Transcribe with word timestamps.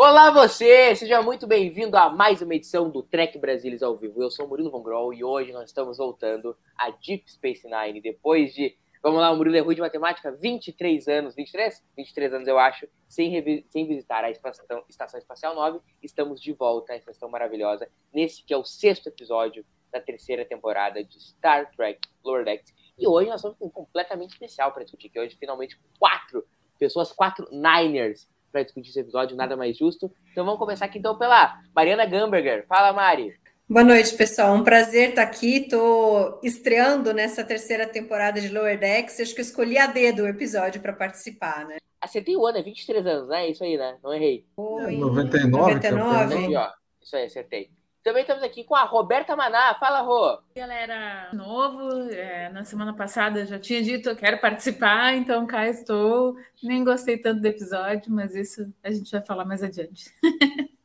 Olá 0.00 0.30
você, 0.30 0.94
seja 0.94 1.20
muito 1.20 1.44
bem-vindo 1.44 1.96
a 1.96 2.08
mais 2.08 2.40
uma 2.40 2.54
edição 2.54 2.88
do 2.88 3.02
Trek 3.02 3.36
Brasilis 3.36 3.82
ao 3.82 3.96
vivo. 3.96 4.22
Eu 4.22 4.30
sou 4.30 4.46
o 4.46 4.48
Murilo 4.48 4.70
Von 4.70 4.80
Groll 4.80 5.12
e 5.12 5.24
hoje 5.24 5.50
nós 5.50 5.70
estamos 5.70 5.98
voltando 5.98 6.56
a 6.76 6.88
Deep 6.90 7.28
Space 7.28 7.68
Nine. 7.68 8.00
Depois 8.00 8.54
de, 8.54 8.76
vamos 9.02 9.18
lá, 9.18 9.32
o 9.32 9.36
Murilo 9.36 9.56
é 9.56 9.58
ruim 9.58 9.74
de 9.74 9.80
matemática, 9.80 10.30
23 10.30 11.08
anos, 11.08 11.34
23? 11.34 11.84
23 11.96 12.32
anos 12.32 12.46
eu 12.46 12.56
acho, 12.60 12.86
sem, 13.08 13.64
sem 13.68 13.88
visitar 13.88 14.22
a 14.22 14.30
Estação, 14.30 14.84
Estação 14.88 15.18
Espacial 15.18 15.56
9, 15.56 15.80
estamos 16.00 16.40
de 16.40 16.52
volta, 16.52 16.92
essa 16.92 17.10
estação 17.10 17.28
maravilhosa, 17.28 17.90
nesse 18.14 18.44
que 18.44 18.54
é 18.54 18.56
o 18.56 18.62
sexto 18.62 19.08
episódio 19.08 19.66
da 19.90 20.00
terceira 20.00 20.44
temporada 20.44 21.02
de 21.02 21.20
Star 21.20 21.72
Trek 21.72 21.98
Lower 22.22 22.44
Decks. 22.44 22.72
E 22.96 23.04
hoje 23.04 23.28
nós 23.28 23.42
com 23.42 23.56
um 23.60 23.68
completamente 23.68 24.30
especial 24.30 24.70
para 24.70 24.84
discutir, 24.84 25.08
que 25.08 25.18
hoje 25.18 25.36
finalmente 25.40 25.76
quatro 25.98 26.46
pessoas, 26.78 27.10
quatro 27.10 27.48
Niners, 27.50 28.28
para 28.50 28.62
discutir 28.62 28.90
esse 28.90 29.00
episódio, 29.00 29.36
nada 29.36 29.56
mais 29.56 29.76
justo. 29.76 30.10
Então 30.32 30.44
vamos 30.44 30.58
começar 30.58 30.86
aqui 30.86 30.98
então 30.98 31.16
pela 31.18 31.60
Mariana 31.74 32.06
Gamberger. 32.06 32.66
Fala, 32.66 32.92
Mari. 32.92 33.34
Boa 33.68 33.84
noite, 33.84 34.14
pessoal. 34.14 34.54
Um 34.54 34.64
prazer 34.64 35.10
estar 35.10 35.22
aqui. 35.22 35.56
Estou 35.56 36.40
estreando 36.42 37.12
nessa 37.12 37.44
terceira 37.44 37.86
temporada 37.86 38.40
de 38.40 38.48
Lower 38.48 38.78
Decks. 38.78 39.20
Acho 39.20 39.34
que 39.34 39.40
eu 39.40 39.44
escolhi 39.44 39.76
a 39.76 39.86
dedo 39.86 40.22
o 40.22 40.28
episódio 40.28 40.80
para 40.80 40.92
participar, 40.94 41.66
né? 41.66 41.76
Acertei 42.00 42.34
o 42.36 42.46
ano, 42.46 42.58
é 42.58 42.62
23 42.62 43.06
anos, 43.06 43.28
né? 43.28 43.50
Isso 43.50 43.62
aí, 43.62 43.76
né? 43.76 43.98
Não 44.02 44.14
errei. 44.14 44.46
Foi 44.56 44.94
em 44.94 44.98
99, 44.98 45.74
99. 45.74 46.34
Aqui, 46.44 46.56
ó. 46.56 46.68
Isso 47.02 47.16
aí, 47.16 47.24
acertei. 47.24 47.70
Também 48.08 48.22
estamos 48.22 48.42
aqui 48.42 48.64
com 48.64 48.74
a 48.74 48.84
Roberta 48.84 49.36
Maná. 49.36 49.74
Fala, 49.78 50.00
Rô. 50.00 50.38
Galera, 50.56 51.28
novo, 51.34 52.08
é, 52.10 52.48
na 52.48 52.64
semana 52.64 52.94
passada 52.94 53.40
eu 53.40 53.44
já 53.46 53.58
tinha 53.58 53.82
dito 53.82 54.08
eu 54.08 54.16
quero 54.16 54.40
participar, 54.40 55.12
então 55.14 55.46
cá 55.46 55.68
estou. 55.68 56.34
Nem 56.62 56.82
gostei 56.82 57.18
tanto 57.18 57.42
do 57.42 57.46
episódio, 57.46 58.10
mas 58.10 58.34
isso 58.34 58.72
a 58.82 58.90
gente 58.90 59.12
vai 59.12 59.20
falar 59.20 59.44
mais 59.44 59.62
adiante. 59.62 60.10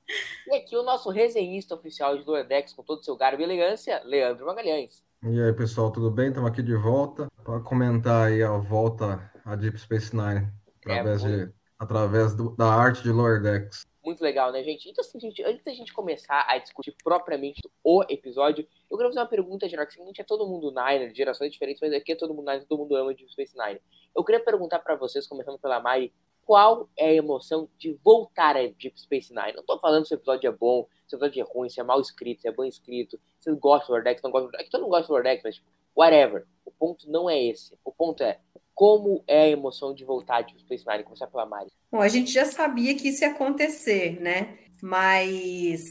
E 0.46 0.56
aqui 0.58 0.76
o 0.78 0.84
nosso 0.84 1.10
resenhista 1.10 1.74
oficial 1.74 2.16
de 2.18 2.44
Decks, 2.44 2.74
com 2.74 2.84
todo 2.84 3.00
o 3.00 3.04
seu 3.04 3.16
garbo 3.16 3.42
e 3.42 3.46
elegância, 3.46 4.00
Leandro 4.04 4.46
Magalhães. 4.46 5.02
E 5.24 5.42
aí, 5.42 5.54
pessoal, 5.54 5.90
tudo 5.92 6.12
bem? 6.12 6.28
Estamos 6.28 6.52
aqui 6.52 6.62
de 6.62 6.76
volta 6.76 7.28
para 7.44 7.60
comentar 7.62 8.28
aí 8.28 8.44
a 8.44 8.52
volta 8.58 9.32
a 9.44 9.56
Deep 9.56 9.80
Space 9.80 10.16
Nine 10.16 10.52
através, 10.82 11.24
É, 11.24 11.46
de, 11.46 11.54
através 11.80 12.36
do- 12.36 12.56
da 12.56 12.68
arte 12.68 13.02
de 13.02 13.10
Lower 13.10 13.42
Decks. 13.42 13.88
Muito 14.04 14.22
legal, 14.22 14.52
né, 14.52 14.62
gente? 14.64 14.90
Então, 14.90 15.02
assim, 15.02 15.18
gente, 15.18 15.42
antes 15.44 15.64
da 15.64 15.72
gente 15.72 15.94
começar 15.94 16.46
a 16.50 16.58
discutir 16.58 16.94
propriamente 17.02 17.62
o 17.82 18.04
episódio, 18.10 18.68
eu 18.92 18.98
quero 18.98 19.10
fazer 19.10 19.22
uma 19.22 19.26
pergunta 19.26 19.70
geral, 19.70 19.88
que 19.88 19.94
seguinte, 19.94 20.20
é 20.20 20.26
todo 20.26 20.46
mundo 20.46 20.72
Niner, 20.72 21.10
de 21.10 21.18
gerações 21.18 21.54
diferentes, 21.54 21.82
mas 21.82 21.94
aqui 21.94 22.12
é 22.12 22.16
todo 22.16 22.34
mundo 22.34 22.48
Niner, 22.48 22.68
todo 22.68 22.80
mundo 22.80 22.96
ama 22.98 23.14
Deep 23.14 23.32
Space 23.32 23.58
Nine. 23.58 23.80
Eu 24.14 24.22
queria 24.24 24.44
perguntar 24.44 24.80
pra 24.80 24.96
vocês, 24.96 25.26
começando 25.26 25.58
pela 25.58 25.80
Mari, 25.80 26.14
qual 26.46 26.90
é 26.98 27.08
a 27.08 27.14
emoção 27.14 27.70
de 27.78 27.94
voltar 28.04 28.58
a 28.58 28.68
Deep 28.68 29.00
Space 29.00 29.34
Nine? 29.34 29.54
Não 29.56 29.64
tô 29.64 29.80
falando 29.80 30.06
se 30.06 30.14
o 30.14 30.18
episódio 30.18 30.50
é 30.50 30.52
bom, 30.52 30.86
se 31.08 31.16
o 31.16 31.18
episódio 31.18 31.42
é 31.42 31.46
ruim, 31.54 31.70
se 31.70 31.80
é 31.80 31.84
mal 31.84 32.02
escrito, 32.02 32.42
se 32.42 32.48
é 32.50 32.52
bem 32.52 32.68
escrito, 32.68 33.18
se 33.40 33.50
você 33.50 33.58
gosta 33.58 33.88
do 33.88 33.94
Lordex, 33.94 34.22
não 34.22 34.32
gosta 34.32 34.48
do 34.48 34.52
Lordex, 34.52 34.70
todo 34.70 34.82
mundo 34.82 34.92
gosta 34.92 35.08
do 35.08 35.14
Lordex, 35.14 35.42
mas 35.42 35.56
tipo, 35.56 35.68
whatever. 35.96 36.46
O 36.66 36.72
ponto 36.72 37.10
não 37.10 37.30
é 37.30 37.42
esse. 37.42 37.80
O 37.86 37.92
ponto 37.92 38.22
é 38.22 38.42
como 38.74 39.24
é 39.28 39.44
a 39.44 39.50
emoção 39.50 39.94
de 39.94 40.04
voltar 40.04 40.42
Deep 40.42 40.60
Space 40.62 40.86
Nine? 40.88 41.04
Começar 41.04 41.28
pela 41.28 41.46
Mari. 41.46 41.72
Bom, 41.92 42.02
a 42.02 42.08
gente 42.08 42.32
já 42.32 42.46
sabia 42.46 42.96
que 42.96 43.10
isso 43.10 43.24
ia 43.24 43.32
acontecer, 43.32 44.20
né? 44.20 44.58
Mas 44.82 45.82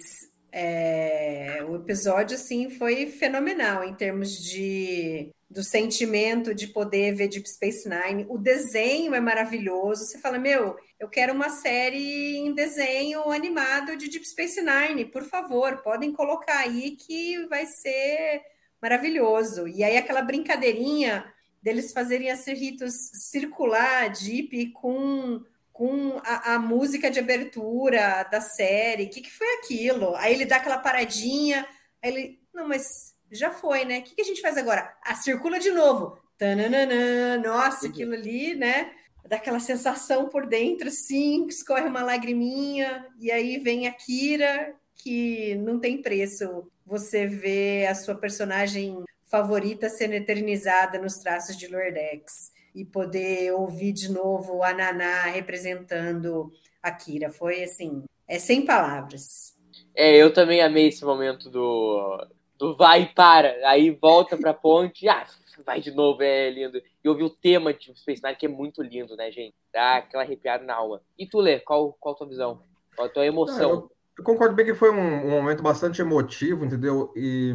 é, 0.51 1.65
o 1.69 1.77
episódio, 1.77 2.37
assim, 2.37 2.71
foi 2.71 3.07
fenomenal 3.07 3.85
em 3.85 3.95
termos 3.95 4.31
de 4.31 5.31
do 5.53 5.63
sentimento 5.63 6.55
de 6.55 6.67
poder 6.67 7.15
ver 7.15 7.29
Deep 7.29 7.47
Space 7.49 7.87
Nine. 7.87 8.27
O 8.29 8.39
desenho 8.39 9.15
é 9.15 9.21
maravilhoso. 9.21 10.05
Você 10.05 10.19
fala, 10.19 10.39
meu, 10.39 10.77
eu 10.99 11.09
quero 11.09 11.35
uma 11.35 11.51
série 11.51 12.39
em 12.39 12.55
desenho 12.55 13.31
animado 13.31 13.97
de 13.97 14.09
Deep 14.09 14.27
Space 14.27 14.61
Nine, 14.63 15.05
por 15.05 15.23
favor, 15.25 15.83
podem 15.83 16.11
colocar 16.13 16.59
aí 16.61 16.93
que 16.93 17.47
vai 17.49 17.67
ser 17.67 18.43
maravilhoso. 18.81 19.69
E 19.69 19.85
aí 19.85 19.97
aquela 19.97 20.23
brincadeirinha 20.23 21.32
deles 21.63 21.93
fazerem 21.93 22.29
esse 22.29 22.53
ritos 22.53 22.93
circular 23.31 24.11
Deep 24.11 24.73
com 24.73 25.43
com 25.73 26.21
a, 26.23 26.55
a 26.55 26.59
música 26.59 27.11
de 27.11 27.19
abertura 27.19 28.25
da 28.31 28.43
série. 28.43 29.05
O 29.05 29.09
que, 29.09 29.23
que 29.23 29.33
foi 29.33 29.47
aquilo? 29.55 30.15
Aí 30.17 30.35
ele 30.35 30.45
dá 30.45 30.57
aquela 30.57 30.77
paradinha, 30.77 31.67
aí 32.03 32.13
ele, 32.13 32.41
não, 32.53 32.69
mas 32.69 33.15
já 33.31 33.51
foi, 33.51 33.85
né? 33.87 34.01
O 34.01 34.03
que, 34.03 34.15
que 34.15 34.21
a 34.21 34.25
gente 34.25 34.43
faz 34.43 34.59
agora? 34.59 34.95
Ah, 35.03 35.15
circula 35.15 35.59
de 35.59 35.71
novo. 35.71 36.19
Tananana, 36.37 37.39
nossa, 37.39 37.87
aquilo 37.87 38.13
ali, 38.13 38.55
né? 38.55 38.93
Dá 39.27 39.37
aquela 39.37 39.61
sensação 39.61 40.29
por 40.29 40.47
dentro, 40.47 40.89
assim, 40.89 41.47
escorre 41.47 41.89
uma 41.89 42.03
lagriminha, 42.03 43.07
e 43.19 43.31
aí 43.31 43.59
vem 43.59 43.87
a 43.87 43.93
Kira, 43.93 44.75
que 44.95 45.55
não 45.57 45.81
tem 45.81 46.03
preço 46.03 46.71
você 46.85 47.27
vê 47.27 47.87
a 47.87 47.95
sua 47.95 48.15
personagem 48.15 49.03
favorita 49.33 49.89
sendo 49.89 50.13
eternizada 50.13 50.99
nos 50.99 51.17
traços 51.17 51.57
de 51.57 51.67
Lordex 51.67 52.53
e 52.75 52.85
poder 52.85 53.51
ouvir 53.55 53.93
de 53.93 54.13
novo 54.13 54.63
a 54.63 54.75
Naná 54.75 55.23
representando 55.23 56.53
a 56.83 56.91
Kira. 56.93 57.31
Foi 57.31 57.63
assim, 57.63 58.05
é 58.29 58.39
sem 58.39 58.67
palavras. 58.67 59.55
É, 59.95 60.15
eu 60.17 60.31
também 60.35 60.61
amei 60.61 60.89
esse 60.89 61.03
momento 61.03 61.49
do, 61.49 62.27
do 62.59 62.77
vai 62.77 63.05
e 63.05 63.07
para, 63.07 63.49
aí 63.65 63.91
volta 63.91 64.37
pra 64.37 64.53
ponte, 64.53 65.09
ah, 65.09 65.25
vai 65.65 65.81
de 65.81 65.93
novo, 65.93 66.23
é 66.23 66.51
lindo. 66.51 66.83
E 67.03 67.09
ouvir 67.09 67.25
o 67.25 67.31
tema 67.31 67.73
de 67.73 67.99
Space 67.99 68.23
Nine, 68.23 68.37
que 68.37 68.45
é 68.45 68.51
muito 68.51 68.83
lindo, 68.83 69.17
né, 69.17 69.31
gente? 69.31 69.55
Dá 69.73 69.97
aquela 69.97 70.25
arrepiada 70.25 70.63
na 70.63 70.75
alma. 70.75 71.01
E 71.19 71.27
tu, 71.27 71.41
Lê, 71.41 71.59
qual, 71.59 71.97
qual 71.99 72.15
a 72.15 72.19
tua 72.19 72.29
visão? 72.29 72.63
Qual 72.95 73.09
a 73.09 73.11
tua 73.11 73.25
emoção? 73.25 73.71
Eu, 73.71 73.91
eu 74.19 74.25
concordo 74.25 74.55
bem 74.55 74.67
que 74.67 74.75
foi 74.75 74.91
um, 74.91 75.27
um 75.27 75.31
momento 75.31 75.63
bastante 75.63 76.03
emotivo, 76.03 76.67
entendeu? 76.67 77.11
E, 77.17 77.55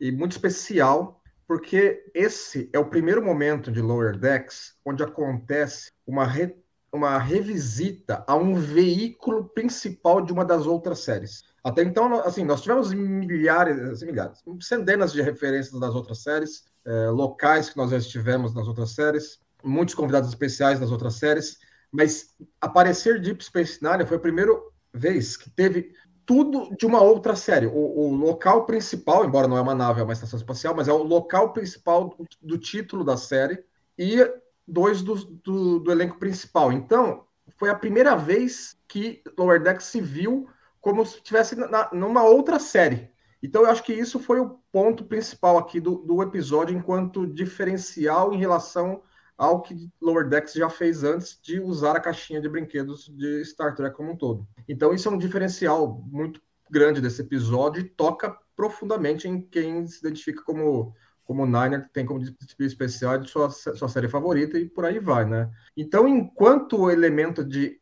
e 0.00 0.12
muito 0.12 0.32
especial, 0.32 1.20
porque 1.46 2.04
esse 2.14 2.68
é 2.72 2.78
o 2.78 2.84
primeiro 2.84 3.24
momento 3.24 3.70
de 3.72 3.80
Lower 3.80 4.16
Decks 4.16 4.74
onde 4.84 5.02
acontece 5.02 5.90
uma, 6.06 6.26
re, 6.26 6.54
uma 6.92 7.18
revisita 7.18 8.24
a 8.26 8.36
um 8.36 8.54
veículo 8.54 9.48
principal 9.48 10.20
de 10.20 10.32
uma 10.32 10.44
das 10.44 10.66
outras 10.66 11.00
séries. 11.00 11.42
Até 11.64 11.82
então, 11.82 12.20
assim, 12.20 12.44
nós 12.44 12.62
tivemos 12.62 12.92
milhares, 12.92 13.78
assim, 13.80 14.06
milhares, 14.06 14.42
centenas 14.60 15.12
de 15.12 15.22
referências 15.22 15.78
das 15.78 15.94
outras 15.94 16.22
séries, 16.22 16.64
é, 16.84 17.08
locais 17.08 17.70
que 17.70 17.76
nós 17.76 17.90
já 17.90 17.98
estivemos 17.98 18.54
nas 18.54 18.66
outras 18.68 18.90
séries, 18.90 19.38
muitos 19.62 19.94
convidados 19.94 20.28
especiais 20.28 20.78
das 20.80 20.90
outras 20.90 21.14
séries, 21.14 21.58
mas 21.90 22.34
aparecer 22.60 23.20
Deep 23.20 23.44
Space 23.44 23.82
Nine 23.82 24.06
foi 24.06 24.16
a 24.16 24.20
primeira 24.20 24.52
vez 24.92 25.36
que 25.36 25.50
teve 25.50 25.94
tudo 26.28 26.76
de 26.76 26.84
uma 26.84 27.00
outra 27.00 27.34
série. 27.34 27.64
O, 27.64 27.70
o, 27.72 28.14
local 28.14 28.66
principal, 28.66 29.24
embora 29.24 29.48
não 29.48 29.56
é 29.56 29.62
uma 29.62 29.74
nave, 29.74 30.02
é 30.02 30.04
uma 30.04 30.12
estação 30.12 30.36
espacial, 30.36 30.74
mas 30.76 30.86
é 30.86 30.92
o 30.92 31.02
local 31.02 31.54
principal 31.54 32.10
do, 32.10 32.28
do 32.42 32.58
título 32.58 33.02
da 33.02 33.16
série 33.16 33.64
e 33.98 34.18
dois 34.66 35.00
do, 35.00 35.14
do, 35.14 35.78
do, 35.78 35.90
elenco 35.90 36.18
principal. 36.18 36.70
Então, 36.70 37.24
foi 37.56 37.70
a 37.70 37.74
primeira 37.74 38.14
vez 38.14 38.76
que 38.86 39.22
Lower 39.38 39.62
Decks 39.62 39.86
se 39.86 40.02
viu 40.02 40.46
como 40.82 41.06
se 41.06 41.16
estivesse 41.16 41.56
numa 41.94 42.22
outra 42.22 42.58
série. 42.58 43.10
Então, 43.42 43.62
eu 43.62 43.70
acho 43.70 43.82
que 43.82 43.94
isso 43.94 44.20
foi 44.20 44.38
o 44.38 44.58
ponto 44.70 45.04
principal 45.04 45.56
aqui 45.56 45.80
do, 45.80 45.96
do 45.96 46.22
episódio, 46.22 46.76
enquanto 46.76 47.26
diferencial 47.26 48.34
em 48.34 48.38
relação 48.38 49.00
ao 49.38 49.62
que 49.62 49.88
Lower 50.02 50.28
Decks 50.28 50.52
já 50.52 50.68
fez 50.68 51.04
antes 51.04 51.38
de 51.40 51.60
usar 51.60 51.96
a 51.96 52.00
caixinha 52.00 52.40
de 52.40 52.48
brinquedos 52.48 53.08
de 53.08 53.44
Star 53.44 53.74
Trek 53.74 53.96
como 53.96 54.12
um 54.12 54.16
todo. 54.16 54.46
Então 54.68 54.92
isso 54.92 55.08
é 55.08 55.12
um 55.12 55.18
diferencial 55.18 56.02
muito 56.10 56.42
grande 56.68 57.00
desse 57.00 57.22
episódio 57.22 57.80
e 57.80 57.84
toca 57.88 58.36
profundamente 58.56 59.28
em 59.28 59.40
quem 59.40 59.86
se 59.86 60.00
identifica 60.00 60.42
como 60.42 60.92
como 61.24 61.44
Niner, 61.44 61.84
que 61.84 61.92
tem 61.92 62.06
como 62.06 62.24
especial 62.58 63.18
de 63.18 63.28
sua, 63.28 63.50
sua 63.50 63.86
série 63.86 64.08
favorita 64.08 64.58
e 64.58 64.64
por 64.64 64.86
aí 64.86 64.98
vai, 64.98 65.26
né? 65.26 65.50
Então, 65.76 66.08
enquanto 66.08 66.90
elemento 66.90 67.44
de 67.44 67.78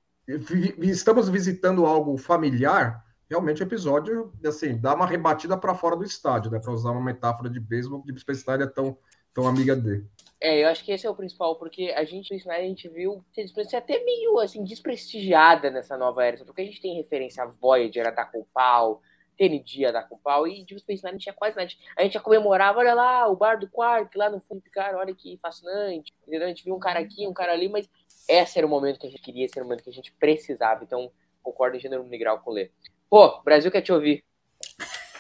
estamos 0.81 1.29
visitando 1.29 1.87
algo 1.87 2.19
familiar, 2.19 3.05
realmente 3.31 3.63
o 3.63 3.65
episódio, 3.65 4.33
assim, 4.45 4.77
dá 4.77 4.95
uma 4.97 5.07
rebatida 5.07 5.57
para 5.57 5.77
fora 5.77 5.95
do 5.95 6.03
estádio, 6.03 6.51
né? 6.51 6.59
Para 6.59 6.73
usar 6.73 6.91
uma 6.91 7.01
metáfora 7.01 7.49
de 7.49 7.61
beisebol, 7.61 8.03
de 8.05 8.13
Nine 8.13 8.65
é 8.65 8.67
tão, 8.67 8.99
tão 9.33 9.47
amiga 9.47 9.77
dele. 9.77 10.11
É, 10.41 10.63
eu 10.63 10.69
acho 10.69 10.85
que 10.85 10.93
esse 10.93 11.07
é 11.07 11.11
o 11.11 11.15
principal, 11.15 11.57
porque 11.57 11.93
a 11.97 12.05
gente, 12.05 12.35
a 12.49 12.61
gente 12.61 12.89
viu 12.89 13.25
ser 13.33 13.77
até 13.77 14.05
meio, 14.05 14.39
assim, 14.39 14.63
desprestigiada 14.63 15.71
nessa 15.71 15.97
nova 15.97 16.25
era, 16.25 16.45
porque 16.45 16.61
a 16.61 16.65
gente 16.65 16.81
tem 16.81 16.95
referência 16.95 17.43
a 17.43 17.47
Voyager, 17.47 18.07
a 18.07 18.31
pau, 18.53 19.01
TND 19.37 19.87
a 19.87 20.03
pau, 20.23 20.47
e 20.47 20.65
Deep 20.65 20.81
Space 20.81 21.03
Nine 21.03 21.13
não 21.15 21.19
tinha 21.19 21.33
quase 21.33 21.57
nada. 21.57 21.71
A 21.97 22.03
gente 22.03 22.15
já 22.15 22.21
comemorava, 22.21 22.81
olha 22.81 22.95
lá, 22.95 23.29
o 23.29 23.37
bar 23.37 23.59
do 23.59 23.69
Quark, 23.69 24.17
lá 24.17 24.29
no 24.29 24.41
fundo, 24.41 24.63
cara, 24.71 24.99
olha 24.99 25.15
que 25.15 25.39
fascinante, 25.39 26.13
entendeu? 26.23 26.45
A 26.45 26.49
gente 26.49 26.65
viu 26.65 26.75
um 26.75 26.81
cara 26.81 27.01
aqui, 27.01 27.27
um 27.27 27.33
cara 27.33 27.53
ali, 27.53 27.69
mas 27.69 27.89
esse 28.29 28.59
era 28.59 28.67
o 28.67 28.71
momento 28.71 28.99
que 28.99 29.07
a 29.07 29.11
gente 29.11 29.23
queria, 29.23 29.45
esse 29.47 29.59
era 29.59 29.65
o 29.65 29.69
momento 29.69 29.85
que 29.85 29.91
a 29.91 29.93
gente 29.93 30.13
precisava, 30.13 30.85
então 30.85 31.11
concordo 31.43 31.77
em 31.77 31.81
gênero 31.81 32.05
integral 32.05 32.41
com 32.41 32.51
o 32.51 32.55
Lê. 32.55 32.71
Pô, 33.09 33.41
Brasil 33.43 33.71
quer 33.71 33.83
te 33.83 33.93
ouvir. 33.93 34.25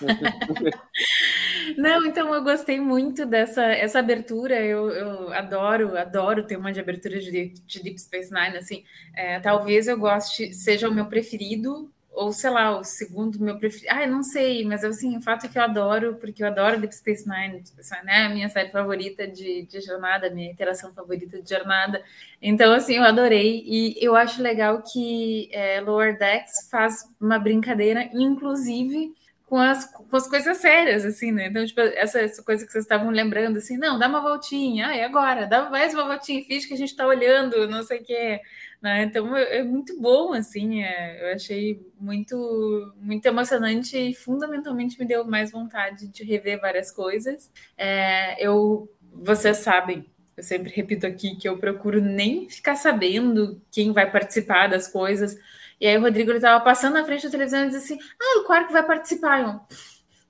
Não, 1.76 2.04
então 2.06 2.34
eu 2.34 2.42
gostei 2.42 2.80
muito 2.80 3.26
dessa 3.26 3.64
essa 3.64 3.98
abertura. 3.98 4.60
Eu, 4.60 4.90
eu 4.90 5.32
adoro, 5.32 5.96
adoro 5.96 6.42
o 6.42 6.46
tema 6.46 6.72
de 6.72 6.80
abertura 6.80 7.18
de, 7.18 7.48
de 7.48 7.82
Deep 7.82 8.00
Space 8.00 8.32
Nine. 8.32 8.56
Assim, 8.56 8.84
é, 9.14 9.40
talvez 9.40 9.88
eu 9.88 9.98
goste, 9.98 10.52
seja 10.54 10.88
o 10.88 10.94
meu 10.94 11.06
preferido, 11.06 11.90
ou 12.16 12.32
sei 12.32 12.48
lá, 12.50 12.78
o 12.78 12.82
segundo 12.82 13.38
meu 13.38 13.58
preferido. 13.58 13.92
Ah, 13.92 14.06
não 14.06 14.22
sei, 14.22 14.64
mas 14.64 14.82
assim, 14.82 15.16
o 15.18 15.20
fato 15.20 15.46
é 15.46 15.48
que 15.48 15.58
eu 15.58 15.62
adoro, 15.62 16.16
porque 16.16 16.42
eu 16.42 16.46
adoro 16.46 16.80
Deep 16.80 16.94
Space 16.94 17.28
Nine, 17.28 17.54
Deep 17.54 17.68
Space 17.68 17.94
Nine 17.94 18.10
é 18.10 18.24
a 18.24 18.28
minha 18.30 18.48
série 18.48 18.70
favorita 18.70 19.26
de, 19.28 19.62
de 19.62 19.80
jornada, 19.82 20.30
minha 20.30 20.50
interação 20.50 20.92
favorita 20.94 21.40
de 21.42 21.48
jornada. 21.48 22.02
Então, 22.40 22.72
assim, 22.72 22.94
eu 22.94 23.04
adorei. 23.04 23.62
E 23.66 23.96
eu 24.00 24.16
acho 24.16 24.42
legal 24.42 24.82
que 24.82 25.50
é, 25.52 25.80
Lower 25.80 26.18
Decks 26.18 26.68
faz 26.70 27.06
uma 27.20 27.38
brincadeira, 27.38 28.08
inclusive 28.14 29.12
com 29.46 29.56
as, 29.58 29.86
com 29.86 30.16
as 30.16 30.28
coisas 30.28 30.56
sérias, 30.56 31.04
assim, 31.04 31.30
né? 31.30 31.46
Então, 31.46 31.64
tipo, 31.64 31.80
essa, 31.80 32.20
essa 32.20 32.42
coisa 32.42 32.66
que 32.66 32.72
vocês 32.72 32.84
estavam 32.84 33.10
lembrando, 33.10 33.58
assim, 33.58 33.76
não, 33.76 33.96
dá 33.96 34.08
uma 34.08 34.20
voltinha, 34.20 34.88
ah, 34.88 34.96
e 34.96 35.02
agora? 35.02 35.46
Dá 35.46 35.70
mais 35.70 35.94
uma 35.94 36.04
voltinha, 36.04 36.44
finge 36.44 36.66
que 36.66 36.74
a 36.74 36.76
gente 36.76 36.90
está 36.90 37.06
olhando, 37.06 37.68
não 37.68 37.84
sei 37.84 38.00
o 38.00 38.04
quê. 38.04 38.40
Né? 38.82 39.04
Então, 39.04 39.36
é, 39.36 39.58
é, 39.58 39.62
muito 39.62 39.98
bom, 40.00 40.32
assim, 40.32 40.82
é, 40.82 41.22
eu 41.22 41.34
achei 41.34 41.80
muito, 41.98 42.92
muito 42.96 43.24
emocionante 43.24 43.96
e 43.96 44.14
fundamentalmente 44.14 44.98
me 44.98 45.06
deu 45.06 45.24
mais 45.24 45.52
vontade 45.52 46.08
de 46.08 46.24
rever 46.24 46.60
várias 46.60 46.90
coisas. 46.90 47.48
É, 47.78 48.44
eu, 48.44 48.92
vocês 49.12 49.58
sabem, 49.58 50.04
eu 50.36 50.42
sempre 50.42 50.72
repito 50.72 51.06
aqui 51.06 51.36
que 51.36 51.48
eu 51.48 51.56
procuro 51.56 52.00
nem 52.00 52.50
ficar 52.50 52.74
sabendo 52.74 53.62
quem 53.70 53.92
vai 53.92 54.10
participar 54.10 54.66
das 54.66 54.88
coisas, 54.88 55.38
e 55.80 55.86
aí 55.86 55.96
o 55.96 56.00
Rodrigo 56.00 56.32
estava 56.32 56.62
passando 56.64 56.94
na 56.94 57.04
frente 57.04 57.24
da 57.24 57.30
televisão 57.30 57.64
e 57.64 57.68
disse 57.68 57.94
assim: 57.94 58.02
Ah, 58.20 58.40
o 58.40 58.44
Quark 58.44 58.72
vai 58.72 58.86
participar. 58.86 59.40
Eu, 59.42 59.60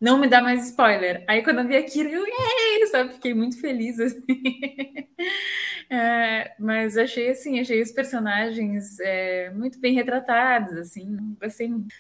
não 0.01 0.19
me 0.19 0.29
dá 0.29 0.43
mais 0.43 0.69
spoiler. 0.69 1.25
Aí 1.27 1.43
quando 1.43 1.61
eu 1.61 1.67
vi 1.67 1.77
aquilo, 1.77 2.11
eu, 2.11 2.87
sabe, 2.89 3.15
fiquei 3.15 3.35
muito 3.35 3.61
feliz. 3.61 3.99
Assim. 3.99 4.25
É, 5.89 6.53
mas 6.59 6.99
achei 6.99 7.31
assim, 7.31 7.61
achei 7.61 7.81
os 7.81 7.93
personagens 7.93 8.99
é, 8.99 9.51
muito 9.51 9.79
bem 9.79 9.95
retratados, 9.95 10.77
assim, 10.77 11.17
gostei 11.41 11.69
muito. 11.69 11.95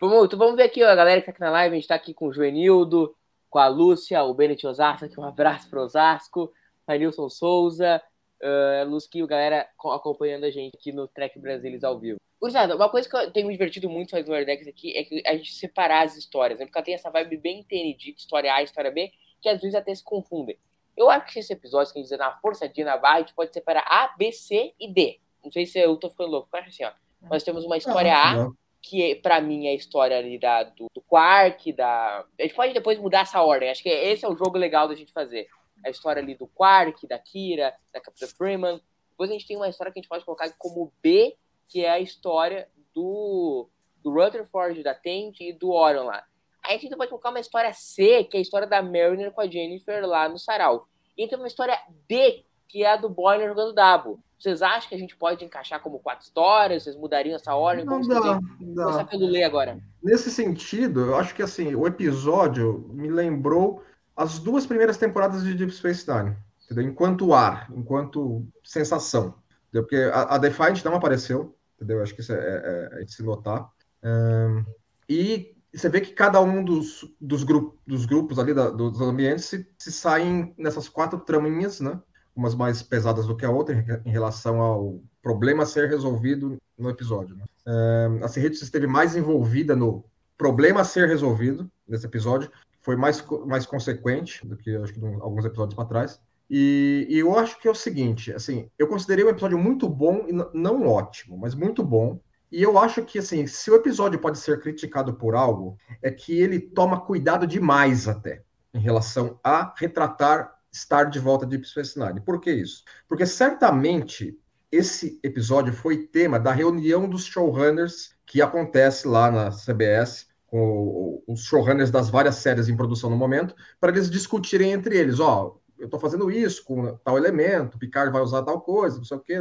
Vamos 0.00 0.56
ver 0.56 0.62
aqui, 0.62 0.82
ó, 0.82 0.88
a 0.88 0.94
galera 0.94 1.20
que 1.20 1.26
tá 1.26 1.32
aqui 1.32 1.40
na 1.40 1.50
live, 1.50 1.74
a 1.74 1.78
gente 1.78 1.88
tá 1.88 1.94
aqui 1.96 2.14
com 2.14 2.28
o 2.28 2.32
Joenildo, 2.32 3.14
com 3.50 3.58
a 3.58 3.68
Lúcia, 3.68 4.22
o 4.22 4.32
Bennett 4.32 4.66
Osasco, 4.66 5.04
aqui 5.04 5.20
um 5.20 5.24
abraço 5.24 5.68
pro 5.68 5.82
Osasco, 5.82 6.50
a 6.86 6.96
Nilson 6.96 7.28
Souza, 7.28 8.02
uh, 8.42 8.88
Lusquinho, 8.88 9.26
galera 9.26 9.68
acompanhando 9.78 10.44
a 10.44 10.50
gente 10.50 10.72
aqui 10.74 10.92
no 10.92 11.06
Trek 11.08 11.38
Brasilis 11.38 11.84
ao 11.84 11.98
vivo. 11.98 12.18
Gurizada, 12.40 12.74
uma 12.74 12.88
coisa 12.88 13.08
que 13.08 13.14
eu 13.14 13.30
tenho 13.30 13.46
me 13.46 13.52
divertido 13.52 13.88
muito 13.90 14.10
fazendo 14.10 14.30
Wordex 14.30 14.66
aqui 14.66 14.96
é 14.96 15.04
que 15.04 15.22
a 15.26 15.36
gente 15.36 15.52
separar 15.52 16.06
as 16.06 16.16
histórias, 16.16 16.58
né? 16.58 16.64
Porque 16.64 16.78
ela 16.78 16.84
tem 16.84 16.94
essa 16.94 17.10
vibe 17.10 17.36
bem 17.36 17.62
TND, 17.62 18.14
história 18.16 18.54
A 18.54 18.62
e 18.62 18.64
história 18.64 18.90
B, 18.90 19.12
que 19.42 19.48
às 19.48 19.60
vezes 19.60 19.74
até 19.74 19.94
se 19.94 20.02
confundem. 20.02 20.58
Eu 20.96 21.10
acho 21.10 21.32
que 21.32 21.38
esse 21.38 21.52
episódio, 21.52 21.92
que 21.92 22.00
dizer 22.00 22.16
na 22.16 22.32
forçadinha 22.38 22.86
na 22.86 22.96
barra, 22.96 23.16
a 23.16 23.20
gente 23.20 23.34
pode 23.34 23.52
separar 23.52 23.84
A, 23.86 24.14
B, 24.16 24.32
C 24.32 24.72
e 24.80 24.92
D. 24.92 25.20
Não 25.44 25.52
sei 25.52 25.66
se 25.66 25.78
eu 25.78 25.96
tô 25.96 26.08
ficando 26.08 26.30
louco, 26.30 26.48
mas 26.52 26.66
assim, 26.66 26.84
ó. 26.84 26.92
Nós 27.28 27.42
temos 27.42 27.64
uma 27.66 27.76
história 27.76 28.14
A, 28.16 28.50
que 28.80 29.12
é, 29.12 29.14
para 29.14 29.40
mim 29.42 29.66
é 29.66 29.70
a 29.70 29.74
história 29.74 30.16
ali 30.16 30.38
da, 30.38 30.62
do, 30.62 30.86
do 30.94 31.02
Quark, 31.02 31.72
da. 31.74 32.24
A 32.38 32.42
gente 32.42 32.54
pode 32.54 32.72
depois 32.72 32.98
mudar 32.98 33.20
essa 33.20 33.42
ordem. 33.42 33.70
Acho 33.70 33.82
que 33.82 33.90
esse 33.90 34.24
é 34.24 34.28
o 34.28 34.36
jogo 34.36 34.56
legal 34.56 34.88
da 34.88 34.94
gente 34.94 35.12
fazer. 35.12 35.48
A 35.84 35.90
história 35.90 36.22
ali 36.22 36.34
do 36.34 36.46
Quark, 36.46 37.06
da 37.06 37.18
Kira, 37.18 37.74
da 37.92 38.00
Capitã 38.00 38.26
Freeman. 38.26 38.80
Depois 39.10 39.30
a 39.30 39.32
gente 39.32 39.46
tem 39.46 39.56
uma 39.56 39.68
história 39.68 39.92
que 39.92 39.98
a 39.98 40.02
gente 40.02 40.08
pode 40.08 40.24
colocar 40.24 40.50
como 40.58 40.92
B, 41.02 41.36
que 41.68 41.84
é 41.84 41.90
a 41.90 42.00
história 42.00 42.68
do, 42.94 43.68
do 44.02 44.10
Rutherford, 44.10 44.82
da 44.82 44.94
Tent 44.94 45.40
e 45.40 45.52
do 45.52 45.70
Orion 45.70 46.04
lá. 46.04 46.24
Aí 46.62 46.76
a 46.76 46.78
gente 46.78 46.96
pode 46.96 47.10
colocar 47.10 47.30
uma 47.30 47.40
história 47.40 47.72
C, 47.72 48.24
que 48.24 48.36
é 48.36 48.38
a 48.38 48.42
história 48.42 48.66
da 48.66 48.82
Mariner 48.82 49.32
com 49.32 49.40
a 49.40 49.46
Jennifer 49.46 50.06
lá 50.06 50.28
no 50.28 50.38
Sarau. 50.38 50.86
E 51.16 51.26
tem 51.26 51.38
uma 51.38 51.48
história 51.48 51.78
D, 52.08 52.44
que 52.68 52.84
é 52.84 52.92
a 52.92 52.96
do 52.96 53.08
Boiler 53.08 53.48
jogando 53.48 53.72
Dabo. 53.72 54.20
Vocês 54.38 54.62
acham 54.62 54.88
que 54.88 54.94
a 54.94 54.98
gente 54.98 55.14
pode 55.16 55.44
encaixar 55.44 55.82
como 55.82 55.98
quatro 55.98 56.24
histórias? 56.24 56.84
Vocês 56.84 56.96
mudariam 56.96 57.36
essa 57.36 57.54
ordem? 57.54 57.84
Não 57.84 58.00
dá, 58.00 58.20
dá. 58.20 58.40
Começar 58.58 59.04
pelo 59.04 59.26
ler 59.26 59.44
agora. 59.44 59.78
Nesse 60.02 60.30
sentido, 60.30 61.00
eu 61.00 61.16
acho 61.16 61.34
que 61.34 61.42
assim, 61.42 61.74
o 61.74 61.86
episódio 61.86 62.88
me 62.90 63.10
lembrou 63.10 63.82
as 64.20 64.38
duas 64.38 64.66
primeiras 64.66 64.98
temporadas 64.98 65.42
de 65.42 65.54
Deep 65.54 65.72
Space 65.72 66.06
Nine. 66.06 66.36
Entendeu? 66.66 66.84
Enquanto 66.84 67.32
ar, 67.32 67.68
enquanto 67.74 68.46
sensação. 68.62 69.34
Entendeu? 69.68 69.82
Porque 69.84 69.96
a, 69.96 70.34
a 70.34 70.38
Defiant 70.38 70.84
não 70.84 70.94
apareceu, 70.94 71.56
entendeu? 71.76 72.02
Acho 72.02 72.14
que 72.14 72.20
isso 72.20 72.32
é, 72.32 72.36
é, 72.36 73.00
é 73.00 73.04
de 73.04 73.14
se 73.14 73.22
notar. 73.22 73.70
Um, 74.04 74.64
e 75.08 75.56
você 75.72 75.88
vê 75.88 76.02
que 76.02 76.12
cada 76.12 76.38
um 76.40 76.62
dos, 76.62 77.10
dos, 77.18 77.44
grup, 77.44 77.78
dos 77.86 78.04
grupos 78.04 78.38
ali, 78.38 78.52
da, 78.52 78.68
dos 78.68 79.00
ambientes, 79.00 79.46
se, 79.46 79.66
se, 79.78 79.90
saem 79.90 80.54
nessas 80.58 80.86
quatro 80.88 81.18
traminhas, 81.20 81.80
né? 81.80 81.98
Umas 82.36 82.54
mais 82.54 82.82
pesadas 82.82 83.26
do 83.26 83.36
que 83.36 83.46
a 83.46 83.50
outra 83.50 83.74
em, 84.04 84.10
relação 84.10 84.60
ao 84.60 85.00
problema 85.22 85.62
a 85.62 85.66
ser 85.66 85.88
resolvido 85.88 86.58
no 86.78 86.90
episódio. 86.90 87.36
Né? 87.36 87.44
Um, 87.66 88.24
a 88.24 88.28
Cerritos 88.28 88.60
esteve 88.62 88.86
mais 88.86 89.16
envolvida 89.16 89.74
no 89.74 90.04
problema 90.36 90.82
a 90.82 90.84
ser 90.84 91.08
resolvido 91.08 91.70
nesse 91.88 92.06
episódio, 92.06 92.50
foi 92.80 92.96
mais, 92.96 93.24
mais 93.46 93.66
consequente 93.66 94.46
do 94.46 94.56
que 94.56 94.74
acho 94.76 94.92
que 94.92 95.04
alguns 95.20 95.44
episódios 95.44 95.74
para 95.74 95.84
trás. 95.84 96.20
E, 96.48 97.06
e, 97.08 97.18
eu 97.18 97.38
acho 97.38 97.60
que 97.60 97.68
é 97.68 97.70
o 97.70 97.74
seguinte, 97.74 98.32
assim, 98.32 98.68
eu 98.76 98.88
considerei 98.88 99.24
um 99.24 99.28
episódio 99.28 99.56
muito 99.56 99.88
bom 99.88 100.26
não 100.52 100.86
ótimo, 100.88 101.38
mas 101.38 101.54
muito 101.54 101.82
bom. 101.82 102.20
E 102.50 102.60
eu 102.60 102.76
acho 102.76 103.04
que, 103.04 103.20
assim, 103.20 103.46
se 103.46 103.70
o 103.70 103.76
episódio 103.76 104.18
pode 104.18 104.36
ser 104.36 104.58
criticado 104.60 105.14
por 105.14 105.36
algo, 105.36 105.78
é 106.02 106.10
que 106.10 106.36
ele 106.36 106.58
toma 106.58 107.00
cuidado 107.00 107.46
demais 107.46 108.08
até 108.08 108.42
em 108.74 108.80
relação 108.80 109.38
a 109.44 109.72
retratar 109.76 110.52
estar 110.72 111.04
de 111.04 111.20
volta 111.20 111.46
de 111.46 111.56
Deep 111.56 111.68
Space 111.68 111.98
Nine. 111.98 112.20
Por 112.20 112.40
que 112.40 112.50
isso? 112.50 112.82
Porque 113.08 113.26
certamente 113.26 114.36
esse 114.70 115.18
episódio 115.22 115.72
foi 115.72 116.06
tema 116.06 116.38
da 116.38 116.52
reunião 116.52 117.08
dos 117.08 117.24
showrunners 117.24 118.14
que 118.24 118.40
acontece 118.40 119.06
lá 119.06 119.30
na 119.30 119.50
CBS 119.50 120.28
com 120.50 121.22
os 121.28 121.44
showrunners 121.44 121.90
das 121.90 122.10
várias 122.10 122.36
séries 122.36 122.68
em 122.68 122.76
produção 122.76 123.08
no 123.08 123.16
momento, 123.16 123.54
para 123.80 123.92
eles 123.92 124.10
discutirem 124.10 124.72
entre 124.72 124.96
eles, 124.98 125.20
ó, 125.20 125.46
oh, 125.46 125.60
eu 125.78 125.86
estou 125.86 125.98
fazendo 125.98 126.30
isso 126.30 126.64
com 126.64 126.96
tal 126.98 127.16
elemento, 127.16 127.78
Picard 127.78 128.12
vai 128.12 128.20
usar 128.20 128.42
tal 128.42 128.60
coisa, 128.60 128.98
não 128.98 129.04
sei 129.04 129.16
o 129.16 129.20
quê, 129.20 129.40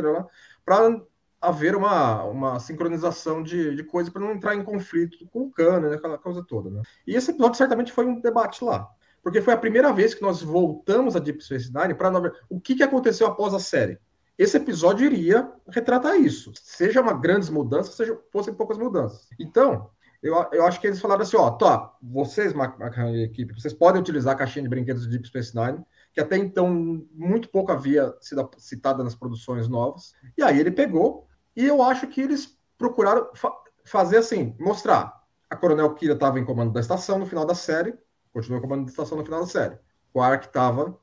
para 0.64 1.02
haver 1.42 1.76
uma, 1.76 2.24
uma 2.24 2.60
sincronização 2.60 3.42
de, 3.42 3.76
de 3.76 3.84
coisa 3.84 4.12
para 4.12 4.22
não 4.22 4.32
entrar 4.32 4.56
em 4.56 4.64
conflito 4.64 5.28
com 5.32 5.42
o 5.42 5.52
Cano, 5.52 5.90
né, 5.90 5.96
aquela 5.96 6.18
coisa 6.18 6.44
toda. 6.44 6.70
Né? 6.70 6.82
E 7.08 7.16
esse 7.16 7.32
episódio 7.32 7.58
certamente 7.58 7.92
foi 7.92 8.06
um 8.06 8.22
debate 8.22 8.64
lá, 8.64 8.88
porque 9.24 9.42
foi 9.42 9.54
a 9.54 9.58
primeira 9.58 9.92
vez 9.92 10.14
que 10.14 10.22
nós 10.22 10.42
voltamos 10.42 11.16
a 11.16 11.20
Deep 11.20 11.44
Space 11.44 11.72
Nine 11.74 11.94
para 11.94 12.34
o 12.50 12.60
que, 12.60 12.76
que 12.76 12.84
aconteceu 12.84 13.28
após 13.28 13.54
a 13.54 13.60
série. 13.60 13.98
Esse 14.38 14.56
episódio 14.56 15.06
iria 15.06 15.52
retratar 15.68 16.16
isso, 16.16 16.54
seja 16.56 17.02
uma 17.02 17.14
grandes 17.14 17.50
mudanças, 17.50 17.96
seja 17.96 18.18
fossem 18.32 18.54
poucas 18.54 18.78
mudanças. 18.78 19.28
Então, 19.38 19.90
eu, 20.22 20.36
eu 20.52 20.66
acho 20.66 20.80
que 20.82 20.88
eles 20.88 21.00
falaram 21.00 21.22
assim, 21.22 21.38
ó, 21.38 21.50
tá, 21.52 21.94
vocês, 22.02 22.54
Macan 22.54 23.12
e 23.12 23.24
equipe, 23.24 23.54
vocês 23.54 23.74
podem 23.74 24.02
utilizar 24.02 24.34
a 24.34 24.38
caixinha 24.38 24.64
de 24.64 24.70
brinquedos 24.70 25.04
de 25.04 25.10
Deep 25.10 25.28
Space 25.28 25.56
Nine, 25.56 25.84
que 26.14 26.20
até 26.20 26.38
então 26.38 27.06
muito 27.14 27.50
pouco 27.50 27.72
havia 27.72 28.14
sido 28.20 28.50
citada 28.58 29.04
nas 29.04 29.16
produções 29.16 29.68
novas. 29.68 30.14
E 30.38 30.44
aí 30.44 30.60
ele 30.60 30.72
pegou, 30.72 31.28
e 31.56 31.66
eu 31.66 31.82
acho 31.82 32.08
que 32.08 32.22
eles 32.22 32.58
procuraram 32.78 33.30
fa 33.34 33.52
fazer 33.86 34.18
assim, 34.18 34.56
mostrar. 34.60 35.20
A 35.50 35.56
Coronel 35.56 35.96
Kira 35.96 36.14
estava 36.14 36.40
em 36.40 36.46
comando 36.46 36.72
da 36.72 36.80
estação 36.80 37.18
no 37.18 37.26
final 37.26 37.44
da 37.44 37.56
série, 37.56 37.98
continuou 38.32 38.60
em 38.60 38.62
comando 38.62 38.86
da 38.86 38.92
estação 38.92 39.18
no 39.18 39.26
final 39.26 39.40
da 39.40 39.48
série. 39.48 39.80
Quark 40.14 40.46
estava 40.46 40.96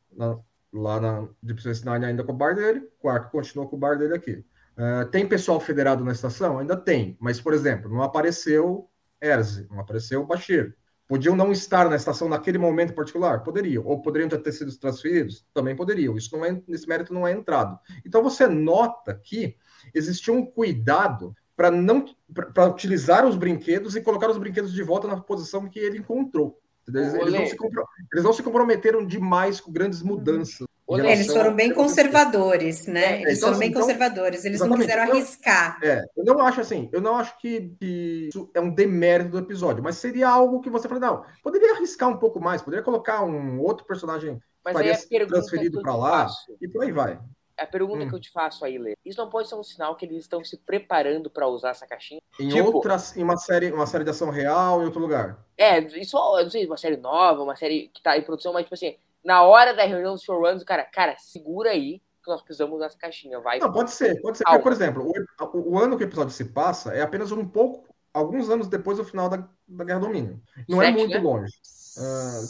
lá 0.72 1.00
na 1.00 1.28
Deep 1.42 1.60
Space 1.60 1.84
Nine 1.84 2.04
ainda 2.04 2.22
com 2.22 2.32
o 2.32 2.36
bar 2.36 2.54
dele, 2.54 2.88
Quark 3.00 3.32
continuou 3.32 3.68
com 3.68 3.76
o 3.76 3.78
bar 3.78 3.98
dele 3.98 4.14
aqui. 4.14 4.44
Uh, 4.76 5.06
tem 5.10 5.26
pessoal 5.26 5.58
federado 5.58 6.04
na 6.04 6.12
estação? 6.12 6.58
Ainda 6.58 6.76
tem, 6.76 7.16
mas, 7.18 7.40
por 7.40 7.54
exemplo, 7.54 7.90
não 7.90 8.02
apareceu 8.02 8.88
Erze, 9.26 9.66
não 9.70 9.80
apareceu 9.80 10.24
Bashir. 10.24 10.76
Podiam 11.08 11.36
não 11.36 11.52
estar 11.52 11.88
na 11.88 11.94
estação 11.94 12.28
naquele 12.28 12.58
momento 12.58 12.92
particular? 12.92 13.44
Poderiam. 13.44 13.84
Ou 13.86 14.02
poderiam 14.02 14.28
já 14.28 14.38
ter 14.38 14.50
sido 14.50 14.76
transferidos? 14.76 15.46
Também 15.54 15.76
poderiam. 15.76 16.16
Isso 16.16 16.36
não 16.36 16.44
é, 16.44 16.60
nesse 16.66 16.88
mérito 16.88 17.14
não 17.14 17.26
é 17.26 17.32
entrado. 17.32 17.78
Então 18.04 18.22
você 18.22 18.48
nota 18.48 19.14
que 19.14 19.56
existiu 19.94 20.34
um 20.34 20.44
cuidado 20.44 21.34
para 21.56 21.70
não 21.70 22.04
para 22.34 22.68
utilizar 22.68 23.24
os 23.24 23.36
brinquedos 23.36 23.94
e 23.94 24.00
colocar 24.00 24.28
os 24.28 24.36
brinquedos 24.36 24.72
de 24.72 24.82
volta 24.82 25.06
na 25.06 25.20
posição 25.20 25.68
que 25.68 25.78
ele 25.78 25.98
encontrou. 25.98 26.60
Eles, 26.86 27.14
eles, 27.14 27.32
não 27.32 27.40
eles, 27.40 28.24
não 28.24 28.32
se, 28.32 28.42
comprometeram 28.42 29.04
demais 29.04 29.60
com 29.60 29.72
grandes 29.72 30.02
mudanças. 30.02 30.66
Eles 30.88 31.26
foram 31.26 31.52
bem 31.52 31.74
conservadores, 31.74 32.86
né? 32.86 33.16
É, 33.18 33.22
eles 33.22 33.38
então, 33.38 33.48
foram 33.48 33.58
bem 33.58 33.70
então, 33.70 33.82
conservadores, 33.82 34.44
eles 34.44 34.60
não 34.60 34.76
quiseram 34.76 35.02
arriscar. 35.02 35.80
É, 35.82 36.04
eu 36.16 36.24
não 36.24 36.40
acho 36.40 36.60
assim, 36.60 36.88
eu 36.92 37.00
não 37.00 37.16
acho 37.16 37.36
que, 37.38 37.74
que, 37.80 38.28
isso 38.28 38.48
é 38.54 38.60
um 38.60 38.72
demérito 38.72 39.30
do 39.30 39.38
episódio, 39.38 39.82
mas 39.82 39.96
seria 39.96 40.28
algo 40.28 40.60
que 40.60 40.70
você 40.70 40.88
fala, 40.88 41.00
não, 41.00 41.24
poderia 41.42 41.72
arriscar 41.72 42.08
um 42.08 42.18
pouco 42.18 42.40
mais, 42.40 42.62
poderia 42.62 42.84
colocar 42.84 43.24
um 43.24 43.60
outro 43.60 43.84
personagem 43.84 44.40
mas 44.64 44.76
aí 44.76 44.90
a 44.90 45.26
transferido 45.26 45.80
para 45.80 45.94
lá 45.94 46.28
e 46.60 46.68
por 46.68 46.82
aí 46.82 46.92
vai. 46.92 47.20
A 47.56 47.66
pergunta 47.66 48.04
hum. 48.04 48.08
que 48.08 48.14
eu 48.14 48.20
te 48.20 48.30
faço 48.30 48.64
aí, 48.64 48.76
Lê, 48.76 48.94
isso 49.04 49.18
não 49.18 49.30
pode 49.30 49.48
ser 49.48 49.54
um 49.54 49.62
sinal 49.62 49.96
que 49.96 50.04
eles 50.04 50.18
estão 50.18 50.44
se 50.44 50.58
preparando 50.58 51.30
para 51.30 51.48
usar 51.48 51.70
essa 51.70 51.86
caixinha? 51.86 52.20
Em 52.38 52.48
tipo, 52.48 52.70
outras, 52.70 53.16
em 53.16 53.22
uma 53.22 53.38
série, 53.38 53.72
uma 53.72 53.86
série 53.86 54.04
de 54.04 54.10
ação 54.10 54.28
real, 54.28 54.82
em 54.82 54.84
outro 54.84 55.00
lugar. 55.00 55.42
É, 55.56 55.78
isso, 55.78 56.18
eu 56.18 56.42
não 56.42 56.50
sei, 56.50 56.66
uma 56.66 56.76
série 56.76 56.98
nova, 56.98 57.42
uma 57.42 57.56
série 57.56 57.88
que 57.94 58.02
tá 58.02 58.18
em 58.18 58.22
produção, 58.22 58.52
mas 58.52 58.64
tipo 58.64 58.74
assim, 58.74 58.96
na 59.26 59.42
hora 59.42 59.74
da 59.74 59.84
reunião 59.84 60.14
dos 60.14 60.22
showrunners, 60.22 60.62
o 60.62 60.64
cara, 60.64 60.84
cara, 60.84 61.16
segura 61.18 61.70
aí 61.70 62.00
que 62.24 62.30
nós 62.30 62.42
precisamos 62.42 62.76
usar 62.76 62.86
essa 62.86 62.98
caixinha, 62.98 63.40
vai. 63.40 63.58
Não, 63.58 63.72
pode 63.72 63.90
ser, 63.90 64.20
pode 64.22 64.38
ser. 64.38 64.44
Porque, 64.44 64.60
por 64.60 64.72
exemplo, 64.72 65.12
o, 65.52 65.72
o, 65.72 65.78
ano 65.78 65.96
que 65.96 66.04
o 66.04 66.06
episódio 66.06 66.32
se 66.32 66.44
passa 66.44 66.94
é 66.94 67.02
apenas 67.02 67.32
um 67.32 67.44
pouco, 67.44 67.88
alguns 68.14 68.48
anos 68.48 68.68
depois 68.68 68.98
do 68.98 69.04
final 69.04 69.28
da, 69.28 69.48
da 69.66 69.84
Guerra 69.84 69.98
do 69.98 70.06
Domínio. 70.06 70.40
Não 70.68 70.80
é 70.80 70.86
Sete, 70.86 70.94
é 70.94 70.98
muito 70.98 71.14
né? 71.14 71.20
longe. 71.20 71.52
Uh, 71.98 72.46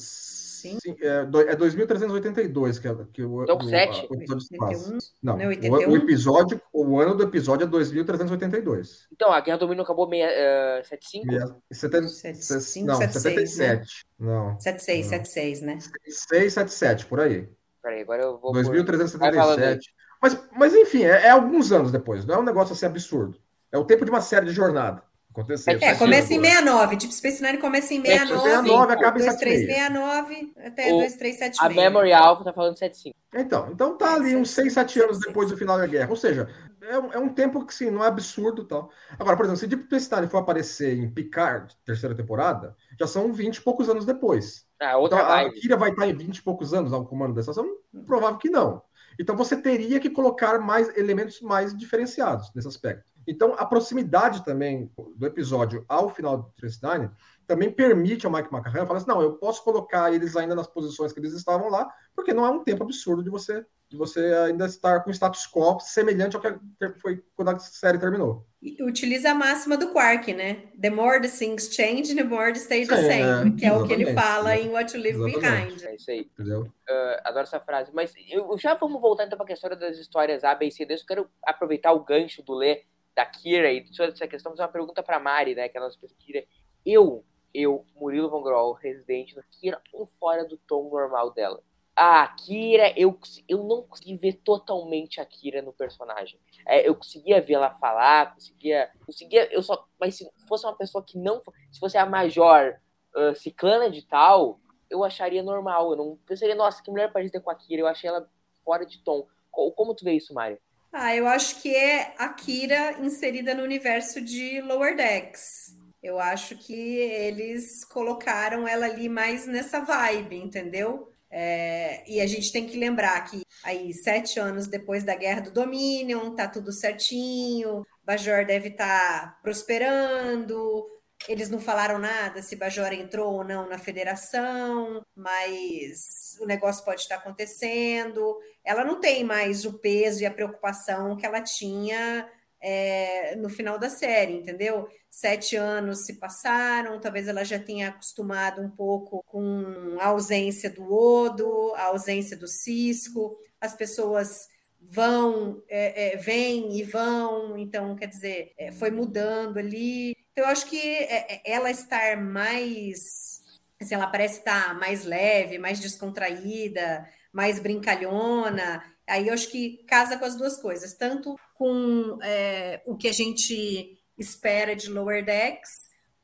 Sim. 0.72 0.78
Sim 0.80 0.96
é, 1.00 1.52
é 1.52 1.56
2382 1.56 2.78
que, 2.78 2.88
é, 2.88 2.96
que 3.12 3.22
o, 3.22 3.42
então, 3.42 3.56
o, 3.56 3.64
7. 3.64 4.06
o 4.10 4.14
episódio 4.14 4.40
se 4.42 4.56
passa. 4.56 4.98
Não, 5.22 5.36
não 5.36 5.46
o, 5.46 5.90
o, 5.90 5.96
episódio, 5.96 6.60
o 6.72 7.00
ano 7.00 7.14
do 7.14 7.22
episódio 7.22 7.64
é 7.64 7.66
2382. 7.66 9.06
Então, 9.12 9.32
a 9.32 9.40
Guerra 9.40 9.58
do 9.58 9.60
Domínio 9.60 9.84
acabou 9.84 10.08
meia, 10.08 10.28
uh, 10.28 10.84
75? 10.84 11.62
75, 11.72 12.86
não, 12.86 12.94
77. 12.96 14.06
Não. 14.18 14.60
76, 14.60 15.06
76, 15.06 15.60
né? 15.62 15.80
76, 15.80 16.52
77, 16.52 17.06
por 17.06 17.20
aí. 17.20 17.48
Peraí, 17.82 18.02
agora 18.02 18.22
eu 18.22 18.38
vou. 18.38 18.52
2377. 18.52 19.94
Mas, 20.20 20.48
mas 20.52 20.74
enfim, 20.74 21.04
é, 21.04 21.26
é 21.26 21.30
alguns 21.30 21.70
anos 21.72 21.92
depois, 21.92 22.24
não 22.24 22.36
é 22.36 22.38
um 22.38 22.44
negócio 22.44 22.72
assim 22.72 22.86
absurdo. 22.86 23.38
É 23.70 23.78
o 23.78 23.84
tempo 23.84 24.04
de 24.04 24.10
uma 24.10 24.20
série 24.20 24.46
de 24.46 24.52
jornada. 24.52 25.02
Aconteceu. 25.36 25.78
É, 25.82 25.94
começa 25.94 26.32
em 26.32 26.40
69. 26.40 26.96
Deep 26.96 27.14
Space 27.14 27.42
Nine 27.42 27.58
começa 27.58 27.92
em 27.92 28.00
69. 28.00 28.42
69 28.42 28.92
acaba 28.92 29.18
em 29.18 29.24
2369 29.24 30.52
até 30.56 30.92
o, 30.92 30.98
2376. 30.98 31.60
A 31.60 31.68
Memory 31.68 32.12
Alpha 32.14 32.44
tá 32.44 32.52
falando 32.54 32.78
75. 32.78 33.14
Então, 33.34 33.68
então 33.70 33.98
tá 33.98 34.14
ali 34.14 34.34
uns 34.34 34.50
6, 34.50 34.72
7 34.72 35.00
anos 35.00 35.18
depois 35.20 35.50
do 35.50 35.56
final 35.56 35.76
da 35.76 35.86
guerra. 35.86 36.08
Ou 36.08 36.16
seja, 36.16 36.48
é 36.80 36.98
um, 36.98 37.12
é 37.12 37.18
um 37.18 37.28
tempo 37.28 37.66
que 37.66 37.74
sim, 37.74 37.90
não 37.90 38.02
é 38.02 38.06
absurdo 38.06 38.64
tal. 38.64 38.90
Agora, 39.18 39.36
por 39.36 39.44
exemplo, 39.44 39.60
se 39.60 39.66
Deep 39.66 39.84
Space 39.84 40.14
Nine 40.14 40.28
for 40.28 40.38
aparecer 40.38 40.96
em 40.96 41.10
Picard, 41.10 41.76
terceira 41.84 42.14
temporada, 42.14 42.74
já 42.98 43.06
são 43.06 43.30
20 43.30 43.56
e 43.56 43.60
poucos 43.60 43.90
anos 43.90 44.06
depois. 44.06 44.64
Ah, 44.80 44.96
outra 44.96 45.18
então, 45.18 45.32
a 45.32 45.52
Kira 45.52 45.76
vai 45.76 45.90
estar 45.90 46.08
em 46.08 46.16
20 46.16 46.38
e 46.38 46.42
poucos 46.42 46.72
anos 46.72 46.94
ao 46.94 47.04
comando 47.04 47.34
dessa 47.34 47.50
ação? 47.50 47.66
Provável 48.06 48.38
que 48.38 48.48
não. 48.48 48.82
Então 49.18 49.36
você 49.36 49.56
teria 49.56 50.00
que 50.00 50.10
colocar 50.10 50.58
mais 50.58 50.94
elementos 50.96 51.40
mais 51.40 51.76
diferenciados 51.76 52.50
nesse 52.54 52.68
aspecto. 52.68 53.15
Então, 53.26 53.54
a 53.58 53.66
proximidade 53.66 54.44
também 54.44 54.90
do 55.16 55.26
episódio 55.26 55.84
ao 55.88 56.08
final 56.08 56.38
do 56.38 56.52
Trace 56.56 56.78
Nine 56.82 57.10
também 57.46 57.70
permite 57.70 58.26
ao 58.26 58.32
Mike 58.32 58.52
McCarran 58.52 58.86
falar 58.86 58.98
assim, 58.98 59.08
não, 59.08 59.22
eu 59.22 59.34
posso 59.34 59.62
colocar 59.62 60.12
eles 60.12 60.36
ainda 60.36 60.54
nas 60.54 60.66
posições 60.66 61.12
que 61.12 61.20
eles 61.20 61.32
estavam 61.32 61.68
lá, 61.68 61.88
porque 62.14 62.34
não 62.34 62.44
é 62.44 62.50
um 62.50 62.62
tempo 62.64 62.82
absurdo 62.82 63.22
de 63.22 63.30
você 63.30 63.64
de 63.88 63.96
você 63.96 64.20
ainda 64.46 64.66
estar 64.66 65.00
com 65.00 65.10
status 65.10 65.46
quo 65.46 65.78
semelhante 65.78 66.34
ao 66.34 66.42
que 66.42 66.58
foi 67.00 67.22
quando 67.36 67.50
a 67.50 67.58
série 67.58 67.98
terminou. 67.98 68.44
E 68.60 68.82
utiliza 68.82 69.30
a 69.30 69.34
máxima 69.34 69.76
do 69.76 69.92
Quark, 69.92 70.34
né? 70.34 70.64
The 70.80 70.90
more 70.90 71.20
the 71.20 71.28
things 71.28 71.72
change, 71.72 72.14
the 72.14 72.24
more 72.24 72.52
they 72.52 72.60
stay 72.60 72.86
the 72.86 72.96
same, 72.96 73.54
é, 73.54 73.56
que 73.56 73.64
é 73.64 73.72
o 73.72 73.86
que 73.86 73.92
ele 73.92 74.12
fala 74.12 74.56
em 74.56 74.70
What 74.70 74.96
You 74.96 75.02
Leave 75.02 75.30
exatamente. 75.30 75.74
Behind. 75.76 75.84
É 75.84 75.94
isso 75.94 76.10
aí. 76.10 76.28
Entendeu? 76.32 76.62
Uh, 76.62 77.20
adoro 77.22 77.44
essa 77.44 77.60
frase. 77.60 77.92
Mas 77.94 78.12
eu, 78.28 78.58
já 78.58 78.74
vamos 78.74 79.00
voltar 79.00 79.24
então 79.24 79.38
para 79.38 79.44
a 79.44 79.48
questão 79.48 79.70
das 79.70 79.96
histórias 79.98 80.42
A, 80.42 80.52
B 80.52 80.66
e 80.66 80.72
C. 80.72 80.82
Eu 80.82 80.96
quero 81.06 81.30
aproveitar 81.44 81.92
o 81.92 82.02
gancho 82.02 82.42
do 82.42 82.54
Lê 82.54 82.82
da 83.16 83.24
Kira 83.24 83.72
e 83.72 83.82
toda 83.90 84.12
essa 84.12 84.28
questão, 84.28 84.52
fazer 84.52 84.62
uma 84.62 84.68
pergunta 84.68 85.02
para 85.02 85.18
Mari, 85.18 85.54
né, 85.54 85.68
que 85.70 85.78
é 85.78 85.80
a 85.80 85.84
nossa 85.84 85.98
Kira. 86.18 86.44
Eu, 86.84 87.24
eu, 87.52 87.84
Murilo 87.96 88.28
Von 88.28 88.42
Groll, 88.42 88.74
residente 88.74 89.34
da 89.34 89.42
Kira, 89.42 89.80
um 89.94 90.04
fora 90.04 90.44
do 90.44 90.58
tom 90.58 90.90
normal 90.90 91.32
dela. 91.32 91.62
A 91.96 92.28
Kira, 92.28 92.92
eu, 92.94 93.18
eu 93.48 93.64
não 93.64 93.82
consegui 93.82 94.18
ver 94.18 94.34
totalmente 94.44 95.18
a 95.18 95.24
Kira 95.24 95.62
no 95.62 95.72
personagem. 95.72 96.38
É, 96.66 96.86
eu 96.86 96.94
conseguia 96.94 97.40
ver 97.40 97.54
ela 97.54 97.70
falar, 97.70 98.34
conseguia, 98.34 98.90
conseguia, 99.06 99.50
eu 99.50 99.62
só, 99.62 99.88
mas 99.98 100.16
se 100.16 100.30
fosse 100.46 100.66
uma 100.66 100.76
pessoa 100.76 101.02
que 101.02 101.18
não, 101.18 101.40
se 101.72 101.80
fosse 101.80 101.96
a 101.96 102.04
Major 102.04 102.78
uh, 103.16 103.34
Ciclana 103.34 103.88
de 103.88 104.06
tal, 104.06 104.60
eu 104.90 105.02
acharia 105.02 105.42
normal. 105.42 105.92
Eu 105.92 105.96
não 105.96 106.16
pensaria, 106.26 106.54
nossa, 106.54 106.82
que 106.82 106.90
mulher 106.90 107.10
parecida 107.10 107.40
com 107.40 107.50
a 107.50 107.54
Kira. 107.54 107.80
Eu 107.80 107.86
achei 107.86 108.10
ela 108.10 108.28
fora 108.62 108.84
de 108.84 109.02
tom. 109.02 109.26
Como 109.50 109.94
tu 109.94 110.04
vê 110.04 110.12
isso, 110.12 110.34
Mário? 110.34 110.58
Ah, 110.98 111.14
eu 111.14 111.26
acho 111.28 111.60
que 111.60 111.76
é 111.76 112.14
a 112.16 112.30
Kira 112.30 112.96
inserida 113.02 113.54
no 113.54 113.62
universo 113.62 114.18
de 114.18 114.62
Lower 114.62 114.96
Decks. 114.96 115.76
Eu 116.02 116.18
acho 116.18 116.56
que 116.56 116.72
eles 116.72 117.84
colocaram 117.84 118.66
ela 118.66 118.86
ali 118.86 119.06
mais 119.06 119.46
nessa 119.46 119.80
vibe, 119.80 120.36
entendeu? 120.36 121.12
É, 121.30 122.02
e 122.10 122.18
a 122.18 122.26
gente 122.26 122.50
tem 122.50 122.66
que 122.66 122.78
lembrar 122.78 123.20
que 123.24 123.42
aí, 123.62 123.92
sete 123.92 124.40
anos 124.40 124.68
depois 124.68 125.04
da 125.04 125.14
Guerra 125.14 125.42
do 125.42 125.52
Dominion, 125.52 126.34
tá 126.34 126.48
tudo 126.48 126.72
certinho, 126.72 127.84
Bajor 128.02 128.46
deve 128.46 128.68
estar 128.68 128.86
tá 128.86 129.38
prosperando, 129.42 130.82
eles 131.28 131.48
não 131.50 131.58
falaram 131.58 131.98
nada 131.98 132.42
se 132.42 132.56
Bajor 132.56 132.92
entrou 132.92 133.34
ou 133.34 133.44
não 133.44 133.68
na 133.68 133.78
federação, 133.78 135.04
mas 135.14 136.36
o 136.40 136.46
negócio 136.46 136.84
pode 136.84 137.00
estar 137.00 137.16
acontecendo. 137.16 138.38
Ela 138.64 138.84
não 138.84 139.00
tem 139.00 139.24
mais 139.24 139.64
o 139.64 139.78
peso 139.78 140.22
e 140.22 140.26
a 140.26 140.30
preocupação 140.30 141.16
que 141.16 141.26
ela 141.26 141.40
tinha 141.40 142.30
é, 142.60 143.36
no 143.36 143.48
final 143.48 143.78
da 143.78 143.88
série, 143.88 144.34
entendeu? 144.34 144.88
Sete 145.10 145.56
anos 145.56 146.04
se 146.04 146.14
passaram, 146.14 147.00
talvez 147.00 147.28
ela 147.28 147.44
já 147.44 147.58
tenha 147.58 147.88
acostumado 147.88 148.60
um 148.60 148.70
pouco 148.70 149.22
com 149.26 149.96
a 150.00 150.06
ausência 150.08 150.70
do 150.70 150.92
Odo, 150.92 151.74
a 151.76 151.84
ausência 151.84 152.36
do 152.36 152.48
Cisco, 152.48 153.36
as 153.60 153.74
pessoas 153.74 154.48
vão, 154.80 155.62
é, 155.68 156.14
é, 156.14 156.16
vêm 156.16 156.78
e 156.78 156.82
vão, 156.82 157.56
então, 157.56 157.96
quer 157.96 158.06
dizer, 158.06 158.52
é, 158.58 158.72
foi 158.72 158.90
mudando 158.90 159.58
ali. 159.58 160.14
Então, 160.36 160.44
eu 160.44 160.52
acho 160.52 160.66
que 160.66 160.78
é, 160.78 161.36
é, 161.36 161.42
ela 161.46 161.70
estar 161.70 162.22
mais. 162.22 163.40
Assim, 163.80 163.94
ela 163.94 164.06
parece 164.06 164.40
estar 164.40 164.78
mais 164.78 165.02
leve, 165.04 165.58
mais 165.58 165.80
descontraída, 165.80 167.08
mais 167.32 167.58
brincalhona. 167.58 168.82
Aí 169.08 169.28
eu 169.28 169.34
acho 169.34 169.50
que 169.50 169.82
casa 169.88 170.18
com 170.18 170.26
as 170.26 170.36
duas 170.36 170.60
coisas, 170.60 170.94
tanto 170.94 171.36
com 171.54 172.18
é, 172.22 172.82
o 172.84 172.96
que 172.98 173.08
a 173.08 173.12
gente 173.12 173.98
espera 174.18 174.76
de 174.76 174.90
Lower 174.90 175.24
Decks, 175.24 175.70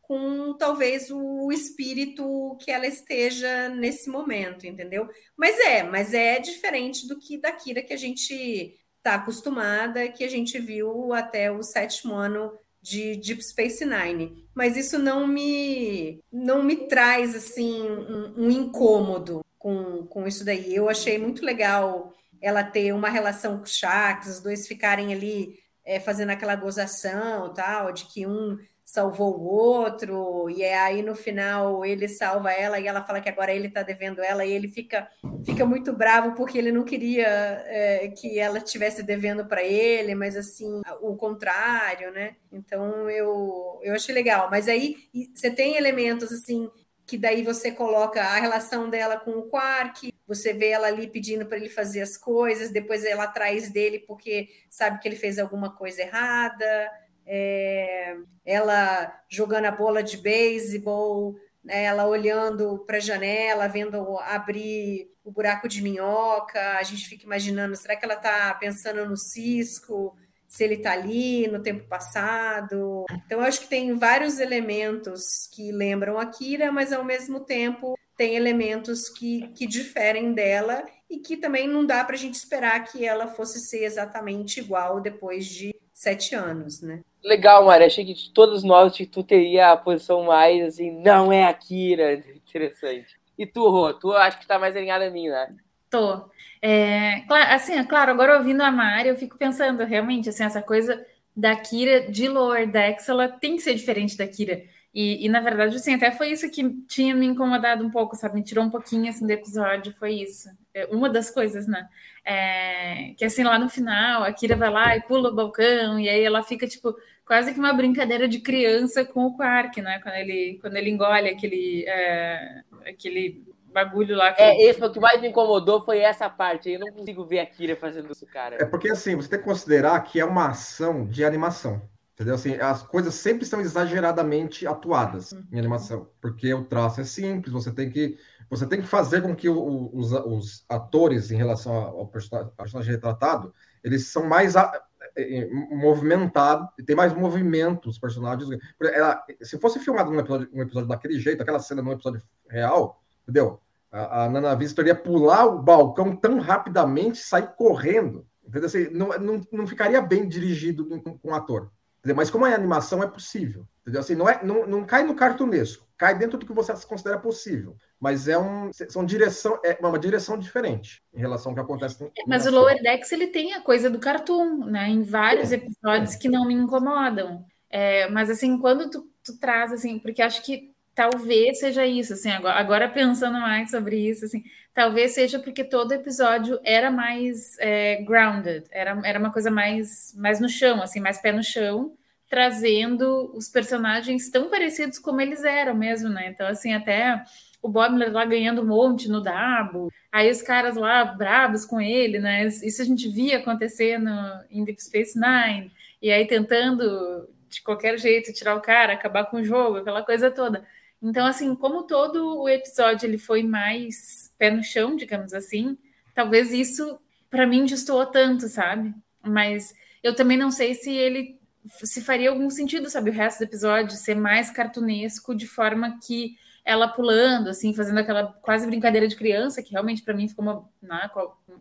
com 0.03 0.55
talvez 0.59 1.11
o 1.11 1.51
espírito 1.51 2.57
que 2.61 2.71
ela 2.71 2.87
esteja 2.87 3.71
nesse 3.71 4.11
momento, 4.11 4.67
entendeu? 4.67 5.09
Mas 5.37 5.59
é, 5.61 5.83
mas 5.83 6.13
é 6.13 6.39
diferente 6.39 7.07
do 7.09 7.19
que 7.19 7.39
da 7.41 7.53
Kira 7.53 7.83
que 7.83 7.95
a 7.95 7.99
gente 7.99 8.79
está 8.99 9.15
acostumada, 9.15 10.09
que 10.09 10.23
a 10.23 10.29
gente 10.29 10.59
viu 10.59 11.15
até 11.15 11.51
o 11.51 11.63
sétimo 11.63 12.15
ano 12.15 12.53
de 12.83 13.17
Deep 13.17 13.43
Space 13.45 13.85
Nine, 13.85 14.45
mas 14.55 14.77
isso 14.77 14.99
não 14.99 15.27
me 15.27 16.21
não 16.33 16.65
me 16.65 16.89
traz 16.89 17.35
assim 17.35 17.81
um, 17.81 18.47
um, 18.47 18.51
incômodo 18.51 19.45
com, 19.57 20.05
com 20.07 20.27
isso 20.27 20.45
daí. 20.45 20.75
Eu 20.75 20.89
achei 20.89 21.17
muito 21.17 21.45
legal 21.45 22.13
ela 22.41 22.65
ter 22.65 22.93
uma 22.93 23.09
relação 23.09 23.59
com 23.59 23.65
o 23.65 23.69
Shax, 23.69 24.27
os 24.27 24.41
dois 24.41 24.67
ficarem 24.67 25.13
ali 25.13 25.57
é, 25.85 26.01
fazendo 26.01 26.31
aquela 26.31 26.57
gozação 26.57 27.55
tal, 27.55 27.93
de 27.93 28.05
que 28.07 28.27
um 28.27 28.59
salvou 28.85 29.39
o 29.39 29.45
outro, 29.45 30.51
e 30.51 30.63
é 30.63 30.79
aí 30.79 31.03
no 31.03 31.15
final 31.15 31.85
ele 31.85 32.09
salva 32.09 32.53
ela 32.53 32.79
e 32.81 32.87
ela 32.87 33.03
fala 33.03 33.21
que 33.21 33.29
agora 33.29 33.53
ele 33.53 33.69
está 33.69 33.83
devendo 33.83 34.21
ela, 34.21 34.45
e 34.45 34.53
ele 34.53 34.69
fica, 34.69 35.09
fica 35.45 35.65
muito 35.65 35.93
bravo 35.93 36.35
porque 36.35 36.59
ele 36.59 36.73
não 36.73 36.85
queria 36.85 37.27
é, 37.67 38.09
que 38.09 38.39
ela 38.39 38.59
estivesse 38.59 39.03
devendo 39.03 39.47
para 39.47 39.63
ele, 39.63 40.15
mas 40.15 40.37
assim, 40.37 40.83
o 41.01 41.17
contrário, 41.17 42.11
né? 42.13 42.37
Então 42.51 43.09
eu, 43.09 43.81
eu 43.83 43.95
achei 43.95 44.15
legal. 44.15 44.49
Mas 44.51 44.69
aí 44.69 44.97
você 45.35 45.51
tem 45.51 45.77
elementos 45.77 46.33
assim 46.33 46.69
que 47.07 47.19
daí 47.19 47.43
você 47.43 47.71
coloca 47.73 48.23
a 48.23 48.39
relação 48.39 48.89
dela 48.89 49.19
com 49.19 49.33
o 49.33 49.49
Quark, 49.49 50.13
você 50.27 50.53
vê 50.53 50.69
ela 50.69 50.87
ali 50.87 51.07
pedindo 51.07 51.45
para 51.45 51.57
ele 51.57 51.69
fazer 51.69 52.01
as 52.01 52.17
coisas, 52.17 52.71
depois 52.71 53.05
ela 53.05 53.25
atrás 53.25 53.71
dele 53.71 53.99
porque 53.99 54.49
sabe 54.71 54.99
que 54.99 55.09
ele 55.09 55.17
fez 55.17 55.39
alguma 55.39 55.75
coisa 55.77 56.03
errada 56.03 56.91
é, 57.27 58.17
ela 58.45 59.21
jogando 59.29 59.67
a 59.67 59.71
bola 59.71 60.03
de 60.03 60.17
beisebol, 60.17 61.37
né, 61.65 61.85
ela 61.85 62.07
olhando 62.07 62.85
para 62.87 62.97
a 62.97 63.01
janela, 63.01 63.69
vendo 63.69 64.19
abrir 64.21 65.11
o 65.25 65.31
buraco 65.31 65.69
de 65.69 65.83
minhoca, 65.83 66.79
a 66.79 66.83
gente 66.83 67.09
fica 67.09 67.25
imaginando, 67.25 67.77
será 67.77 67.95
que 67.95 68.05
ela 68.05 68.15
está 68.15 68.53
pensando 68.55 69.09
no 69.09 69.17
cisco? 69.17 70.17
se 70.53 70.65
ele 70.65 70.75
está 70.75 70.93
ali 70.93 71.49
no 71.49 71.63
tempo 71.63 71.89
passado. 71.89 73.07
Então, 73.25 73.41
eu 73.41 73.47
acho 73.47 73.63
que 73.63 73.69
tem 73.69 73.97
vários 73.97 74.39
elementos 74.39 75.23
que 75.51 75.73
lembram 75.73 76.19
a 76.19 76.27
Kira, 76.27 76.71
mas 76.71 76.93
ao 76.93 77.03
mesmo 77.03 77.41
tempo 77.41 77.99
tem 78.19 78.37
elementos 78.37 79.09
que, 79.09 79.49
que 79.55 79.67
diferem 79.67 80.35
dela 80.35 80.85
e 81.09 81.21
que 81.21 81.39
também 81.39 81.67
não 81.67 81.87
dá 81.87 82.05
para 82.05 82.17
a 82.17 82.19
gente 82.19 82.35
esperar 82.35 82.85
que 82.85 83.03
ela 83.03 83.29
fosse 83.29 83.61
ser 83.61 83.85
exatamente 83.85 84.61
igual 84.61 85.01
depois 85.01 85.47
de 85.47 85.75
sete 85.95 86.35
anos, 86.35 86.83
né? 86.83 87.01
Legal, 87.25 87.65
Mari. 87.65 87.85
Achei 87.85 88.05
que 88.05 88.15
de 88.15 88.33
todos 88.33 88.63
nós 88.63 88.97
tu 89.11 89.23
teria 89.23 89.73
a 89.73 89.77
posição 89.77 90.25
mais 90.25 90.65
assim, 90.65 90.91
não 90.91 91.33
é 91.33 91.45
a 91.45 91.55
Kira. 91.55 92.15
Interessante. 92.37 93.19
E 93.39 93.47
tu, 93.47 93.69
Rô? 93.69 93.95
Tu 93.95 94.13
acho 94.13 94.39
que 94.39 94.47
tá 94.47 94.59
mais 94.59 94.77
alinhada 94.77 95.07
a 95.07 95.11
mim, 95.11 95.29
né? 95.29 95.55
Tô. 95.91 96.31
É, 96.61 97.25
assim, 97.55 97.75
é 97.75 97.85
claro, 97.85 98.13
agora 98.13 98.39
ouvindo 98.39 98.63
a 98.63 98.71
Mari, 98.71 99.09
eu 99.09 99.17
fico 99.17 99.37
pensando 99.37 99.85
realmente, 99.85 100.29
assim, 100.29 100.45
essa 100.45 100.63
coisa 100.63 101.05
da 101.37 101.57
Kira 101.57 102.11
de 102.11 102.29
Lower 102.29 102.71
Decks, 102.71 103.09
ela 103.09 103.29
tem 103.29 103.57
que 103.57 103.63
ser 103.63 103.75
diferente 103.75 104.17
da 104.17 104.27
Kira. 104.27 104.63
E, 104.95 105.25
e, 105.25 105.29
na 105.29 105.41
verdade, 105.41 105.77
assim, 105.77 105.95
até 105.95 106.11
foi 106.11 106.31
isso 106.31 106.51
que 106.51 106.63
tinha 106.87 107.15
me 107.15 107.27
incomodado 107.27 107.85
um 107.85 107.91
pouco, 107.91 108.15
sabe? 108.15 108.35
Me 108.37 108.45
tirou 108.45 108.65
um 108.65 108.71
pouquinho, 108.71 109.09
assim, 109.09 109.27
do 109.27 109.31
episódio, 109.31 109.93
foi 109.95 110.15
isso. 110.15 110.49
É 110.75 110.87
uma 110.87 111.09
das 111.09 111.31
coisas, 111.31 111.67
né? 111.67 111.87
É, 112.25 113.15
que, 113.17 113.25
assim, 113.25 113.45
lá 113.45 113.59
no 113.59 113.69
final, 113.69 114.23
a 114.23 114.33
Kira 114.33 114.57
vai 114.57 114.71
lá 114.71 114.97
e 114.97 115.03
pula 115.03 115.31
o 115.31 115.35
balcão, 115.35 115.99
e 116.01 116.09
aí 116.09 116.23
ela 116.23 116.43
fica, 116.43 116.67
tipo, 116.67 116.95
quase 117.27 117.53
que 117.53 117.59
uma 117.59 117.73
brincadeira 117.73 118.27
de 118.27 118.41
criança 118.41 119.05
com 119.05 119.27
o 119.27 119.37
Quark, 119.37 119.81
né? 119.83 120.01
Quando 120.03 120.15
ele, 120.15 120.59
quando 120.61 120.77
ele 120.77 120.91
engole 120.91 121.29
aquele, 121.29 121.85
é, 121.87 122.63
aquele 122.87 123.45
bagulho 123.73 124.17
lá. 124.17 124.33
Que... 124.33 124.43
É, 124.43 124.63
esse 124.63 124.83
o 124.85 124.93
que 124.93 125.01
mais 125.01 125.21
me 125.21 125.29
incomodou 125.29 125.85
foi 125.85 125.99
essa 125.99 126.29
parte. 126.29 126.71
Eu 126.71 126.81
não 126.81 126.93
consigo 126.93 127.25
ver 127.25 127.41
a 127.41 127.47
Kira 127.47 127.77
fazendo 127.77 128.13
isso, 128.13 128.27
cara. 128.27 128.57
É 128.61 128.65
porque 128.65 128.91
assim, 128.91 129.17
você 129.17 129.29
tem 129.29 129.39
que 129.39 129.45
considerar 129.45 130.01
que 130.03 130.21
é 130.21 130.25
uma 130.25 130.49
ação 130.49 131.07
de 131.07 131.25
animação. 131.25 131.83
Entendeu? 132.15 132.35
Assim, 132.35 132.55
as 132.57 132.83
coisas 132.83 133.15
sempre 133.15 133.47
são 133.47 133.61
exageradamente 133.61 134.67
atuadas 134.67 135.33
em 135.51 135.59
animação, 135.59 136.09
porque 136.21 136.53
o 136.53 136.63
traço 136.63 137.01
é 137.01 137.05
simples, 137.05 137.53
você 137.53 137.73
tem 137.73 137.91
que 137.91 138.19
você 138.53 138.67
tem 138.67 138.83
que 138.83 138.87
fazer 138.87 139.23
com 139.23 139.35
que 139.35 139.49
o, 139.49 139.91
os, 139.95 140.13
os, 140.13 140.65
atores, 140.69 141.31
em 141.31 141.37
relação 141.37 141.73
ao 141.73 142.07
personagem 142.07 142.93
retratado, 142.93 143.51
eles 143.83 144.09
são 144.09 144.25
mais 144.25 144.57
a, 144.57 144.71
é, 145.17 145.49
movimentados, 145.71 146.69
tem 146.85 146.95
mais 146.95 147.15
movimento 147.15 147.89
os 147.89 147.99
personagens. 147.99 148.51
Ela, 148.79 149.25
se 149.41 149.59
fosse 149.59 149.79
filmado 149.79 150.11
um 150.11 150.21
episódio, 150.21 150.51
um 150.53 150.61
episódio 150.61 150.87
daquele 150.87 151.19
jeito, 151.19 151.41
aquela 151.41 151.61
cena 151.61 151.81
num 151.81 151.93
episódio 151.93 152.21
real, 152.47 153.03
entendeu? 153.23 153.59
A, 153.91 154.25
a 154.25 154.29
Nana 154.29 154.55
Vista 154.55 154.83
ia 154.83 154.95
pular 154.95 155.47
o 155.47 155.63
balcão 155.63 156.15
tão 156.15 156.39
rapidamente, 156.39 157.21
sair 157.21 157.55
correndo. 157.57 158.27
Entendeu? 158.47 158.67
Assim, 158.67 158.91
não, 158.91 159.19
não, 159.19 159.41
não 159.51 159.67
ficaria 159.67 160.03
bem 160.03 160.29
dirigido 160.29 160.85
com, 161.01 161.19
o 161.23 161.35
ator. 161.35 161.73
Entendeu? 162.01 162.17
Mas 162.17 162.29
como 162.29 162.45
é 162.45 162.55
animação, 162.55 163.03
é 163.03 163.07
possível. 163.07 163.67
Entendeu? 163.81 164.03
Assim, 164.03 164.15
não, 164.15 164.29
é, 164.29 164.45
não, 164.45 164.67
não 164.67 164.85
cai 164.85 165.05
no 165.05 165.15
cartunesco, 165.15 165.87
cai 166.03 166.19
dentro 166.19 166.37
do 166.37 166.45
que 166.45 166.53
você 166.53 166.75
considera 166.85 167.17
possível. 167.17 167.77
Mas 168.01 168.27
é 168.27 168.37
um, 168.37 168.73
são 168.73 169.07
direção, 169.07 169.61
é 169.65 169.79
uma 169.81 169.97
direção 169.97 170.37
diferente 170.37 171.01
em 171.15 171.21
relação 171.21 171.53
ao 171.53 171.55
que 171.55 171.61
acontece. 171.61 172.03
No, 172.03 172.11
mas 172.27 172.45
o 172.45 172.51
Lower 172.51 172.83
Decks 172.83 173.13
ele 173.13 173.29
tem 173.29 173.53
a 173.55 173.61
coisa 173.61 173.89
do 173.89 174.01
cartoon, 174.01 174.65
né? 174.65 174.89
Em 174.89 175.05
vários 175.05 175.53
episódios 175.53 176.17
que 176.17 176.29
não 176.29 176.45
me 176.45 176.55
incomodam. 176.55 177.45
É, 177.71 178.09
mas 178.09 178.29
assim, 178.29 178.59
quando 178.59 178.91
tu, 178.91 179.09
tu 179.23 179.39
traz 179.39 179.73
assim, 179.73 180.01
porque 180.01 180.21
acho 180.21 180.43
que 180.43 180.73
talvez 180.93 181.61
seja 181.61 181.87
isso, 181.87 182.15
assim, 182.15 182.33
agora, 182.33 182.59
agora, 182.59 182.89
pensando 182.89 183.39
mais 183.39 183.71
sobre 183.71 183.97
isso, 183.97 184.25
assim, 184.25 184.43
talvez 184.75 185.13
seja 185.13 185.39
porque 185.39 185.63
todo 185.63 185.93
episódio 185.93 186.59
era 186.65 186.91
mais 186.91 187.57
é, 187.61 188.03
grounded, 188.03 188.65
era, 188.73 189.01
era 189.05 189.21
uma 189.21 189.33
coisa 189.33 189.53
mais, 189.53 190.13
mais 190.17 190.41
no 190.41 190.49
chão, 190.49 190.83
assim, 190.83 190.99
mais 190.99 191.19
pé 191.19 191.31
no 191.31 191.45
chão, 191.45 191.97
trazendo 192.33 193.31
os 193.35 193.47
personagens 193.47 194.31
tão 194.31 194.49
parecidos 194.49 194.99
como 194.99 195.21
eles 195.21 195.45
eram 195.45 195.75
mesmo, 195.75 196.09
né? 196.09 196.31
Então, 196.31 196.47
assim, 196.47 196.73
até 196.73 197.23
o 197.61 197.69
Bobler 197.69 198.11
lá 198.11 198.25
ganhando 198.25 198.63
um 198.63 198.67
monte 198.69 199.07
no 199.07 199.21
Dabo, 199.21 199.93
aí 200.11 200.31
os 200.31 200.41
caras 200.41 200.75
lá 200.75 201.05
bravos 201.05 201.67
com 201.67 201.79
ele, 201.79 202.19
né? 202.19 202.47
Isso 202.47 202.81
a 202.81 202.87
gente 202.87 203.07
via 203.07 203.37
acontecer 203.37 203.99
no, 203.99 204.19
em 204.51 204.65
Deep 204.65 204.83
Space 204.83 205.13
Nine, 205.15 205.71
e 206.01 206.11
aí 206.11 206.27
tentando 206.27 207.29
de 207.51 207.61
qualquer 207.61 207.99
jeito 207.99 208.33
tirar 208.33 208.57
o 208.57 208.63
cara, 208.63 208.95
acabar 208.95 209.27
com 209.27 209.37
o 209.37 209.45
jogo, 209.45 209.77
aquela 209.77 210.03
coisa 210.03 210.31
toda. 210.31 210.67
Então, 211.03 211.27
assim, 211.27 211.55
como 211.55 211.83
todo 211.83 212.41
o 212.41 212.49
episódio 212.49 213.05
ele 213.07 213.19
foi 213.19 213.43
mais 213.43 214.33
pé 214.39 214.51
no 214.51 214.65
chão, 214.65 214.97
digamos 214.97 215.35
assim, 215.35 215.77
talvez 216.15 216.51
isso 216.51 216.99
para 217.29 217.47
mim 217.47 217.67
destoou 217.67 218.07
tanto, 218.07 218.49
sabe? 218.49 218.95
Mas 219.23 219.75
eu 220.03 220.17
também 220.17 220.39
não 220.39 220.51
sei 220.51 220.75
se 220.75 220.91
ele 220.91 221.42
se 221.65 222.01
faria 222.01 222.31
algum 222.31 222.51
sentido, 222.51 222.91
sabe, 222.91 223.11
o 223.11 223.13
resto 223.13 223.39
do 223.39 223.45
episódio 223.45 223.97
ser 223.97 224.15
mais 224.15 224.51
cartunesco 224.51 225.35
de 225.35 225.47
forma 225.47 225.99
que 226.05 226.37
ela 226.65 226.87
pulando, 226.87 227.49
assim, 227.49 227.75
fazendo 227.75 227.99
aquela 227.99 228.27
quase 228.41 228.67
brincadeira 228.67 229.09
de 229.09 229.17
criança, 229.17 229.63
que 229.63 229.73
realmente 229.73 230.03
para 230.03 230.15
mim 230.15 230.29
ficou 230.29 230.45
uma, 230.45 230.69
né, 230.81 231.11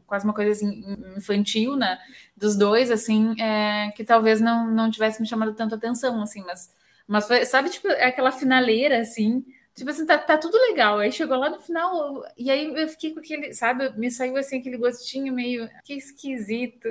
quase 0.05 0.25
uma 0.25 0.33
coisa 0.33 0.51
assim, 0.51 0.83
infantil, 1.17 1.75
né, 1.75 1.97
dos 2.37 2.55
dois, 2.55 2.91
assim, 2.91 3.33
é, 3.41 3.91
que 3.95 4.03
talvez 4.03 4.39
não, 4.39 4.69
não 4.69 4.91
tivesse 4.91 5.19
me 5.19 5.27
chamado 5.27 5.53
tanto 5.53 5.75
atenção, 5.75 6.21
assim, 6.21 6.43
mas 6.43 6.69
mas 7.07 7.27
foi, 7.27 7.43
sabe, 7.43 7.69
tipo, 7.69 7.89
é 7.89 8.05
aquela 8.05 8.31
finaleira, 8.31 9.01
assim, 9.01 9.43
tipo 9.75 9.89
assim, 9.89 10.05
tá, 10.05 10.17
tá 10.17 10.37
tudo 10.37 10.57
legal. 10.57 10.99
Aí 10.99 11.11
chegou 11.11 11.37
lá 11.37 11.49
no 11.49 11.59
final, 11.59 12.23
e 12.37 12.49
aí 12.49 12.73
eu 12.73 12.87
fiquei 12.89 13.13
com 13.13 13.19
aquele, 13.19 13.53
sabe, 13.53 13.97
me 13.97 14.11
saiu 14.11 14.37
assim 14.37 14.59
aquele 14.59 14.77
gostinho 14.77 15.33
meio, 15.33 15.69
que 15.83 15.93
esquisito. 15.93 16.87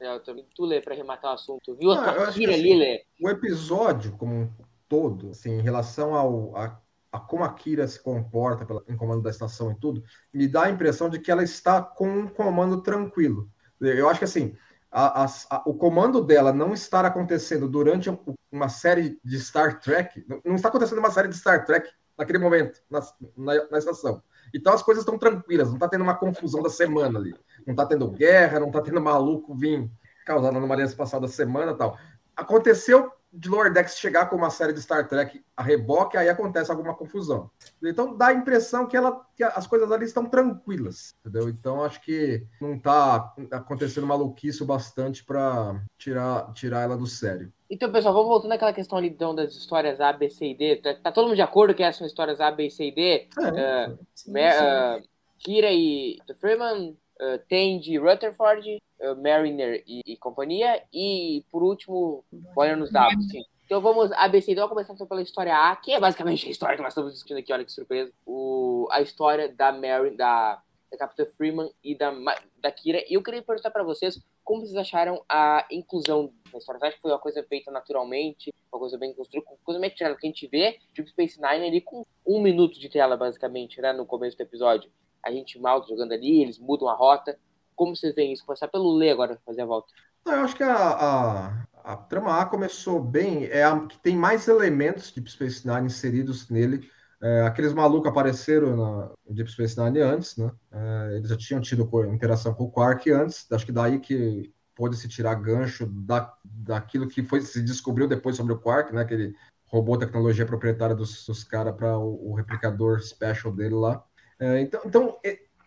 É, 0.00 0.14
eu 0.14 0.20
também 0.20 0.46
tu 0.54 0.64
lê 0.64 0.80
para 0.80 0.94
arrematar 0.94 1.30
o 1.30 1.34
assunto, 1.34 1.74
viu? 1.74 1.92
Ah, 1.92 2.28
a 2.28 2.32
tira 2.32 2.52
ali, 2.52 2.74
Lê. 2.76 3.04
O 3.20 3.28
episódio 3.28 4.12
como 4.18 4.34
um 4.34 4.50
todo, 4.88 5.30
assim, 5.30 5.58
em 5.58 5.62
relação 5.62 6.14
ao, 6.14 6.56
a, 6.56 6.80
a 7.10 7.18
como 7.18 7.44
a 7.44 7.52
Kira 7.52 7.86
se 7.88 8.02
comporta 8.02 8.66
pela, 8.66 8.84
em 8.88 8.96
comando 8.96 9.22
da 9.22 9.30
estação 9.30 9.72
e 9.72 9.74
tudo, 9.76 10.04
me 10.32 10.46
dá 10.46 10.64
a 10.64 10.70
impressão 10.70 11.08
de 11.08 11.18
que 11.18 11.30
ela 11.30 11.42
está 11.42 11.80
com 11.80 12.08
um 12.08 12.28
comando 12.28 12.82
tranquilo. 12.82 13.48
Eu 13.80 14.08
acho 14.08 14.18
que 14.18 14.24
assim, 14.24 14.56
a, 14.94 15.24
a, 15.24 15.62
o 15.66 15.74
comando 15.74 16.22
dela 16.22 16.52
não 16.52 16.72
estar 16.72 17.04
acontecendo 17.04 17.68
durante 17.68 18.16
uma 18.52 18.68
série 18.68 19.18
de 19.24 19.40
Star 19.40 19.80
Trek, 19.80 20.24
não 20.44 20.54
está 20.54 20.68
acontecendo 20.68 20.98
uma 20.98 21.10
série 21.10 21.26
de 21.26 21.36
Star 21.36 21.64
Trek 21.64 21.90
naquele 22.16 22.38
momento, 22.38 22.80
na, 22.88 23.00
na, 23.36 23.70
na 23.70 23.78
estação. 23.78 24.22
Então 24.54 24.72
as 24.72 24.84
coisas 24.84 25.02
estão 25.02 25.18
tranquilas, 25.18 25.66
não 25.66 25.74
está 25.74 25.88
tendo 25.88 26.04
uma 26.04 26.14
confusão 26.14 26.62
da 26.62 26.70
semana 26.70 27.18
ali. 27.18 27.34
Não 27.66 27.72
está 27.72 27.84
tendo 27.84 28.08
guerra, 28.08 28.60
não 28.60 28.68
está 28.68 28.80
tendo 28.80 29.00
maluco 29.00 29.52
vir 29.52 29.90
causado 30.24 30.60
no 30.60 30.68
Maria 30.68 30.88
passada 30.90 31.26
semana 31.26 31.74
tal. 31.74 31.98
Aconteceu 32.36 33.10
de 33.34 33.48
Lower 33.48 33.72
Decks 33.72 33.98
chegar 33.98 34.26
com 34.26 34.36
uma 34.36 34.50
série 34.50 34.72
de 34.72 34.80
Star 34.80 35.08
Trek 35.08 35.44
a 35.56 35.62
reboque, 35.62 36.16
aí 36.16 36.28
acontece 36.28 36.70
alguma 36.70 36.94
confusão. 36.94 37.50
Então 37.82 38.16
dá 38.16 38.28
a 38.28 38.32
impressão 38.32 38.86
que, 38.86 38.96
ela, 38.96 39.26
que 39.36 39.42
as 39.42 39.66
coisas 39.66 39.90
ali 39.90 40.04
estão 40.04 40.26
tranquilas, 40.26 41.14
entendeu? 41.20 41.48
Então 41.48 41.82
acho 41.82 42.00
que 42.00 42.46
não 42.60 42.74
está 42.74 43.34
acontecendo 43.50 44.06
maluquice 44.06 44.62
o 44.62 44.66
bastante 44.66 45.24
para 45.24 45.82
tirar, 45.98 46.52
tirar 46.52 46.82
ela 46.82 46.96
do 46.96 47.06
sério. 47.06 47.52
Então, 47.68 47.90
pessoal, 47.90 48.14
vamos 48.14 48.28
voltando 48.28 48.52
àquela 48.52 48.72
questão 48.72 48.98
ali 48.98 49.08
então, 49.08 49.34
das 49.34 49.54
histórias 49.54 50.00
A, 50.00 50.12
B, 50.12 50.30
C 50.30 50.50
e 50.50 50.54
D. 50.54 50.76
Tá, 50.76 50.94
tá 50.94 51.12
todo 51.12 51.24
mundo 51.24 51.36
de 51.36 51.42
acordo 51.42 51.74
que 51.74 51.82
essas 51.82 51.96
são 51.96 52.06
histórias 52.06 52.40
A, 52.40 52.50
B, 52.50 52.70
C 52.70 52.86
e 52.86 52.92
D? 52.92 53.28
É, 53.56 53.88
uh, 53.88 53.98
sim, 54.14 54.32
sim. 54.32 54.32
Uh, 54.32 55.14
Kira 55.38 55.72
e 55.72 56.18
Freeman, 56.40 56.96
uh, 57.20 57.38
Tandy 57.48 57.98
Rutherford, 57.98 58.76
uh, 58.76 58.93
Mariner 59.16 59.82
e, 59.86 60.00
e, 60.06 60.16
companhia. 60.16 60.82
E, 60.92 61.44
por 61.50 61.62
último, 61.62 62.24
Boyer 62.54 62.76
nos 62.76 62.90
Davos. 62.90 63.28
Sim. 63.30 63.42
Então 63.66 63.80
vamos, 63.80 64.12
ABC, 64.12 64.52
então 64.52 64.68
começando 64.68 65.06
pela 65.06 65.22
história 65.22 65.56
A, 65.56 65.74
que 65.74 65.92
é 65.92 65.98
basicamente 65.98 66.46
a 66.46 66.50
história 66.50 66.76
que 66.76 66.82
nós 66.82 66.92
estamos 66.92 67.12
discutindo 67.12 67.38
aqui, 67.38 67.52
olha 67.52 67.64
que 67.64 67.72
surpresa. 67.72 68.12
O, 68.26 68.86
a 68.90 69.00
história 69.00 69.48
da 69.48 69.72
Mary, 69.72 70.16
da, 70.16 70.62
da 70.90 70.98
Capitã 70.98 71.24
Freeman 71.24 71.70
e 71.82 71.96
da, 71.96 72.12
da 72.60 72.70
Kira. 72.70 73.02
E 73.08 73.14
eu 73.14 73.22
queria 73.22 73.42
perguntar 73.42 73.70
para 73.70 73.82
vocês 73.82 74.22
como 74.44 74.60
vocês 74.60 74.76
acharam 74.76 75.24
a 75.28 75.66
inclusão 75.70 76.32
na 76.52 76.58
história. 76.58 76.80
Acha 76.82 76.96
que 76.96 77.02
foi 77.02 77.10
uma 77.10 77.18
coisa 77.18 77.42
feita 77.42 77.70
naturalmente, 77.70 78.52
uma 78.70 78.78
coisa 78.78 78.98
bem 78.98 79.14
construída, 79.14 79.48
coisa 79.64 79.80
meio 79.80 79.94
que 79.94 80.04
a 80.04 80.16
gente 80.20 80.46
vê 80.46 80.78
Deep 80.94 81.08
Space 81.10 81.40
Nine 81.40 81.66
ali 81.66 81.80
com 81.80 82.04
um 82.26 82.40
minuto 82.40 82.78
de 82.78 82.88
tela, 82.88 83.16
basicamente, 83.16 83.80
né, 83.80 83.92
no 83.92 84.04
começo 84.04 84.36
do 84.36 84.42
episódio. 84.42 84.90
A 85.22 85.32
gente 85.32 85.58
mal 85.58 85.86
jogando 85.86 86.12
ali, 86.12 86.42
eles 86.42 86.58
mudam 86.58 86.88
a 86.88 86.94
rota. 86.94 87.38
Como 87.74 87.94
vocês 87.94 88.14
veem 88.14 88.32
isso? 88.32 88.44
Começar 88.44 88.68
pelo 88.68 88.96
Lê 88.96 89.10
agora, 89.10 89.38
fazer 89.44 89.62
a 89.62 89.66
volta. 89.66 89.92
Eu 90.26 90.40
acho 90.40 90.56
que 90.56 90.62
a, 90.62 90.74
a, 90.74 91.66
a 91.84 91.96
trama 91.96 92.40
A 92.40 92.46
começou 92.46 93.00
bem, 93.00 93.44
é 93.44 93.62
a 93.62 93.78
que 93.80 93.98
tem 93.98 94.16
mais 94.16 94.48
elementos 94.48 95.12
de 95.12 95.30
Space 95.30 95.66
Nine 95.66 95.86
inseridos 95.86 96.48
nele. 96.48 96.88
É, 97.22 97.42
aqueles 97.42 97.72
malucos 97.72 98.10
apareceram 98.10 98.76
na 98.76 99.10
Deep 99.28 99.50
Space 99.50 99.78
Nine 99.78 100.00
antes, 100.00 100.36
né? 100.36 100.50
É, 100.72 101.16
eles 101.16 101.28
já 101.28 101.36
tinham 101.36 101.60
tido 101.60 101.88
interação 102.12 102.54
com 102.54 102.64
o 102.64 102.70
Quark 102.70 103.10
antes, 103.10 103.46
acho 103.50 103.66
que 103.66 103.72
daí 103.72 103.98
que 103.98 104.52
pôde 104.74 104.96
se 104.96 105.08
tirar 105.08 105.34
gancho 105.36 105.86
da, 105.86 106.34
daquilo 106.44 107.08
que 107.08 107.22
foi 107.22 107.40
se 107.40 107.62
descobriu 107.62 108.08
depois 108.08 108.36
sobre 108.36 108.52
o 108.52 108.58
Quark, 108.58 108.92
né? 108.92 109.04
Que 109.04 109.14
ele 109.14 109.34
roubou 109.66 109.94
a 109.94 109.98
tecnologia 109.98 110.46
proprietária 110.46 110.94
dos, 110.94 111.24
dos 111.26 111.44
caras 111.44 111.74
para 111.74 111.98
o, 111.98 112.30
o, 112.30 112.34
replicador 112.34 113.00
special 113.00 113.52
dele 113.52 113.74
lá. 113.74 114.04
É, 114.38 114.60
então, 114.60 114.80
então 114.84 115.18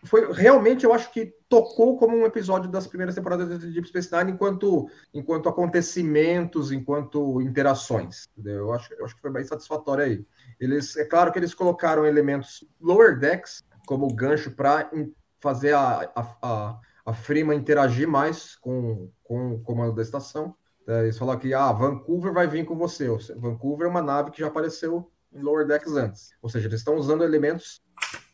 foi 0.04 0.32
realmente, 0.32 0.84
eu 0.84 0.92
acho 0.92 1.10
que 1.12 1.34
tocou 1.48 1.98
como 1.98 2.16
um 2.16 2.26
episódio 2.26 2.70
das 2.70 2.86
primeiras 2.86 3.14
temporadas 3.14 3.58
de 3.60 3.72
Deep 3.72 3.88
Space 3.88 4.14
Nine 4.14 4.32
enquanto, 4.32 4.88
enquanto 5.12 5.48
acontecimentos, 5.48 6.70
enquanto 6.70 7.40
interações. 7.40 8.28
Entendeu? 8.36 8.58
Eu 8.58 8.72
acho, 8.72 8.94
eu 8.94 9.04
acho 9.04 9.14
que 9.16 9.20
foi 9.20 9.32
bem 9.32 9.44
satisfatório 9.44 10.04
aí. 10.04 10.26
Eles, 10.60 10.96
é 10.96 11.04
claro 11.04 11.32
que 11.32 11.38
eles 11.38 11.54
colocaram 11.54 12.06
elementos 12.06 12.64
lower 12.80 13.18
decks 13.18 13.62
como 13.86 14.12
gancho 14.14 14.50
para 14.52 14.90
fazer 15.40 15.72
a, 15.72 16.10
a, 16.14 16.36
a, 16.42 16.80
a 17.06 17.12
Freeman 17.12 17.58
interagir 17.58 18.06
mais 18.06 18.54
com, 18.56 19.10
com 19.24 19.54
o 19.54 19.60
comando 19.60 19.94
da 19.94 20.02
estação. 20.02 20.54
É, 20.86 21.02
eles 21.02 21.18
falaram 21.18 21.40
que 21.40 21.52
ah, 21.52 21.72
Vancouver 21.72 22.32
vai 22.32 22.46
vir 22.46 22.64
com 22.64 22.76
você. 22.76 23.08
Vancouver 23.36 23.86
é 23.86 23.90
uma 23.90 24.02
nave 24.02 24.30
que 24.30 24.40
já 24.40 24.46
apareceu 24.46 25.10
em 25.32 25.42
Lower 25.42 25.66
Decks 25.66 25.92
antes. 25.92 26.30
Ou 26.40 26.48
seja, 26.48 26.68
eles 26.68 26.80
estão 26.80 26.96
usando 26.96 27.24
elementos 27.24 27.82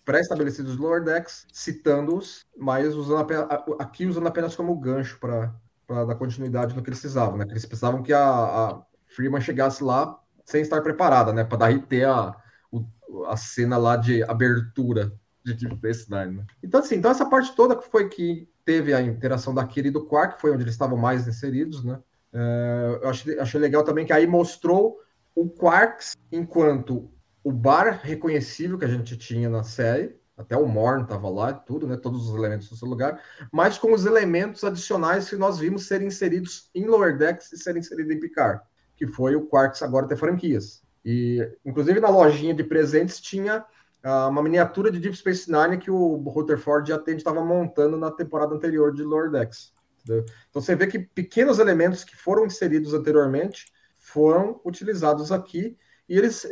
pré-estabelecidos 0.04 0.76
Lower 0.76 1.02
Decks, 1.02 1.46
citando-os, 1.52 2.44
mas 2.56 2.94
usando 2.94 3.18
apenas, 3.18 3.46
aqui 3.78 4.06
usando 4.06 4.26
apenas 4.26 4.54
como 4.54 4.78
gancho 4.78 5.18
para 5.18 6.04
dar 6.04 6.14
continuidade 6.14 6.74
no 6.74 6.82
que 6.82 6.90
eles 6.90 7.00
precisavam. 7.00 7.38
Né? 7.38 7.44
Que 7.44 7.52
eles 7.52 7.66
precisavam 7.66 8.02
que 8.02 8.12
a, 8.12 8.22
a 8.22 8.82
Freeman 9.06 9.40
chegasse 9.40 9.82
lá 9.82 10.18
sem 10.44 10.60
estar 10.60 10.82
preparada, 10.82 11.32
né? 11.32 11.42
Para 11.42 11.58
dar 11.58 11.86
ter 11.86 12.04
a, 12.04 12.36
a 13.28 13.36
cena 13.36 13.78
lá 13.78 13.96
de 13.96 14.22
abertura 14.24 15.12
de 15.44 15.54
Deep 15.54 15.76
Space 15.76 16.10
Nine. 16.10 16.38
Né? 16.38 16.46
Então, 16.62 16.80
assim, 16.80 16.96
então 16.96 17.10
essa 17.10 17.26
parte 17.26 17.54
toda 17.54 17.76
que 17.76 17.88
foi 17.90 18.08
que 18.08 18.48
teve 18.64 18.94
a 18.94 19.00
interação 19.00 19.54
da 19.54 19.66
Kira 19.66 19.88
e 19.88 19.90
do 19.90 20.06
Quark, 20.06 20.40
foi 20.40 20.50
onde 20.50 20.62
eles 20.62 20.74
estavam 20.74 20.96
mais 20.96 21.28
inseridos, 21.28 21.84
né? 21.84 21.98
É, 22.32 22.98
eu 23.02 23.08
achei, 23.08 23.38
achei 23.38 23.60
legal 23.60 23.84
também 23.84 24.04
que 24.04 24.12
aí 24.12 24.26
mostrou 24.26 24.98
o 25.34 25.48
Quarks 25.48 26.16
enquanto 26.32 27.10
o 27.44 27.52
bar 27.52 28.00
reconhecível 28.02 28.78
que 28.78 28.86
a 28.86 28.88
gente 28.88 29.16
tinha 29.16 29.50
na 29.50 29.62
série, 29.62 30.16
até 30.36 30.56
o 30.56 30.66
Morn 30.66 31.02
estava 31.02 31.28
lá, 31.28 31.52
tudo, 31.52 31.86
né? 31.86 31.96
Todos 31.96 32.28
os 32.28 32.34
elementos 32.34 32.70
no 32.70 32.76
seu 32.76 32.88
lugar, 32.88 33.22
mas 33.52 33.78
com 33.78 33.92
os 33.92 34.04
elementos 34.04 34.64
adicionais 34.64 35.28
que 35.28 35.36
nós 35.36 35.58
vimos 35.58 35.86
serem 35.86 36.08
inseridos 36.08 36.70
em 36.74 36.86
Lower 36.86 37.16
Decks 37.16 37.52
e 37.52 37.58
serem 37.58 37.80
inseridos 37.80 38.12
em 38.16 38.18
Picard, 38.18 38.60
que 38.96 39.06
foi 39.06 39.36
o 39.36 39.46
Quarks 39.46 39.82
agora 39.82 40.08
ter 40.08 40.16
franquias. 40.16 40.82
E, 41.04 41.46
inclusive, 41.64 42.00
na 42.00 42.08
lojinha 42.08 42.54
de 42.54 42.64
presentes 42.64 43.20
tinha 43.20 43.64
uh, 44.04 44.28
uma 44.28 44.42
miniatura 44.42 44.90
de 44.90 44.98
Deep 44.98 45.16
Space 45.16 45.50
Nine 45.50 45.78
que 45.78 45.90
o 45.90 46.16
Rutherford 46.16 46.88
já 46.88 47.02
estava 47.06 47.44
montando 47.44 47.96
na 47.96 48.10
temporada 48.10 48.54
anterior 48.54 48.92
de 48.92 49.02
Lower 49.02 49.30
Decks. 49.30 49.72
Entendeu? 50.02 50.24
Então 50.48 50.60
você 50.60 50.74
vê 50.74 50.86
que 50.86 50.98
pequenos 50.98 51.58
elementos 51.58 52.04
que 52.04 52.16
foram 52.16 52.46
inseridos 52.46 52.92
anteriormente 52.92 53.66
foram 53.98 54.60
utilizados 54.64 55.30
aqui 55.30 55.76
e 56.08 56.18
eles 56.18 56.46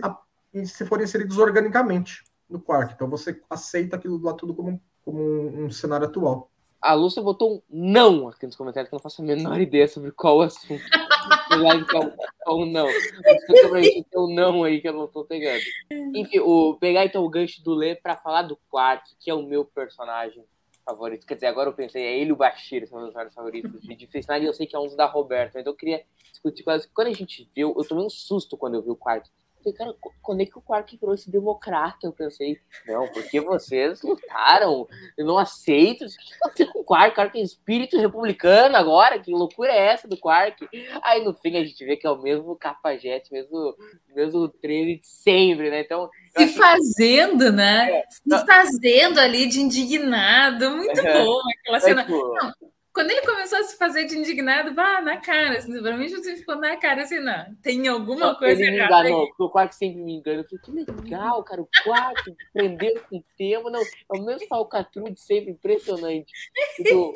se 0.65 0.85
foram 0.87 1.05
inseridos 1.05 1.38
organicamente 1.38 2.25
no 2.49 2.61
quark. 2.61 2.93
Então 2.95 3.09
você 3.09 3.41
aceita 3.49 3.97
aquilo 3.97 4.21
lá 4.23 4.35
tudo 4.35 4.55
como, 4.55 4.81
como 5.05 5.19
um, 5.19 5.65
um 5.65 5.71
cenário 5.71 6.07
atual. 6.07 6.51
A 6.81 6.95
Lúcia 6.95 7.23
botou 7.23 7.59
um 7.59 7.62
não 7.71 8.29
aqui 8.29 8.45
nos 8.45 8.57
comentários, 8.57 8.88
que 8.88 8.95
eu 8.95 8.99
não 8.99 9.03
faço 9.03 9.23
a 9.23 9.25
menor 9.25 9.61
ideia 9.61 9.87
sobre 9.87 10.11
qual 10.11 10.38
o 10.38 10.43
assunto. 10.43 10.83
qual, 11.88 12.12
qual 12.41 12.67
não. 12.67 12.88
Explica 12.88 13.69
pra 13.69 13.83
gente 13.83 14.09
o 14.17 14.27
não 14.27 14.65
aí 14.65 14.81
que 14.81 14.88
eu 14.88 14.93
não 14.93 15.07
tô 15.07 15.25
pegando. 15.25 15.62
Enfim, 15.91 16.41
o, 16.41 16.75
pegar 16.75 17.05
então 17.05 17.25
o 17.25 17.29
gancho 17.29 17.62
do 17.62 17.73
Lê 17.73 17.95
pra 17.95 18.17
falar 18.17 18.43
do 18.43 18.59
Quark, 18.69 19.15
que 19.21 19.31
é 19.31 19.35
o 19.35 19.45
meu 19.45 19.65
personagem 19.65 20.45
favorito. 20.85 21.25
Quer 21.25 21.35
dizer, 21.35 21.47
agora 21.47 21.71
eu 21.71 21.75
pensei, 21.75 22.03
é 22.03 22.19
ele 22.19 22.31
e 22.31 22.33
o 22.33 22.37
Bashir 22.37 22.87
são 22.88 23.01
meus 23.01 23.15
vários 23.15 23.35
favoritos 23.35 23.81
de 23.81 23.95
Difícil 23.95 24.35
e 24.35 24.45
eu 24.45 24.53
sei 24.53 24.67
que 24.67 24.75
é 24.75 24.79
um 24.79 24.95
da 24.97 25.07
Roberto. 25.07 25.57
Então 25.57 25.73
eu 25.73 25.77
queria 25.77 26.03
discutir 26.31 26.65
quase. 26.65 26.88
Quando 26.88 27.09
a 27.09 27.12
gente 27.12 27.49
viu, 27.55 27.75
eu 27.77 27.85
tomei 27.85 28.05
um 28.05 28.11
susto 28.11 28.57
quando 28.57 28.75
eu 28.75 28.83
vi 28.83 28.91
o 28.91 28.97
quarto. 28.97 29.31
Falei, 29.62 29.77
cara, 29.77 29.94
quando 30.20 30.40
é 30.42 30.46
que 30.46 30.59
o 30.59 30.62
Quark 30.62 30.96
virou 30.96 31.14
esse 31.14 31.31
democrata? 31.31 32.07
Eu 32.07 32.12
pensei, 32.12 32.59
não, 32.87 33.07
porque 33.09 33.40
vocês 33.40 34.03
lutaram, 34.03 34.88
eu 35.16 35.25
não 35.25 35.38
aceito. 35.38 36.05
O 36.05 36.09
que 36.09 36.35
aconteceu 36.42 36.72
com 36.72 36.81
o 36.81 36.85
Quark? 36.85 37.12
O 37.12 37.14
Quark 37.14 37.38
é 37.38 37.42
espírito 37.42 37.96
republicano 37.96 38.77
agora? 38.77 39.18
Que 39.18 39.31
loucura 39.31 39.70
é 39.72 39.92
essa 39.92 40.09
do 40.09 40.16
Quark? 40.16 40.68
Aí 41.03 41.25
no 41.25 41.33
fim 41.33 41.57
a 41.57 41.64
gente 41.64 41.85
vê 41.85 41.96
que 41.96 42.07
é 42.07 42.11
o 42.11 42.20
mesmo 42.20 42.57
capajete, 42.57 43.33
mesmo, 43.33 43.77
mesmo 44.14 44.48
treino 44.48 45.01
de 45.01 45.07
sempre, 45.07 45.70
né? 45.70 45.81
Então. 45.81 46.11
Se 46.37 46.48
fazendo, 46.48 47.53
né? 47.53 47.90
É. 47.90 48.05
Se 48.11 48.46
fazendo 48.46 49.18
ali 49.18 49.46
de 49.46 49.61
indignado, 49.61 50.70
muito 50.70 51.01
uhum. 51.01 51.25
bom 51.25 51.40
aquela 51.61 51.81
cena. 51.81 52.03
É, 52.03 52.05
tipo... 52.05 52.35
Não, 52.35 52.53
quando 52.92 53.11
ele 53.11 53.22
começou 53.22 53.59
a 53.59 53.62
se 53.62 53.76
fazer 53.76 54.05
de 54.05 54.18
indignado, 54.18 54.74
vá 54.74 55.00
na 55.00 55.16
cara. 55.16 55.59
Assim, 55.59 55.81
pra 55.81 55.96
mim, 55.96 56.09
você 56.09 56.37
ficou 56.37 56.57
na 56.57 56.76
cara 56.76 57.02
assim, 57.02 57.20
não. 57.20 57.55
Tem 57.62 57.88
alguma 57.88 58.35
coisa 58.37 58.62
ele 58.62 58.76
errada. 58.76 59.05
Me 59.05 59.09
enganou, 59.09 59.26
porque 59.28 59.42
o 59.42 59.50
Quark 59.50 59.74
sempre 59.74 60.02
me 60.02 60.14
engana. 60.14 60.40
Eu 60.40 60.44
falei, 60.44 60.85
que 60.85 60.92
legal, 60.92 61.42
cara. 61.42 61.62
O 61.62 61.68
Quark 61.85 62.37
prendeu 62.52 63.00
com 63.09 63.16
o 63.16 63.24
tema. 63.38 63.70
Não, 63.70 63.81
é 63.81 64.18
o 64.18 64.22
mesmo 64.22 64.46
falcatrua 64.46 65.11
de 65.11 65.20
sempre, 65.20 65.52
impressionante. 65.52 66.31
Tipo, 66.76 67.14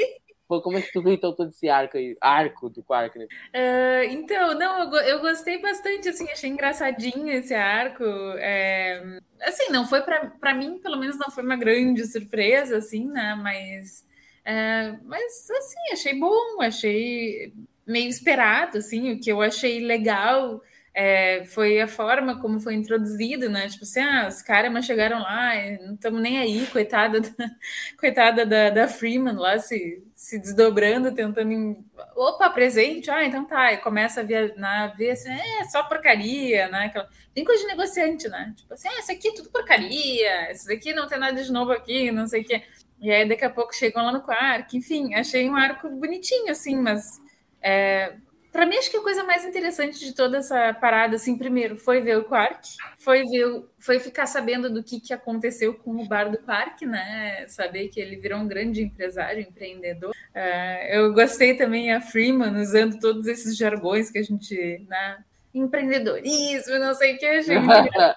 como 0.63 0.79
é 0.79 0.83
que 0.83 0.93
tu 0.93 1.03
viu 1.03 1.13
então 1.13 1.35
todo 1.35 1.51
esse 1.51 1.69
arco 1.69 1.99
aí? 1.99 2.17
Arco 2.23 2.71
do 2.71 2.83
Quark, 2.83 3.19
né? 3.19 3.27
Uh, 3.27 4.13
então, 4.13 4.55
não, 4.59 4.95
eu, 4.95 5.01
eu, 5.03 5.21
gostei 5.21 5.61
bastante, 5.61 6.09
assim, 6.09 6.31
achei 6.31 6.49
engraçadinho 6.49 7.29
esse 7.29 7.53
arco. 7.53 8.05
É, 8.39 9.21
assim, 9.43 9.71
não 9.71 9.87
foi 9.87 10.01
para 10.01 10.31
pra 10.41 10.55
mim, 10.55 10.79
pelo 10.79 10.97
menos 10.97 11.19
não 11.19 11.31
foi 11.31 11.45
uma 11.45 11.57
grande 11.57 12.07
surpresa, 12.07 12.79
assim, 12.79 13.07
né? 13.09 13.35
Mas 13.35 14.06
é, 14.47 14.95
mas 15.03 15.51
assim, 15.51 15.93
achei 15.93 16.15
bom, 16.15 16.63
achei 16.63 17.53
meio 17.85 18.09
esperado, 18.09 18.79
assim, 18.79 19.13
o 19.13 19.21
que 19.21 19.31
eu 19.31 19.43
achei 19.43 19.81
legal 19.81 20.63
é, 20.95 21.45
foi 21.47 21.79
a 21.81 21.89
forma 21.89 22.41
como 22.41 22.59
foi 22.59 22.75
introduzido, 22.75 23.51
né? 23.51 23.69
Tipo 23.69 23.83
assim, 23.83 24.01
ah, 24.01 24.29
os 24.29 24.41
caras 24.41 24.87
chegaram 24.87 25.19
lá, 25.21 25.53
não 25.83 25.95
estamos 25.95 26.23
nem 26.23 26.39
aí, 26.39 26.67
coitada 26.69 27.21
da, 27.21 27.29
coitada 28.01 28.47
da, 28.47 28.71
da 28.71 28.89
Freeman 28.89 29.35
lá 29.35 29.59
se, 29.59 30.03
se 30.15 30.39
desdobrando, 30.39 31.13
tentando. 31.13 31.85
Opa, 32.17 32.49
presente, 32.49 33.11
ah, 33.11 33.25
então 33.25 33.45
tá. 33.45 33.73
E 33.75 33.79
começa 33.79 34.21
a 34.21 34.25
ver, 34.25 34.55
na, 34.57 34.87
ver 34.87 35.11
assim, 35.11 35.31
é 35.31 35.65
só 35.65 35.83
porcaria, 35.83 36.69
né? 36.69 36.87
Aquela, 36.87 37.11
coisa 37.45 37.63
de 37.63 37.69
negociante, 37.69 38.29
né? 38.29 38.55
Tipo 38.57 38.73
assim, 38.73 38.89
ah, 38.89 39.01
isso 39.01 39.13
aqui 39.13 39.29
é 39.29 39.35
tudo 39.35 39.51
porcaria, 39.51 40.53
isso 40.53 40.67
daqui 40.67 40.95
não 40.95 41.07
tem 41.07 41.19
nada 41.19 41.43
de 41.43 41.53
novo 41.53 41.73
aqui, 41.73 42.11
não 42.11 42.27
sei 42.27 42.41
o 42.43 42.45
quê. 42.45 42.63
E 43.01 43.11
aí 43.11 43.29
daqui 43.29 43.45
a 43.45 43.51
pouco 43.51 43.75
chegam 43.75 44.05
lá 44.05 44.13
no 44.13 44.23
quark. 44.23 44.77
Enfim, 44.77 45.15
achei 45.15 45.49
um 45.49 45.57
arco 45.57 45.89
bonitinho, 45.89 46.51
assim, 46.51 46.77
mas 46.77 47.21
é, 47.63 48.15
para 48.57 48.65
mim 48.65 48.79
acho 48.79 48.91
que 48.91 48.97
a 48.97 49.03
coisa 49.03 49.23
mais 49.23 49.45
interessante 49.45 49.99
de 49.99 50.15
toda 50.15 50.39
essa 50.39 50.73
parada, 50.73 51.17
assim, 51.17 51.37
primeiro, 51.37 51.77
foi 51.77 52.01
ver 52.01 52.17
o 52.17 52.25
quark, 52.25 52.67
foi 52.97 53.23
ver, 53.25 53.65
foi 53.79 54.01
ficar 54.01 54.25
sabendo 54.25 54.73
do 54.73 54.83
que, 54.83 54.99
que 54.99 55.13
aconteceu 55.13 55.75
com 55.75 55.91
o 55.91 56.09
bar 56.09 56.31
do 56.31 56.39
quark, 56.39 56.87
né? 56.87 57.47
Saber 57.49 57.89
que 57.89 58.01
ele 58.01 58.17
virou 58.17 58.39
um 58.39 58.49
grande 58.49 58.83
empresário, 58.83 59.43
empreendedor. 59.43 60.15
É, 60.35 60.99
eu 60.99 61.13
gostei 61.13 61.55
também 61.55 61.93
a 61.93 62.01
Freeman 62.01 62.59
usando 62.59 62.99
todos 62.99 63.27
esses 63.27 63.59
jargões 63.59 64.11
que 64.11 64.19
a 64.19 64.23
gente, 64.23 64.83
né? 64.89 65.19
Empreendedorismo, 65.53 66.79
não 66.79 66.95
sei 66.95 67.15
o 67.15 67.19
que, 67.19 67.27
achei 67.27 67.57
engraçado. 67.59 68.17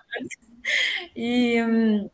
E. 1.13 1.61
Hum, 1.61 2.09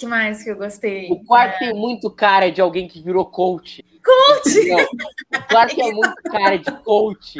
que 0.00 0.06
mais 0.06 0.42
que 0.42 0.50
eu 0.50 0.56
gostei? 0.56 1.10
O 1.10 1.22
quarto 1.24 1.56
é... 1.56 1.58
tem 1.58 1.74
muito 1.74 2.10
cara 2.10 2.50
de 2.50 2.60
alguém 2.60 2.88
que 2.88 3.02
virou 3.02 3.26
coach. 3.26 3.84
Coach! 4.02 4.68
Não, 4.68 4.78
o 4.78 5.48
quarto 5.48 5.78
é 5.78 5.92
muito 5.92 6.22
cara 6.22 6.58
de 6.58 6.72
coach. 6.82 7.38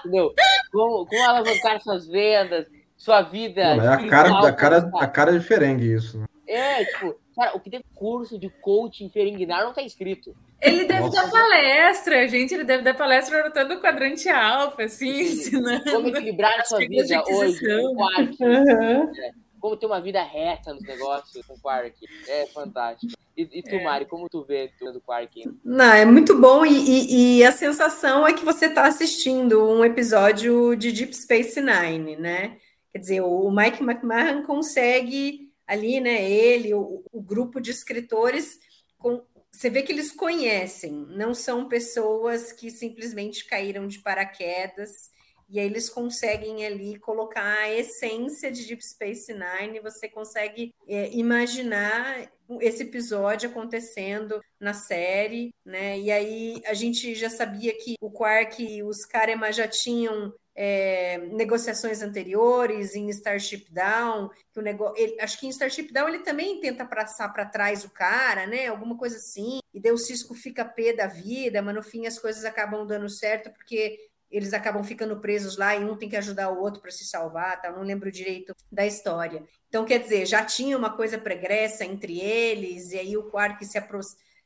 Entendeu? 0.00 0.34
Como, 0.70 1.06
como 1.06 1.24
alavancar 1.24 1.80
suas 1.80 2.06
vendas, 2.06 2.66
sua 2.96 3.22
vida. 3.22 3.76
Não, 3.76 3.84
é 3.84 3.88
a 3.88 4.08
cara, 4.08 4.46
a, 4.46 4.52
cara, 4.52 4.90
a 4.94 5.06
cara 5.06 5.32
de 5.32 5.40
Ferengue 5.40 5.94
isso. 5.94 6.18
Né? 6.18 6.26
É, 6.46 6.84
tipo, 6.84 7.14
cara, 7.34 7.56
o 7.56 7.60
que 7.60 7.70
tem 7.70 7.82
curso 7.94 8.38
de 8.38 8.50
coach 8.60 9.02
em 9.02 9.08
Ferenguinar 9.08 9.64
não 9.64 9.72
tá 9.72 9.82
escrito. 9.82 10.36
Ele 10.60 10.84
deve 10.84 11.00
Nossa. 11.00 11.22
dar 11.22 11.30
palestra, 11.30 12.28
gente. 12.28 12.52
Ele 12.54 12.64
deve 12.64 12.82
dar 12.82 12.94
palestra 12.94 13.42
no 13.42 13.50
todo 13.50 13.74
o 13.74 13.80
quadrante 13.80 14.28
alfa, 14.28 14.84
assim, 14.84 15.22
ensinando. 15.22 15.90
Como 15.90 16.08
equilibrar 16.08 16.60
a 16.60 16.64
sua 16.64 16.78
vida 16.80 17.24
hoje. 17.26 17.58
Uhum. 17.66 19.12
É 19.16 19.32
como 19.62 19.76
ter 19.76 19.86
uma 19.86 20.00
vida 20.00 20.20
reta 20.24 20.74
nos 20.74 20.82
negócios 20.82 21.46
com 21.46 21.54
o 21.54 21.60
Quark. 21.60 21.94
É 22.26 22.46
fantástico. 22.48 23.12
E, 23.36 23.42
e 23.60 23.62
tu, 23.62 23.76
é. 23.76 23.84
Mari, 23.84 24.06
como 24.06 24.28
tu 24.28 24.44
vê 24.44 24.72
do 24.80 25.00
Quark? 25.00 25.48
Não, 25.64 25.92
é 25.94 26.04
muito 26.04 26.38
bom 26.38 26.66
e, 26.66 26.74
e, 26.74 27.38
e 27.38 27.44
a 27.44 27.52
sensação 27.52 28.26
é 28.26 28.32
que 28.32 28.44
você 28.44 28.66
está 28.66 28.86
assistindo 28.86 29.64
um 29.64 29.84
episódio 29.84 30.74
de 30.74 30.90
Deep 30.90 31.14
Space 31.14 31.60
Nine, 31.60 32.16
né? 32.16 32.58
Quer 32.90 32.98
dizer, 32.98 33.20
o 33.22 33.48
Mike 33.52 33.82
McMahon 33.82 34.42
consegue 34.42 35.48
ali, 35.64 36.00
né? 36.00 36.28
Ele, 36.28 36.74
o, 36.74 37.04
o 37.12 37.22
grupo 37.22 37.60
de 37.60 37.70
escritores, 37.70 38.58
com, 38.98 39.22
você 39.50 39.70
vê 39.70 39.82
que 39.82 39.92
eles 39.92 40.10
conhecem, 40.10 41.06
não 41.08 41.32
são 41.32 41.68
pessoas 41.68 42.50
que 42.50 42.68
simplesmente 42.68 43.46
caíram 43.46 43.86
de 43.86 44.00
paraquedas 44.00 45.12
e 45.52 45.60
aí 45.60 45.66
eles 45.66 45.90
conseguem 45.90 46.64
ali 46.64 46.98
colocar 46.98 47.44
a 47.44 47.70
essência 47.70 48.50
de 48.50 48.66
Deep 48.66 48.82
Space 48.82 49.30
Nine, 49.34 49.80
você 49.80 50.08
consegue 50.08 50.74
é, 50.88 51.10
imaginar 51.12 52.26
esse 52.58 52.84
episódio 52.84 53.50
acontecendo 53.50 54.40
na 54.58 54.72
série, 54.72 55.54
né? 55.62 55.98
E 55.98 56.10
aí 56.10 56.62
a 56.64 56.72
gente 56.72 57.14
já 57.14 57.28
sabia 57.28 57.76
que 57.76 57.96
o 58.00 58.10
Quark 58.10 58.62
e 58.62 58.82
os 58.82 59.04
Karema 59.04 59.52
já 59.52 59.68
tinham 59.68 60.32
é, 60.54 61.18
negociações 61.18 62.02
anteriores 62.02 62.94
em 62.94 63.08
Starship 63.10 63.66
Down, 63.70 64.30
que 64.52 64.58
o 64.58 64.62
negócio, 64.62 65.02
ele, 65.02 65.20
acho 65.20 65.38
que 65.38 65.46
em 65.46 65.50
Starship 65.50 65.92
Down 65.92 66.08
ele 66.08 66.20
também 66.20 66.60
tenta 66.60 66.84
passar 66.84 67.28
para 67.30 67.46
trás 67.46 67.84
o 67.84 67.90
cara, 67.90 68.46
né? 68.46 68.68
Alguma 68.68 68.96
coisa 68.96 69.16
assim. 69.16 69.60
E 69.72 69.80
daí 69.80 69.92
o 69.92 69.98
Cisco 69.98 70.34
fica 70.34 70.64
pé 70.64 70.92
da 70.92 71.06
vida, 71.06 71.62
mas 71.62 71.74
no 71.74 71.82
fim 71.82 72.06
as 72.06 72.18
coisas 72.18 72.44
acabam 72.44 72.86
dando 72.86 73.08
certo 73.10 73.50
porque 73.50 73.98
eles 74.32 74.54
acabam 74.54 74.82
ficando 74.82 75.20
presos 75.20 75.58
lá 75.58 75.76
e 75.76 75.84
um 75.84 75.96
tem 75.96 76.08
que 76.08 76.16
ajudar 76.16 76.50
o 76.50 76.58
outro 76.58 76.80
para 76.80 76.90
se 76.90 77.04
salvar, 77.04 77.60
tá? 77.60 77.70
Não 77.70 77.82
lembro 77.82 78.10
direito 78.10 78.56
da 78.70 78.86
história. 78.86 79.44
Então, 79.68 79.84
quer 79.84 79.98
dizer, 79.98 80.26
já 80.26 80.42
tinha 80.42 80.76
uma 80.76 80.96
coisa 80.96 81.18
pregressa 81.18 81.84
entre 81.84 82.18
eles, 82.18 82.92
e 82.92 82.98
aí 82.98 83.16
o 83.16 83.30
Quark 83.30 83.64
se, 83.64 83.76
apro 83.76 84.00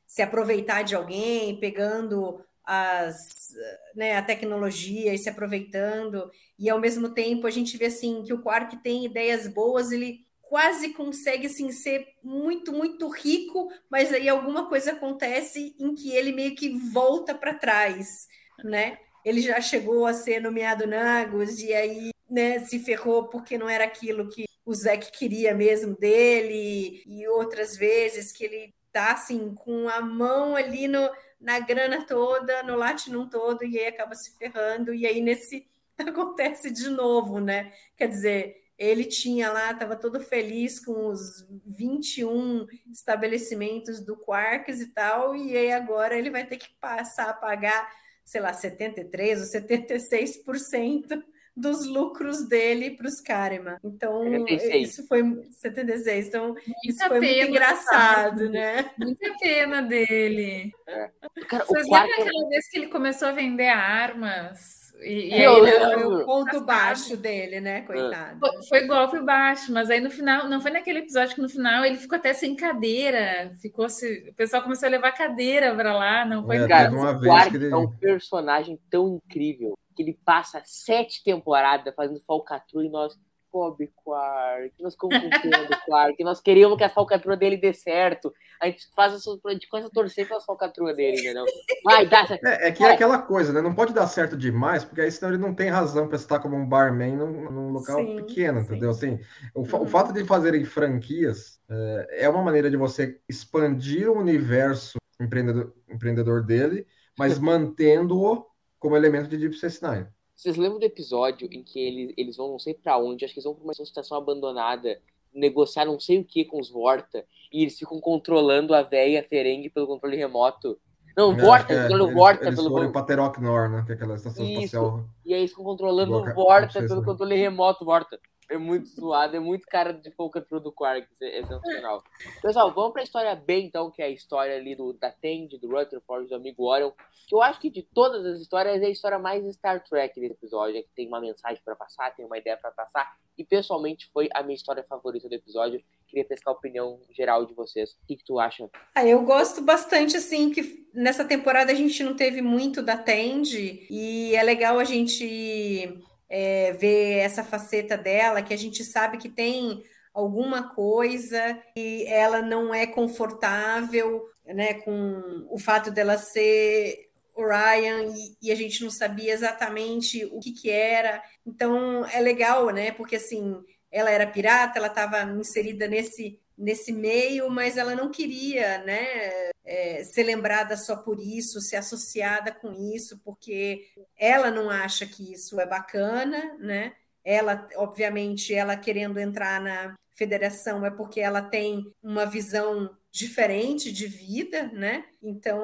se 0.07 0.23
aproveitar 0.23 0.83
de 0.83 0.97
alguém, 0.97 1.59
pegando 1.61 2.45
as, 2.65 3.55
né, 3.95 4.17
a 4.17 4.23
tecnologia 4.23 5.15
e 5.15 5.19
se 5.19 5.29
aproveitando, 5.29 6.29
e 6.59 6.69
ao 6.69 6.81
mesmo 6.81 7.11
tempo 7.11 7.47
a 7.47 7.51
gente 7.51 7.77
vê 7.77 7.87
assim 7.87 8.25
que 8.25 8.33
o 8.33 8.43
Quark 8.43 8.77
tem 8.79 9.05
ideias 9.05 9.47
boas, 9.47 9.93
ele 9.93 10.27
quase 10.43 10.91
consegue 10.91 11.47
assim, 11.47 11.71
ser 11.71 12.07
muito, 12.23 12.73
muito 12.73 13.09
rico, 13.09 13.69
mas 13.91 14.13
aí 14.13 14.29
alguma 14.29 14.69
coisa 14.69 14.93
acontece 14.93 15.75
em 15.79 15.95
que 15.95 16.11
ele 16.11 16.33
meio 16.33 16.55
que 16.57 16.77
volta 16.93 17.35
para 17.35 17.55
trás, 17.55 18.27
né? 18.65 18.99
Ele 19.27 19.43
já 19.43 19.61
chegou 19.61 20.07
a 20.07 20.15
ser 20.15 20.41
nomeado 20.41 20.87
Nagos 20.87 21.61
e 21.61 21.75
aí 21.75 22.11
né, 22.31 22.61
se 22.61 22.79
ferrou 22.79 23.25
porque 23.29 23.59
não 23.59 23.69
era 23.69 23.83
aquilo 23.83 24.29
que 24.29 24.47
o 24.65 24.73
Zeke 24.73 25.11
queria 25.11 25.53
mesmo 25.53 25.97
dele, 25.97 27.03
e 27.05 27.27
outras 27.29 27.77
vezes 27.77 28.31
que 28.31 28.45
ele 28.45 28.75
tá 28.93 29.13
assim, 29.13 29.53
com 29.55 29.89
a 29.89 30.01
mão 30.01 30.55
ali 30.55 30.87
no, 30.87 31.11
na 31.41 31.59
grana 31.59 32.07
toda, 32.07 32.63
no 32.63 32.77
latinum 32.77 33.29
todo, 33.29 33.65
e 33.65 33.79
aí 33.79 33.87
acaba 33.89 34.15
se 34.15 34.37
ferrando, 34.37 34.95
e 34.95 35.05
aí 35.07 35.21
nesse 35.21 35.69
acontece 35.99 36.71
de 36.71 36.89
novo, 36.89 37.41
né? 37.41 37.73
Quer 37.97 38.09
dizer, 38.09 38.63
ele 38.79 39.05
tinha 39.05 39.51
lá, 39.53 39.73
estava 39.73 39.97
todo 39.97 40.21
feliz 40.21 40.79
com 40.79 41.09
os 41.09 41.45
21 41.65 42.67
estabelecimentos 42.93 44.01
do 44.01 44.17
Quarks 44.17 44.81
e 44.81 44.93
tal, 44.93 45.35
e 45.35 45.57
aí 45.57 45.73
agora 45.73 46.17
ele 46.17 46.31
vai 46.31 46.47
ter 46.47 46.59
que 46.59 46.69
passar 46.81 47.31
a 47.31 47.35
pagar, 47.35 47.91
sei 48.27 48.41
lá, 48.41 48.53
73 48.53 49.41
ou 49.41 49.47
76% 49.47 51.23
dos 51.57 51.87
lucros 51.87 52.47
dele 52.47 52.91
para 52.91 53.07
os 53.07 53.21
Kahneman. 53.23 53.79
Então, 53.83 54.23
76. 54.25 54.89
isso 54.91 55.07
foi 55.07 55.23
76. 55.51 56.29
Então, 56.29 56.49
Muita 56.49 56.75
isso 56.85 57.09
foi 57.09 57.21
muito 57.21 57.49
engraçado, 57.49 58.51
né? 58.51 58.91
Muita 58.99 59.33
pena 59.39 59.81
dele. 59.81 60.73
É. 60.87 61.11
Cara, 61.49 61.65
Vocês 61.65 61.87
lembram 61.89 62.21
aquela 62.21 62.49
vez 62.49 62.69
que 62.69 62.77
ele 62.77 62.89
começou 62.89 63.29
a 63.29 63.33
vender 63.33 63.69
armas? 63.69 64.86
E, 65.01 65.29
e 65.29 65.35
aí 65.35 65.93
foi 65.95 66.05
o 66.05 66.25
ponto 66.25 66.61
baixo 66.61 67.17
dele, 67.17 67.61
né? 67.61 67.83
Coitado. 67.83 68.39
Foi, 68.39 68.63
foi, 68.63 68.87
golpe 68.87 69.21
baixo, 69.21 69.73
mas 69.73 69.91
aí 69.91 70.01
no 70.01 70.11
final, 70.11 70.49
não 70.49 70.61
foi 70.61 70.71
naquele 70.71 71.01
episódio 71.01 71.35
que 71.35 71.41
no 71.41 71.49
final 71.49 71.85
ele 71.85 71.97
ficou 71.97 72.17
até 72.17 72.33
sem 72.33 72.57
cadeira, 72.57 73.53
ficou 73.61 73.89
se, 73.89 74.29
o 74.31 74.35
pessoal 74.35 74.63
começou 74.63 74.87
a 74.87 74.91
levar 74.91 75.13
cadeira 75.13 75.75
para 75.75 75.95
lá, 75.95 76.25
não 76.25 76.45
foi? 76.45 76.57
É, 76.57 76.69
cara, 76.69 76.91
uma 76.91 77.19
vez 77.19 77.49
que 77.49 77.57
ele... 77.57 77.71
é 77.71 77.77
um 77.77 77.91
personagem 77.91 78.79
tão 78.91 79.21
incrível 79.25 79.77
que 79.95 80.03
ele 80.03 80.19
passa 80.25 80.61
sete 80.65 81.25
temporadas 81.25 81.95
fazendo 81.95 82.21
falcatrua 82.21 82.85
e 82.85 82.91
nós 82.91 83.19
pobre 83.57 83.91
Quark, 84.05 84.75
nós 84.83 84.95
pena 84.95 85.65
do 85.65 85.77
Quark, 85.87 86.23
nós 86.23 86.43
queríamos 86.43 86.77
que 86.77 86.85
a 86.85 86.91
falcatrua 86.91 87.39
dele 87.39 87.57
dê 87.57 87.73
certo. 87.73 88.31
A 88.61 88.67
gente 88.67 88.87
faz 88.95 89.15
a, 89.15 89.49
a 89.49 89.53
gente 89.53 89.67
começa 89.67 89.89
a 89.89 89.91
torcer 89.91 90.29
pela 90.29 90.43
falcatrua 90.43 90.93
dele, 90.93 91.21
entendeu? 91.21 91.47
Vai, 91.83 92.07
dá 92.07 92.27
certo. 92.27 92.45
É, 92.45 92.69
é 92.69 92.73
que 92.73 92.85
é 92.85 92.93
aquela 92.93 93.19
coisa, 93.19 93.55
né? 93.55 93.63
Não 93.63 93.75
pode 93.75 93.95
dar 93.95 94.07
certo 94.09 94.37
demais, 94.37 94.85
porque 94.85 95.01
aí 95.01 95.11
senão 95.11 95.33
ele 95.33 95.41
não 95.41 95.55
tem 95.55 95.71
razão 95.71 96.07
para 96.07 96.17
estar 96.17 96.39
como 96.39 96.55
um 96.55 96.69
barman 96.69 97.17
num, 97.17 97.51
num 97.51 97.71
local 97.71 97.97
sim, 97.97 98.17
pequeno, 98.17 98.61
sim. 98.61 98.67
entendeu? 98.67 98.91
Assim, 98.91 99.19
o, 99.55 99.61
uhum. 99.61 99.83
o, 99.85 99.87
fato 99.87 100.13
de 100.13 100.23
fazerem 100.23 100.63
franquias 100.67 101.59
é, 101.71 102.25
é 102.25 102.29
uma 102.29 102.43
maneira 102.43 102.71
de 102.71 102.77
você 102.77 103.19
expandir 103.27 104.11
o 104.11 104.19
universo 104.19 104.99
empreendedor, 105.19 105.73
empreendedor 105.89 106.43
dele, 106.45 106.87
mas 107.19 107.39
mantendo-o 107.39 108.45
como 108.79 108.97
elemento 108.97 109.29
de 109.31 109.39
Deep 109.39 109.57
Space 109.57 109.83
Nine. 109.83 110.09
Vocês 110.37 110.57
lembram 110.59 110.79
do 110.79 110.85
episódio 110.85 111.49
em 111.51 111.63
que 111.63 111.81
eles, 111.81 112.15
eles 112.17 112.37
vão 112.37 112.51
não 112.51 112.59
sei 112.59 112.75
para 112.75 112.99
onde, 112.99 113.25
acho 113.25 113.33
que 113.33 113.41
eles 113.41 113.45
vão 113.45 113.55
para 113.55 113.65
uma 113.65 113.73
estação 113.73 114.19
abandonada, 114.19 115.01
negociar 115.33 115.87
não 115.87 115.99
sei 115.99 116.19
o 116.19 116.25
que 116.25 116.45
com 116.45 116.61
os 116.61 116.69
Vorta, 116.69 117.25
e 117.51 117.63
eles 117.63 117.79
ficam 117.79 117.99
controlando 117.99 118.75
a 118.75 118.83
véia 118.83 119.27
Ferengue 119.27 119.71
pelo 119.71 119.87
controle 119.87 120.17
remoto. 120.17 120.79
Não, 121.17 121.33
é, 121.33 121.41
Vorta, 121.41 121.73
é, 121.73 121.87
eles, 121.87 122.13
Vorta 122.13 122.45
eles 122.45 122.57
pelo 122.57 122.69
foram 122.69 122.93
Nor, 123.41 123.71
né? 123.71 123.83
Que 123.87 123.93
é 123.93 123.95
aquela 123.95 124.15
estação 124.17 124.45
Isso. 124.45 124.59
espacial. 124.59 125.05
E 125.25 125.33
aí 125.33 125.41
eles 125.41 125.51
ficam 125.51 125.65
controlando 125.65 126.15
o 126.15 126.35
Vorta 126.35 126.83
pelo 126.83 127.03
controle 127.03 127.35
remoto, 127.35 127.87
Vorta. 127.87 128.21
É 128.49 128.57
muito 128.57 128.89
suado, 128.89 129.37
é 129.37 129.41
muito 129.41 129.67
cara 129.67 129.93
de 129.93 130.11
falcatrua 130.13 130.61
do 130.61 130.73
Quark, 130.73 131.07
é, 131.21 131.39
é 131.39 131.43
sensacional. 131.43 132.03
Pessoal, 132.41 132.73
vamos 132.73 132.93
pra 132.93 133.03
história 133.03 133.35
B, 133.35 133.61
então, 133.61 133.91
que 133.91 134.01
é 134.01 134.07
a 134.07 134.11
história 134.11 134.57
ali 134.57 134.77
do, 134.77 134.93
da 134.93 135.11
Tend, 135.11 135.59
do 135.59 135.69
Rutherford, 135.69 136.29
do 136.29 136.37
amigo 136.37 136.65
Orion, 136.65 136.93
que 137.27 137.35
eu 137.35 137.43
acho 137.43 137.61
que 137.61 137.69
de 137.69 137.83
todas 137.83 138.25
as 138.25 138.41
histórias 138.41 138.81
é 138.81 138.87
a 138.87 138.91
história 138.91 139.19
mais 139.19 139.45
Star 139.55 139.83
Trek 139.83 140.21
desse 140.21 140.35
episódio, 140.35 140.79
é 140.79 140.83
que 140.83 140.91
tem 140.95 141.09
uma 141.09 141.21
mensagem 141.21 141.61
para 141.65 141.75
passar, 141.75 142.15
tem 142.15 142.25
uma 142.25 142.39
ideia 142.39 142.57
para 142.57 142.71
passar, 142.71 143.17
e 143.37 143.45
pessoalmente 143.45 144.09
foi 144.13 144.29
a 144.33 144.43
minha 144.43 144.55
história 144.55 144.85
favorita 144.85 145.29
do 145.29 145.35
episódio. 145.35 145.83
Queria 146.07 146.25
pescar 146.25 146.55
a 146.55 146.57
opinião 146.57 147.01
geral 147.11 147.45
de 147.45 147.53
vocês. 147.53 147.91
O 147.91 148.07
que, 148.07 148.17
que 148.17 148.25
tu 148.25 148.39
acha? 148.39 148.71
Ah, 148.95 149.05
eu 149.05 149.23
gosto 149.25 149.61
bastante, 149.61 150.17
assim, 150.17 150.51
que 150.51 150.87
nessa 150.95 151.25
temporada 151.25 151.73
a 151.73 151.75
gente 151.75 152.03
não 152.05 152.15
teve 152.15 152.41
muito 152.41 152.81
da 152.81 152.97
Tend, 152.97 153.87
e 153.91 154.35
é 154.37 154.43
legal 154.43 154.79
a 154.79 154.85
gente 154.85 156.01
é, 156.29 156.73
ver 156.73 157.19
essa 157.19 157.45
faceta 157.45 157.97
dela, 157.97 158.43
que 158.43 158.55
a 158.55 158.59
gente 158.59 158.85
sabe 158.85 159.19
que 159.19 159.29
tem 159.29 159.83
alguma 160.13 160.75
coisa 160.75 161.61
e 161.77 162.05
ela 162.07 162.41
não 162.41 162.75
é 162.75 162.87
confortável, 162.87 164.23
né, 164.47 164.75
com 164.75 165.47
o 165.51 165.59
fato 165.59 165.91
dela 165.91 166.17
ser 166.17 167.11
Orion 167.35 168.15
e, 168.15 168.49
e, 168.49 168.51
a 168.51 168.55
gente 168.55 168.83
não 168.83 168.91
sabia 168.91 169.33
exatamente 169.33 170.25
o 170.27 170.41
que 170.41 170.53
que 170.53 170.71
era. 170.71 171.23
Então 171.45 172.05
é 172.07 172.19
legal, 172.21 172.71
né? 172.71 172.93
Porque 172.93 173.17
assim, 173.17 173.63
ela 173.91 174.11
era 174.11 174.27
pirata, 174.27 174.79
ela 174.79 174.89
estava 174.89 175.23
inserida 175.23 175.87
nesse 175.87 176.41
nesse 176.57 176.93
meio, 176.93 177.51
mas 177.51 177.77
ela 177.77 177.95
não 177.95 178.11
queria, 178.11 178.79
né, 178.79 179.51
é, 179.65 180.03
ser 180.05 180.23
lembrada 180.23 180.77
só 180.77 180.97
por 180.97 181.21
isso, 181.21 181.61
ser 181.61 181.77
associada 181.77 182.53
com 182.53 182.73
isso, 182.73 183.21
porque 183.25 183.89
ela 184.19 184.51
não 184.51 184.71
acha 184.71 185.07
que 185.07 185.33
isso 185.33 185.61
é 185.61 185.67
bacana, 185.67 186.57
né? 186.59 186.95
Ela, 187.25 187.67
obviamente, 187.77 188.55
ela 188.55 188.77
querendo 188.77 189.19
entrar 189.19 189.61
na 189.61 189.97
federação 190.15 190.85
é 190.87 190.91
porque 190.91 191.21
ela 191.21 191.43
tem 191.43 191.93
uma 192.03 192.25
visão 192.25 192.97
diferente 193.11 193.93
de 193.93 194.07
vida, 194.07 194.65
né? 194.73 195.05
Então 195.23 195.61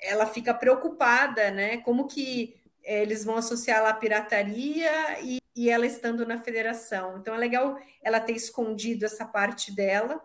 ela 0.00 0.26
fica 0.26 0.54
preocupada, 0.54 1.50
né? 1.50 1.78
Como 1.78 2.06
que 2.06 2.59
eles 2.82 3.24
vão 3.24 3.36
associar 3.36 3.84
a 3.86 3.94
pirataria 3.94 5.20
e, 5.22 5.38
e 5.54 5.70
ela 5.70 5.86
estando 5.86 6.26
na 6.26 6.40
federação. 6.40 7.18
Então 7.18 7.34
é 7.34 7.38
legal 7.38 7.78
ela 8.02 8.20
ter 8.20 8.32
escondido 8.32 9.04
essa 9.04 9.24
parte 9.24 9.74
dela, 9.74 10.22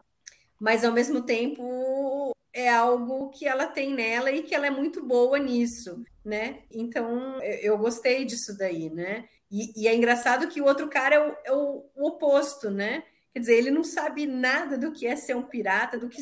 mas 0.60 0.84
ao 0.84 0.92
mesmo 0.92 1.22
tempo 1.22 2.34
é 2.54 2.70
algo 2.70 3.30
que 3.32 3.46
ela 3.46 3.68
tem 3.68 3.94
nela 3.94 4.32
e 4.32 4.44
que 4.44 4.56
ela 4.56 4.66
é 4.66 4.70
muito 4.70 5.06
boa 5.06 5.38
nisso, 5.38 6.04
né? 6.24 6.60
Então 6.72 7.42
eu 7.42 7.78
gostei 7.78 8.24
disso 8.24 8.58
daí, 8.58 8.90
né? 8.90 9.26
E, 9.52 9.84
e 9.84 9.88
é 9.88 9.96
engraçado 9.96 10.48
que 10.48 10.62
o 10.62 10.66
outro 10.66 10.88
cara 10.88 11.16
é 11.16 11.20
o, 11.20 11.36
é 11.46 11.52
o, 11.52 11.86
o, 11.96 12.08
oposto, 12.08 12.70
né? 12.70 13.04
Quer 13.34 13.40
dizer, 13.40 13.56
ele 13.56 13.72
não 13.72 13.84
sabe 13.84 14.26
nada 14.26 14.78
do 14.78 14.92
que 14.92 15.06
é 15.06 15.16
ser 15.16 15.36
um 15.36 15.44
pirata, 15.44 16.00
do 16.00 16.08
que, 16.08 16.22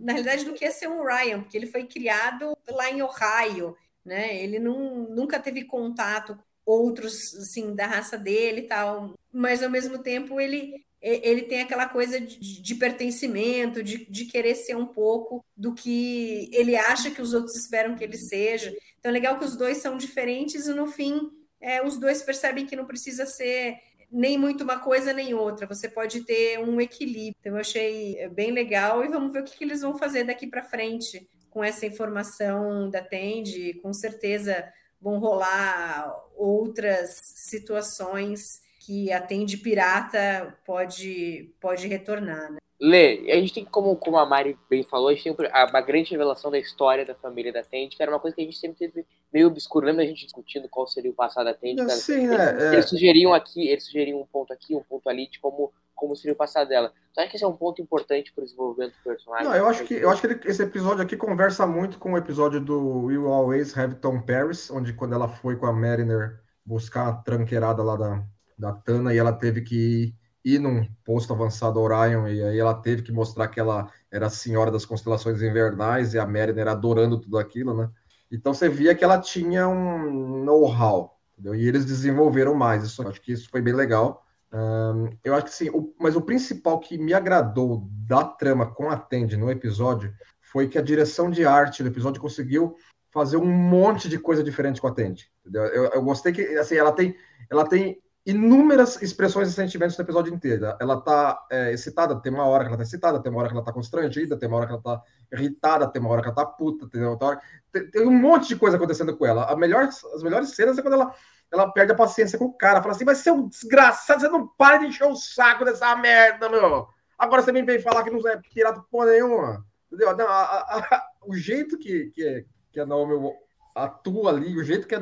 na 0.00 0.14
realidade, 0.14 0.44
do 0.44 0.54
que 0.54 0.64
é 0.64 0.70
ser 0.70 0.88
um 0.88 1.04
Ryan, 1.04 1.42
porque 1.42 1.56
ele 1.56 1.66
foi 1.66 1.84
criado 1.84 2.56
lá 2.66 2.90
em 2.90 3.02
Ohio, 3.02 3.76
né? 4.04 4.42
Ele 4.42 4.58
não, 4.58 5.08
nunca 5.08 5.40
teve 5.40 5.64
contato 5.64 6.36
com 6.64 6.72
outros, 6.72 7.34
assim, 7.34 7.74
da 7.74 7.86
raça 7.86 8.18
dele 8.18 8.62
e 8.62 8.66
tal, 8.66 9.14
mas 9.32 9.62
ao 9.62 9.70
mesmo 9.70 9.98
tempo 9.98 10.40
ele 10.40 10.84
ele 11.06 11.42
tem 11.42 11.60
aquela 11.60 11.86
coisa 11.86 12.18
de, 12.18 12.62
de 12.62 12.74
pertencimento, 12.76 13.82
de, 13.82 14.06
de, 14.06 14.24
querer 14.24 14.54
ser 14.54 14.74
um 14.74 14.86
pouco 14.86 15.44
do 15.54 15.74
que 15.74 16.48
ele 16.50 16.74
acha 16.76 17.10
que 17.10 17.20
os 17.20 17.34
outros 17.34 17.54
esperam 17.56 17.94
que 17.94 18.02
ele 18.02 18.16
seja. 18.16 18.74
Então 18.98 19.10
é 19.10 19.12
legal 19.12 19.38
que 19.38 19.44
os 19.44 19.54
dois 19.54 19.76
são 19.78 19.98
diferentes 19.98 20.66
e 20.66 20.72
no 20.72 20.86
fim 20.86 21.30
é, 21.60 21.84
os 21.84 21.98
dois 22.00 22.22
percebem 22.22 22.64
que 22.64 22.74
não 22.74 22.86
precisa 22.86 23.26
ser 23.26 23.76
nem 24.10 24.38
muito 24.38 24.64
uma 24.64 24.78
coisa 24.78 25.12
nem 25.12 25.34
outra, 25.34 25.66
você 25.66 25.88
pode 25.88 26.22
ter 26.22 26.58
um 26.60 26.80
equilíbrio. 26.80 27.34
Então 27.38 27.52
eu 27.52 27.60
achei 27.60 28.26
bem 28.28 28.50
legal 28.50 29.04
e 29.04 29.08
vamos 29.08 29.30
ver 29.30 29.42
o 29.42 29.44
que, 29.44 29.58
que 29.58 29.64
eles 29.64 29.82
vão 29.82 29.98
fazer 29.98 30.24
daqui 30.24 30.46
para 30.46 30.62
frente 30.62 31.28
com 31.54 31.62
essa 31.62 31.86
informação 31.86 32.90
da 32.90 33.00
Tende, 33.00 33.74
com 33.74 33.92
certeza 33.92 34.68
vão 35.00 35.20
rolar 35.20 36.12
outras 36.36 37.16
situações 37.48 38.40
que 38.84 39.12
a 39.12 39.20
Tende 39.20 39.56
Pirata 39.58 40.58
pode, 40.66 41.54
pode 41.60 41.86
retornar, 41.86 42.50
né? 42.50 42.58
Lê, 42.80 43.30
a 43.30 43.36
gente 43.36 43.54
tem 43.54 43.64
como, 43.64 43.94
como 43.96 44.18
a 44.18 44.26
Mari 44.26 44.58
bem 44.68 44.82
falou, 44.82 45.08
a 45.08 45.14
gente 45.14 45.22
tem 45.22 45.32
uma 45.32 45.80
grande 45.80 46.10
revelação 46.10 46.50
da 46.50 46.58
história 46.58 47.04
da 47.04 47.14
família 47.14 47.52
da 47.52 47.62
Tende, 47.62 47.96
que 47.96 48.02
era 48.02 48.10
uma 48.10 48.18
coisa 48.18 48.34
que 48.34 48.42
a 48.42 48.44
gente 48.44 48.58
sempre 48.58 48.76
teve 48.76 49.06
meio 49.32 49.46
obscuro. 49.46 49.86
Lembra 49.86 50.02
a 50.02 50.06
gente 50.06 50.24
discutindo 50.24 50.68
qual 50.68 50.86
seria 50.86 51.10
o 51.10 51.14
passado 51.14 51.46
da 51.46 51.54
Tende? 51.54 51.88
Sim, 51.92 52.26
eles, 52.26 52.36
né? 52.36 52.74
eles 52.74 52.88
sugeriam 52.88 53.32
aqui, 53.32 53.68
eles 53.68 53.84
sugeriam 53.84 54.20
um 54.20 54.26
ponto 54.26 54.52
aqui, 54.52 54.74
um 54.74 54.82
ponto 54.82 55.08
ali, 55.08 55.28
de 55.28 55.38
como, 55.38 55.72
como 55.94 56.16
seria 56.16 56.34
o 56.34 56.36
passado 56.36 56.68
dela. 56.68 56.92
Você 57.12 57.20
acha 57.20 57.30
que 57.30 57.36
esse 57.36 57.44
é 57.44 57.48
um 57.48 57.56
ponto 57.56 57.80
importante 57.80 58.32
para 58.32 58.42
o 58.42 58.44
desenvolvimento 58.44 58.94
do 58.94 59.02
personagem? 59.04 59.46
Não, 59.46 59.54
eu 59.54 59.66
acho 59.66 59.84
que, 59.84 59.94
eu 59.94 60.10
acho 60.10 60.20
que 60.20 60.48
esse 60.48 60.62
episódio 60.62 61.02
aqui 61.02 61.16
conversa 61.16 61.66
muito 61.66 61.98
com 61.98 62.12
o 62.12 62.18
episódio 62.18 62.60
do 62.60 63.04
Will 63.04 63.32
Always 63.32 63.76
Have 63.76 63.96
Tom 63.96 64.20
Paris, 64.20 64.70
onde 64.70 64.92
quando 64.92 65.14
ela 65.14 65.28
foi 65.28 65.56
com 65.56 65.66
a 65.66 65.72
Mariner 65.72 66.40
buscar 66.64 67.08
a 67.08 67.12
tranqueirada 67.12 67.82
lá 67.82 67.96
da, 67.96 68.24
da 68.58 68.72
Tana 68.72 69.14
e 69.14 69.18
ela 69.18 69.32
teve 69.32 69.62
que 69.62 70.14
ir 70.44 70.58
num 70.58 70.86
posto 71.04 71.32
avançado 71.32 71.80
Orion 71.80 72.28
e 72.28 72.42
aí 72.42 72.58
ela 72.58 72.74
teve 72.74 73.02
que 73.02 73.12
mostrar 73.12 73.48
que 73.48 73.58
ela 73.58 73.90
era 74.10 74.26
a 74.26 74.30
senhora 74.30 74.70
das 74.70 74.84
constelações 74.84 75.40
invernais 75.40 76.14
e 76.14 76.18
a 76.18 76.26
Mariner 76.26 76.68
adorando 76.68 77.20
tudo 77.20 77.38
aquilo, 77.38 77.74
né? 77.74 77.88
Então 78.30 78.52
você 78.52 78.68
via 78.68 78.94
que 78.94 79.04
ela 79.04 79.20
tinha 79.20 79.68
um 79.68 80.44
know-how, 80.44 81.14
e 81.38 81.68
eles 81.68 81.84
desenvolveram 81.84 82.54
mais. 82.54 82.84
Isso, 82.84 83.06
acho 83.06 83.20
que 83.20 83.32
isso 83.32 83.48
foi 83.48 83.60
bem 83.60 83.74
legal. 83.74 84.23
Um, 84.54 85.10
eu 85.24 85.34
acho 85.34 85.46
que 85.46 85.50
sim, 85.50 85.68
o, 85.70 85.92
mas 85.98 86.14
o 86.14 86.22
principal 86.22 86.78
que 86.78 86.96
me 86.96 87.12
agradou 87.12 87.88
da 88.06 88.22
trama 88.22 88.72
com 88.72 88.88
a 88.88 88.96
Tende 88.96 89.36
no 89.36 89.50
episódio 89.50 90.14
foi 90.40 90.68
que 90.68 90.78
a 90.78 90.82
direção 90.82 91.28
de 91.28 91.44
arte 91.44 91.82
do 91.82 91.88
episódio 91.88 92.22
conseguiu 92.22 92.76
fazer 93.12 93.36
um 93.36 93.46
monte 93.46 94.08
de 94.08 94.16
coisa 94.16 94.44
diferente 94.44 94.80
com 94.80 94.86
a 94.86 94.94
Tende. 94.94 95.28
Eu, 95.52 95.86
eu, 95.86 96.02
gostei 96.02 96.32
que 96.32 96.42
assim, 96.56 96.76
ela 96.76 96.92
tem, 96.92 97.16
ela 97.50 97.68
tem 97.68 98.00
inúmeras 98.24 99.02
expressões 99.02 99.48
e 99.48 99.52
sentimentos 99.52 99.98
no 99.98 100.04
episódio 100.04 100.32
inteiro. 100.32 100.66
Ela 100.80 101.00
tá 101.00 101.44
é, 101.50 101.72
excitada, 101.72 102.14
tem 102.20 102.32
uma 102.32 102.46
hora 102.46 102.62
que 102.62 102.68
ela 102.68 102.76
tá 102.76 102.84
excitada, 102.84 103.20
tem 103.20 103.32
uma 103.32 103.40
hora 103.40 103.48
que 103.48 103.54
ela 103.56 103.64
tá 103.64 103.72
constrangida, 103.72 104.38
tem 104.38 104.48
uma 104.48 104.58
hora 104.58 104.66
que 104.66 104.72
ela 104.72 104.82
tá 104.82 105.02
irritada, 105.32 105.88
tem 105.88 106.00
uma 106.00 106.10
hora 106.10 106.22
que 106.22 106.28
ela 106.28 106.36
tá 106.36 106.46
puta, 106.46 106.88
tem, 106.88 107.04
hora... 107.04 107.40
tem, 107.72 107.90
tem 107.90 108.06
um 108.06 108.16
monte 108.16 108.48
de 108.48 108.56
coisa 108.56 108.76
acontecendo 108.76 109.16
com 109.16 109.26
ela. 109.26 109.50
A 109.50 109.56
melhor, 109.56 109.84
as 109.84 110.22
melhores 110.22 110.50
cenas 110.50 110.78
é 110.78 110.82
quando 110.82 110.94
ela, 110.94 111.12
ela 111.54 111.72
perde 111.72 111.92
a 111.92 111.96
paciência 111.96 112.38
com 112.38 112.46
o 112.46 112.52
cara, 112.52 112.82
fala 112.82 112.94
assim, 112.94 113.04
vai 113.04 113.14
ser 113.14 113.30
um 113.30 113.48
desgraçado, 113.48 114.20
você 114.20 114.28
não 114.28 114.46
para 114.46 114.78
de 114.78 114.86
encher 114.86 115.06
o 115.06 115.16
saco 115.16 115.64
dessa 115.64 115.94
merda, 115.96 116.48
meu. 116.48 116.86
Agora 117.18 117.42
você 117.42 117.52
vem 117.52 117.80
falar 117.80 118.02
que 118.02 118.10
não 118.10 118.28
é 118.28 118.36
pirata 118.36 118.84
porra 118.90 119.06
nenhuma. 119.06 119.64
Entendeu? 119.86 120.16
Não, 120.16 120.26
a, 120.28 120.42
a, 120.42 121.06
o 121.24 121.34
jeito 121.34 121.78
que, 121.78 122.10
que, 122.10 122.44
que 122.72 122.80
a 122.80 122.86
Naomi 122.86 123.32
atua 123.74 124.30
ali, 124.30 124.56
o 124.56 124.62
jeito 124.62 124.86
que 124.86 124.94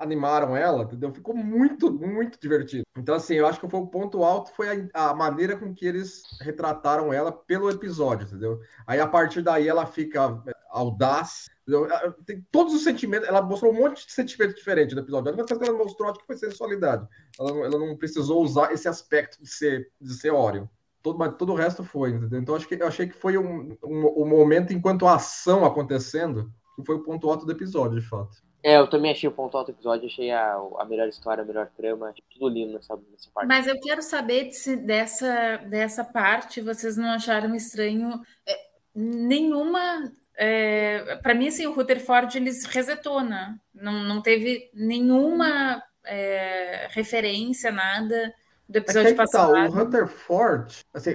animaram 0.00 0.56
ela, 0.56 0.84
entendeu? 0.84 1.12
Ficou 1.12 1.34
muito, 1.34 1.92
muito 1.92 2.38
divertido. 2.40 2.84
Então, 2.96 3.14
assim, 3.14 3.34
eu 3.34 3.46
acho 3.46 3.60
que 3.60 3.68
foi 3.68 3.80
o 3.80 3.86
ponto 3.86 4.24
alto 4.24 4.50
foi 4.52 4.88
a, 4.94 5.10
a, 5.10 5.14
maneira 5.14 5.56
com 5.56 5.74
que 5.74 5.86
eles 5.86 6.22
retrataram 6.40 7.12
ela 7.12 7.30
pelo 7.30 7.70
episódio, 7.70 8.26
entendeu? 8.26 8.60
Aí, 8.86 8.98
a 8.98 9.06
partir 9.06 9.42
daí, 9.42 9.68
ela 9.68 9.84
fica 9.84 10.42
é, 10.46 10.52
audaz? 10.70 11.50
Tem 12.26 12.44
todos 12.50 12.74
os 12.74 12.84
sentimentos, 12.84 13.28
ela 13.28 13.40
mostrou 13.40 13.72
um 13.72 13.76
monte 13.76 14.06
de 14.06 14.12
sentimentos 14.12 14.54
diferentes 14.54 14.94
no 14.94 15.00
episódio. 15.00 15.30
A 15.30 15.32
única 15.32 15.46
coisa 15.46 15.62
que 15.62 15.70
ela 15.70 15.78
mostrou, 15.78 16.10
acho 16.10 16.20
que 16.20 16.26
foi 16.26 16.36
sensualidade. 16.36 17.06
Ela, 17.38 17.50
ela 17.50 17.78
não 17.78 17.96
precisou 17.96 18.42
usar 18.42 18.72
esse 18.72 18.88
aspecto 18.88 19.42
de 19.42 19.48
ser, 19.48 19.90
de 20.00 20.14
ser 20.14 20.30
Orion. 20.30 20.66
Todo, 21.02 21.18
mas 21.18 21.36
todo 21.36 21.52
o 21.52 21.56
resto 21.56 21.84
foi, 21.84 22.10
entendeu? 22.10 22.40
Então, 22.40 22.54
acho 22.54 22.66
que, 22.66 22.74
eu 22.74 22.86
achei 22.86 23.06
que 23.06 23.14
foi 23.14 23.36
um, 23.36 23.76
um, 23.84 24.22
um 24.22 24.26
momento 24.26 24.72
enquanto 24.72 25.06
a 25.06 25.16
ação 25.16 25.64
acontecendo, 25.64 26.50
que 26.76 26.84
foi 26.84 26.96
o 26.96 27.02
ponto 27.02 27.28
alto 27.28 27.44
do 27.44 27.52
episódio, 27.52 28.00
de 28.00 28.06
fato. 28.06 28.42
É, 28.64 28.78
eu 28.78 28.88
também 28.88 29.12
achei 29.12 29.28
o 29.28 29.32
ponto 29.32 29.54
alto 29.58 29.70
do 29.70 29.76
episódio, 29.76 30.06
achei 30.06 30.30
a, 30.30 30.54
a 30.78 30.86
melhor 30.86 31.06
história, 31.06 31.44
a 31.44 31.46
melhor 31.46 31.70
trama, 31.76 32.14
tudo 32.30 32.48
lindo 32.48 32.72
nessa, 32.72 32.96
nessa 33.12 33.30
parte. 33.34 33.46
Mas 33.46 33.66
eu 33.66 33.78
quero 33.78 34.00
saber 34.00 34.50
se 34.52 34.74
dessa, 34.76 35.58
dessa 35.58 36.02
parte 36.02 36.62
vocês 36.62 36.96
não 36.96 37.10
acharam 37.10 37.54
estranho 37.54 38.22
é, 38.48 38.56
nenhuma. 38.94 40.10
É, 40.36 41.16
para 41.22 41.34
mim, 41.34 41.48
assim, 41.48 41.66
o 41.66 41.72
Rutherford 41.72 42.36
eles 42.36 42.64
resetou, 42.64 43.22
né? 43.22 43.56
Não, 43.74 44.02
não 44.02 44.20
teve 44.20 44.70
nenhuma 44.74 45.82
é, 46.04 46.88
referência, 46.90 47.70
nada 47.70 48.34
do 48.68 48.78
episódio 48.78 49.10
é 49.10 49.14
passado. 49.14 49.52
Tá, 49.52 49.66
o 49.66 49.70
Rutherford, 49.70 50.84
assim, 50.92 51.14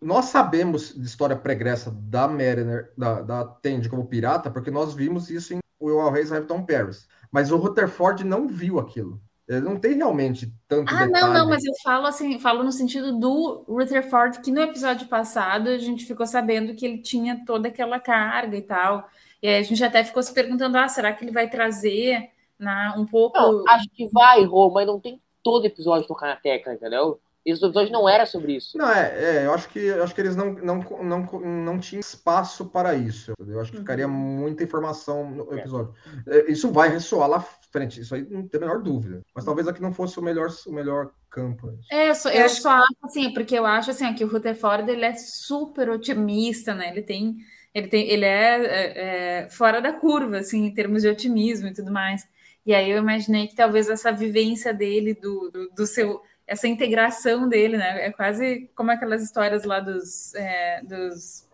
nós 0.00 0.26
sabemos 0.26 0.94
de 0.94 1.06
história 1.06 1.36
pregressa 1.36 1.90
da 1.90 2.26
Mariner, 2.26 2.92
da, 2.96 3.22
da 3.22 3.44
Tandy 3.44 3.88
como 3.88 4.06
pirata, 4.06 4.50
porque 4.50 4.70
nós 4.70 4.94
vimos 4.94 5.30
isso 5.30 5.54
em 5.54 5.60
Will 5.80 6.00
Always 6.00 6.32
Have 6.32 6.46
Tom 6.46 6.64
Paris. 6.64 7.08
Mas 7.30 7.50
o 7.50 7.56
Rutherford 7.56 8.24
não 8.24 8.48
viu 8.48 8.78
aquilo. 8.78 9.20
Ele 9.48 9.60
não 9.60 9.78
tem 9.78 9.94
realmente 9.94 10.52
tanto 10.68 10.92
Ah, 10.92 11.06
detalhe. 11.06 11.12
não, 11.12 11.32
não, 11.32 11.48
mas 11.48 11.64
eu 11.64 11.72
falo 11.82 12.06
assim, 12.06 12.38
falo 12.38 12.62
no 12.62 12.70
sentido 12.70 13.18
do 13.18 13.64
Rutherford, 13.66 14.40
que 14.40 14.50
no 14.50 14.60
episódio 14.60 15.08
passado 15.08 15.68
a 15.70 15.78
gente 15.78 16.04
ficou 16.04 16.26
sabendo 16.26 16.74
que 16.74 16.84
ele 16.84 16.98
tinha 16.98 17.42
toda 17.46 17.68
aquela 17.68 17.98
carga 17.98 18.56
e 18.56 18.62
tal. 18.62 19.08
E 19.42 19.48
aí 19.48 19.56
a 19.56 19.62
gente 19.62 19.82
até 19.82 20.04
ficou 20.04 20.22
se 20.22 20.34
perguntando: 20.34 20.76
ah, 20.76 20.88
será 20.88 21.12
que 21.14 21.24
ele 21.24 21.32
vai 21.32 21.48
trazer 21.48 22.30
na, 22.58 22.94
um 22.98 23.06
pouco. 23.06 23.38
Não, 23.38 23.64
acho 23.68 23.88
que 23.90 24.06
vai, 24.08 24.44
Rô, 24.44 24.70
mas 24.70 24.86
não 24.86 25.00
tem 25.00 25.20
todo 25.42 25.64
episódio 25.64 26.06
tocar 26.06 26.26
na 26.26 26.36
tecla, 26.36 26.74
entendeu? 26.74 27.20
Esse 27.50 27.64
episódio 27.64 27.92
não 27.92 28.08
era 28.08 28.26
sobre 28.26 28.56
isso. 28.56 28.76
Não, 28.76 28.90
é, 28.90 29.40
é 29.42 29.46
eu 29.46 29.52
acho 29.54 29.68
que 29.68 29.78
eu 29.78 30.02
acho 30.02 30.14
que 30.14 30.20
eles 30.20 30.36
não, 30.36 30.52
não, 30.54 30.78
não, 31.02 31.40
não 31.40 31.78
tinham 31.78 32.00
espaço 32.00 32.66
para 32.66 32.94
isso. 32.94 33.32
Eu 33.46 33.60
acho 33.60 33.72
que 33.72 33.78
ficaria 33.78 34.06
Uhum. 34.06 34.12
muita 34.12 34.64
informação 34.64 35.30
no 35.30 35.52
episódio. 35.54 35.94
É, 36.26 36.50
Isso 36.50 36.70
vai 36.72 36.88
ressoar 36.88 37.28
lá 37.28 37.40
frente, 37.70 38.00
isso 38.00 38.14
aí 38.14 38.26
não 38.30 38.48
tem 38.48 38.58
a 38.58 38.64
menor 38.66 38.82
dúvida. 38.82 39.22
Mas 39.34 39.44
talvez 39.44 39.68
aqui 39.68 39.80
não 39.82 39.92
fosse 39.92 40.18
o 40.18 40.22
melhor, 40.22 40.48
o 40.66 40.72
melhor 40.72 41.12
campo. 41.30 41.78
É, 41.90 42.10
eu 42.10 42.14
só, 42.14 42.30
eu 42.30 42.48
só 42.48 42.70
acho 42.70 42.96
assim, 43.04 43.32
porque 43.32 43.54
eu 43.58 43.66
acho 43.66 43.90
assim, 43.90 44.14
que 44.14 44.24
o 44.24 44.28
Rutherford 44.28 44.90
ele 44.90 45.04
é 45.04 45.14
super 45.14 45.90
otimista, 45.90 46.74
né? 46.74 46.90
Ele 46.90 47.02
tem, 47.02 47.36
ele 47.74 47.88
tem, 47.88 48.08
ele 48.08 48.24
é, 48.24 48.64
é, 48.64 49.44
é 49.44 49.50
fora 49.50 49.80
da 49.80 49.92
curva, 49.92 50.38
assim, 50.38 50.64
em 50.66 50.74
termos 50.74 51.02
de 51.02 51.08
otimismo 51.08 51.68
e 51.68 51.72
tudo 51.74 51.92
mais. 51.92 52.26
E 52.64 52.74
aí 52.74 52.90
eu 52.90 52.98
imaginei 52.98 53.46
que 53.48 53.54
talvez 53.54 53.88
essa 53.88 54.12
vivência 54.12 54.72
dele, 54.74 55.14
do, 55.14 55.50
do, 55.50 55.70
do 55.70 55.86
seu, 55.86 56.20
essa 56.48 56.66
integração 56.66 57.48
dele, 57.48 57.76
né? 57.76 58.06
É 58.06 58.10
quase 58.10 58.70
como 58.74 58.90
aquelas 58.90 59.22
histórias 59.22 59.64
lá 59.64 59.78
dos, 59.80 60.34
é, 60.34 60.80
dos, 60.82 61.44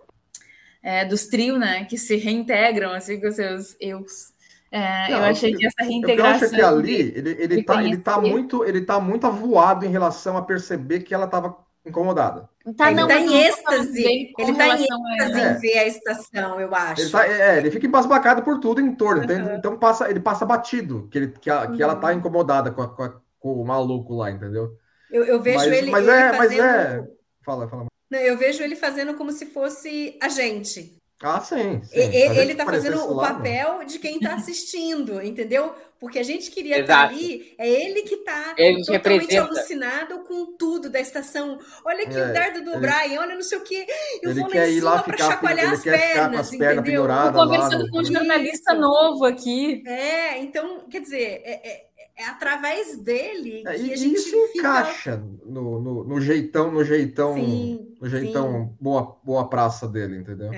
é, 0.83 1.05
dos 1.05 1.27
trio, 1.27 1.59
né? 1.59 1.85
Que 1.85 1.99
se 1.99 2.17
reintegram 2.17 2.93
assim 2.93 3.21
com 3.21 3.27
os 3.29 3.35
seus 3.35 3.77
eus. 3.81 4.33
É, 4.71 5.11
Não, 5.11 5.19
eu 5.19 5.25
achei 5.25 5.53
eu- 5.55 5.59
que 5.59 5.67
essa 5.67 5.83
Eu 5.83 5.87
reintegração. 5.89 6.47
acho 6.49 6.55
que 6.57 6.63
ali 6.63 7.01
ele, 7.17 7.31
ele, 7.39 7.63
tá, 7.63 7.83
ele, 7.85 7.97
tá 7.99 8.21
muito, 8.21 8.65
ele 8.65 8.81
tá 8.81 8.99
muito 9.01 9.27
avoado 9.27 9.85
em 9.85 9.89
relação 9.91 10.37
a 10.37 10.43
perceber 10.43 11.01
que 11.01 11.13
ela 11.15 11.27
estava 11.27 11.57
incomodada. 11.87 12.49
Tá, 12.77 12.91
ele 12.91 13.01
não, 13.01 13.07
tá 13.07 13.19
em 13.19 13.35
êxtase. 13.37 14.33
Ele 14.39 14.55
tá 14.57 14.69
em 14.69 14.83
êxtase 14.83 15.41
É. 15.41 15.51
em 15.53 15.59
ver 15.61 15.79
a 15.79 15.87
estação, 15.87 16.59
eu 16.61 16.75
acho. 16.75 17.03
Ele, 17.03 17.11
tá, 17.11 17.27
é, 17.29 17.59
ele 17.59 17.71
fica 17.71 17.87
embasbacado 17.87 18.43
por 18.43 18.59
tudo 18.59 18.81
em 18.81 18.95
torno. 18.95 19.23
Então, 19.25 19.37
Uhum. 19.37 19.55
então 19.57 19.79
passa, 19.79 20.09
ele 20.11 20.19
passa 20.21 20.47
batido, 20.47 21.09
que, 21.11 21.19
ele, 21.19 21.29
que, 21.41 21.51
a- 21.51 21.67
que 21.69 21.83
ela 21.83 21.95
tá 21.97 22.09
Uhum. 22.09 22.15
incomodada 22.15 22.71
com, 22.73 22.83
a- 22.83 22.89
com, 22.89 23.03
a- 23.03 23.21
com 23.39 23.53
o 23.61 23.65
maluco 23.67 24.15
lá, 24.15 24.31
entendeu? 24.31 24.73
Eu, 25.15 25.25
eu 25.25 25.41
vejo 25.41 25.59
mas, 25.59 25.73
ele, 25.73 25.91
mas 25.91 26.03
ele 26.09 26.11
é, 26.17 26.29
mas 26.29 26.37
fazendo. 26.39 26.65
é. 26.65 27.05
Fala, 27.45 27.69
fala. 27.69 27.87
Não, 28.11 28.19
eu 28.19 28.37
vejo 28.37 28.63
ele 28.63 28.75
fazendo 28.77 29.15
como 29.15 29.31
se 29.33 29.47
fosse 29.47 30.19
a 30.21 30.29
gente. 30.29 30.97
Ah, 31.23 31.41
sim. 31.41 31.81
sim. 31.85 31.97
E- 31.99 32.25
e- 32.25 32.29
Mas 32.29 32.39
ele 32.39 32.55
tá 32.55 32.65
parecesse 32.65 32.93
fazendo 32.93 33.11
o 33.13 33.15
lá, 33.15 33.33
papel 33.35 33.85
de 33.85 33.99
quem 33.99 34.19
tá 34.21 34.35
assistindo, 34.35 35.23
entendeu? 35.23 35.73
Porque 36.01 36.19
a 36.19 36.23
gente 36.23 36.51
queria 36.51 36.81
Exato. 36.81 37.15
estar 37.15 37.25
ali, 37.25 37.55
é 37.57 37.67
ele 37.71 38.03
que 38.03 38.17
tá 38.19 38.55
nos 38.59 38.87
totalmente 38.87 38.91
representa. 38.91 39.43
alucinado 39.47 40.19
com 40.25 40.57
tudo 40.59 40.91
da 40.91 41.01
estação. 41.01 41.59
Olha 41.87 42.05
aqui 42.05 42.19
É, 42.19 42.25
o 42.29 42.33
dardo 42.33 42.63
do 42.65 42.73
ele- 42.73 42.81
Brian, 42.81 43.21
olha 43.21 43.35
não 43.37 43.43
sei 43.43 43.57
o 43.59 43.63
quê. 43.63 43.87
Eu 44.23 44.31
Ele 44.33 44.41
vou 44.41 44.49
lá 44.49 44.53
quer 44.55 44.69
em 44.69 44.73
ir 44.75 44.81
lá 44.83 44.91
cima 44.91 45.05
para 45.05 45.17
chacoalhar 45.17 45.65
ele 45.67 45.75
as 45.75 45.83
quer 45.83 45.93
ficar 45.99 46.09
com 46.09 46.15
pernas, 46.15 46.41
as 46.41 46.51
pernas 46.59 46.79
entendeu? 46.79 47.07
Tô 47.07 47.33
conversando 47.33 47.85
lá 47.85 47.91
com 47.91 47.99
um 48.01 48.05
jornalista 48.05 48.73
Isso. 48.73 48.81
novo 48.81 49.25
aqui. 49.25 49.83
É, 49.87 50.39
então, 50.41 50.81
quer 50.91 51.01
dizer, 51.01 51.23
é, 51.45 51.61
é- 51.71 51.85
é 52.17 52.25
através 52.27 52.97
dele 52.99 53.67
É, 53.67 53.75
que 53.75 53.83
e 53.87 53.93
a 53.93 53.97
gente 53.97 54.15
isso 54.15 54.31
fica. 54.49 54.59
encaixa 54.59 55.17
no, 55.17 55.81
no, 55.81 56.05
no 56.05 56.21
jeitão, 56.21 56.71
no 56.71 56.85
jeitão, 56.85 57.35
Sim, 57.35 57.97
no 58.01 58.09
jeitão 58.09 58.77
boa, 58.81 59.17
boa 59.23 59.49
praça 59.49 59.89
dele, 59.89 60.19
entendeu? 60.19 60.51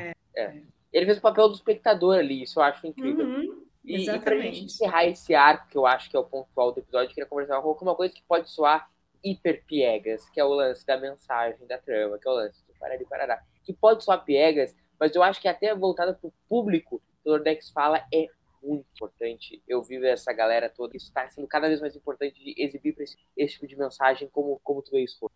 Ele 0.92 1.06
fez 1.06 1.18
o 1.18 1.20
papel 1.22 1.48
do 1.48 1.54
espectador 1.54 2.16
ali, 2.18 2.42
isso 2.42 2.58
eu 2.58 2.62
acho 2.64 2.86
incrível. 2.86 3.26
Uhum, 3.26 3.64
E, 3.84 3.96
e 3.96 4.04
pra 4.06 4.34
exatamente. 4.34 4.54
gente 4.56 4.64
encerrar 4.66 5.04
esse 5.06 5.34
arco, 5.34 5.68
que 5.68 5.76
eu 5.78 5.86
acho 5.86 6.10
que 6.10 6.16
é 6.16 6.20
o 6.20 6.24
ponto 6.24 6.48
alto 6.56 6.76
do 6.76 6.80
episódio, 6.80 7.06
eu 7.06 7.14
queria 7.14 7.26
conversar 7.26 7.60
com 7.60 7.72
uma 7.84 7.94
coisa 7.94 8.14
que 8.14 8.22
pode 8.26 8.50
soar 8.50 8.88
hiper 9.22 9.64
piegas, 9.66 10.28
que 10.30 10.40
é 10.40 10.44
o 10.44 10.48
lance 10.54 10.86
da 10.86 10.96
mensagem 10.98 11.66
da 11.66 11.78
trama, 11.78 12.18
que 12.18 12.26
é 12.28 12.30
o 12.30 12.34
lance 12.34 12.64
do 12.66 12.74
Parari 12.78 13.04
Parará. 13.04 13.40
Que 13.64 13.72
pode 13.72 14.04
soar 14.04 14.24
piegas, 14.24 14.74
mas 14.98 15.14
eu 15.14 15.22
acho 15.22 15.40
que 15.40 15.48
até 15.48 15.74
voltada 15.74 16.14
pro 16.14 16.32
público, 16.48 17.02
o 17.24 17.30
Lordex 17.30 17.70
fala, 17.70 18.04
é 18.12 18.28
muito 18.66 18.86
importante. 18.94 19.62
Eu 19.68 19.82
vi 19.82 20.04
essa 20.04 20.32
galera 20.32 20.68
toda, 20.68 20.96
isso 20.96 21.06
está 21.06 21.28
sendo 21.28 21.46
cada 21.46 21.68
vez 21.68 21.80
mais 21.80 21.94
importante 21.94 22.42
de 22.42 22.54
exibir 22.56 22.94
esse, 22.98 23.16
esse 23.36 23.54
tipo 23.54 23.66
de 23.66 23.78
mensagem, 23.78 24.28
como, 24.32 24.60
como 24.62 24.82
tu 24.82 24.90
vê 24.90 25.04
isso. 25.04 25.30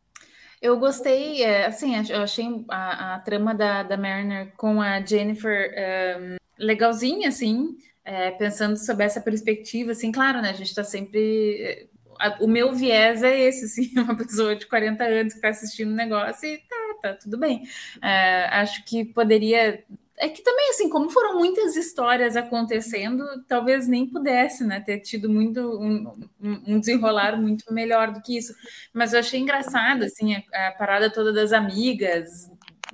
Eu 0.61 0.79
gostei, 0.79 1.43
é, 1.43 1.67
assim, 1.67 1.95
eu 2.11 2.23
achei 2.23 2.47
a, 2.69 3.15
a 3.15 3.19
trama 3.21 3.55
da, 3.55 3.83
da 3.83 3.97
Mariner 3.97 4.53
com 4.57 4.83
a 4.83 5.01
Jennifer 5.01 5.73
é, 5.75 6.37
legalzinha, 6.59 7.31
assim, 7.31 7.79
é, 8.05 8.31
pensando 8.33 8.77
sobre 8.77 9.05
essa 9.05 9.21
perspectiva, 9.21 9.93
assim, 9.93 10.13
claro, 10.13 10.43
né, 10.43 10.51
a 10.51 10.55
gente 10.55 10.75
tá 10.75 10.85
sempre... 10.85 11.89
a, 12.19 12.37
o 12.45 12.47
meu 12.47 12.75
viés 12.75 13.23
é 13.23 13.41
esse, 13.41 13.65
assim, 13.65 13.91
uma 14.01 14.15
pessoa 14.15 14.55
de 14.55 14.67
40 14.67 15.03
anos 15.03 15.33
que 15.33 15.39
está 15.39 15.49
assistindo 15.49 15.93
o 15.93 15.97
negócio 15.97 16.47
e 16.47 16.59
tá, 16.59 16.95
tá 17.03 17.15
tudo 17.15 17.39
bem. 17.39 17.63
É, 18.03 18.45
acho 18.51 18.85
que 18.85 19.05
poderia 19.05 19.83
é 20.21 20.29
que 20.29 20.43
também, 20.43 20.69
assim, 20.71 20.89
como 20.91 21.09
foram 21.11 21.39
muitas 21.39 21.77
histórias 21.77 22.37
acontecendo, 22.37 23.25
talvez 23.49 23.89
nem 23.89 24.07
pudesse, 24.07 24.65
né, 24.65 24.79
ter 24.79 25.01
tido 25.01 25.31
muito 25.31 25.61
um, 25.81 26.15
um 26.41 26.79
desenrolar 26.79 27.41
muito 27.41 27.73
melhor 27.73 28.13
do 28.13 28.21
que 28.21 28.37
isso. 28.37 28.53
Mas 28.93 29.15
eu 29.15 29.21
achei 29.21 29.41
engraçado, 29.41 30.05
assim, 30.05 30.35
a, 30.35 30.69
a 30.69 30.73
parada 30.73 31.11
toda 31.11 31.33
das 31.33 31.55
amigas, 31.55 32.51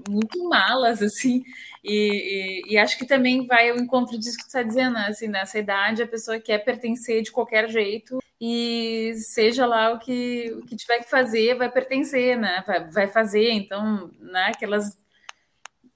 muito 0.08 0.48
malas, 0.48 1.02
assim, 1.02 1.42
e, 1.82 2.62
e, 2.68 2.74
e, 2.74 2.78
acho 2.78 2.96
que 2.96 3.06
também 3.06 3.46
vai 3.46 3.70
ao 3.70 3.78
encontro 3.78 4.18
disso 4.18 4.36
que 4.36 4.44
tu 4.44 4.48
está 4.48 4.62
dizendo, 4.62 4.94
né? 4.94 5.06
assim, 5.08 5.26
nessa 5.26 5.58
idade 5.58 6.02
a 6.02 6.06
pessoa 6.06 6.38
quer 6.38 6.58
pertencer 6.58 7.22
de 7.22 7.32
qualquer 7.32 7.68
jeito 7.68 8.18
e 8.40 9.14
seja 9.16 9.66
lá 9.66 9.92
o 9.92 9.98
que, 9.98 10.52
o 10.58 10.66
que 10.66 10.76
tiver 10.76 10.98
que 10.98 11.10
fazer, 11.10 11.56
vai 11.56 11.70
pertencer, 11.70 12.38
né? 12.38 12.62
Vai, 12.66 12.84
vai 12.90 13.08
fazer, 13.08 13.50
então, 13.52 14.10
né, 14.20 14.52
aquelas 14.54 15.05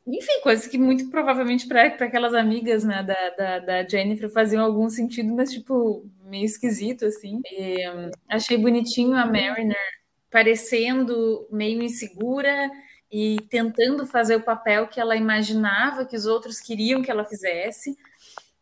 enfim, 0.06 0.40
coisas 0.42 0.66
que 0.66 0.78
muito 0.78 1.10
provavelmente 1.10 1.66
para 1.68 1.86
aquelas 1.86 2.34
amigas 2.34 2.84
né, 2.84 3.02
da, 3.02 3.30
da, 3.30 3.58
da, 3.58 3.88
Jennifer 3.88 4.30
faziam 4.30 4.64
algum 4.64 4.88
sentido, 4.88 5.32
mas 5.34 5.52
tipo, 5.52 6.04
meio 6.24 6.44
esquisito, 6.44 7.04
assim. 7.04 7.40
E, 7.50 7.88
um, 7.90 8.10
achei 8.28 8.56
bonitinho 8.56 9.14
a 9.14 9.26
Mariner 9.26 9.76
parecendo 10.30 11.46
meio 11.50 11.82
insegura 11.82 12.70
e 13.10 13.36
tentando 13.48 14.06
fazer 14.06 14.36
o 14.36 14.42
papel 14.42 14.86
que 14.86 15.00
ela 15.00 15.16
imaginava 15.16 16.06
que 16.06 16.16
os 16.16 16.26
outros 16.26 16.60
queriam 16.60 17.02
que 17.02 17.10
ela 17.10 17.24
fizesse. 17.24 17.96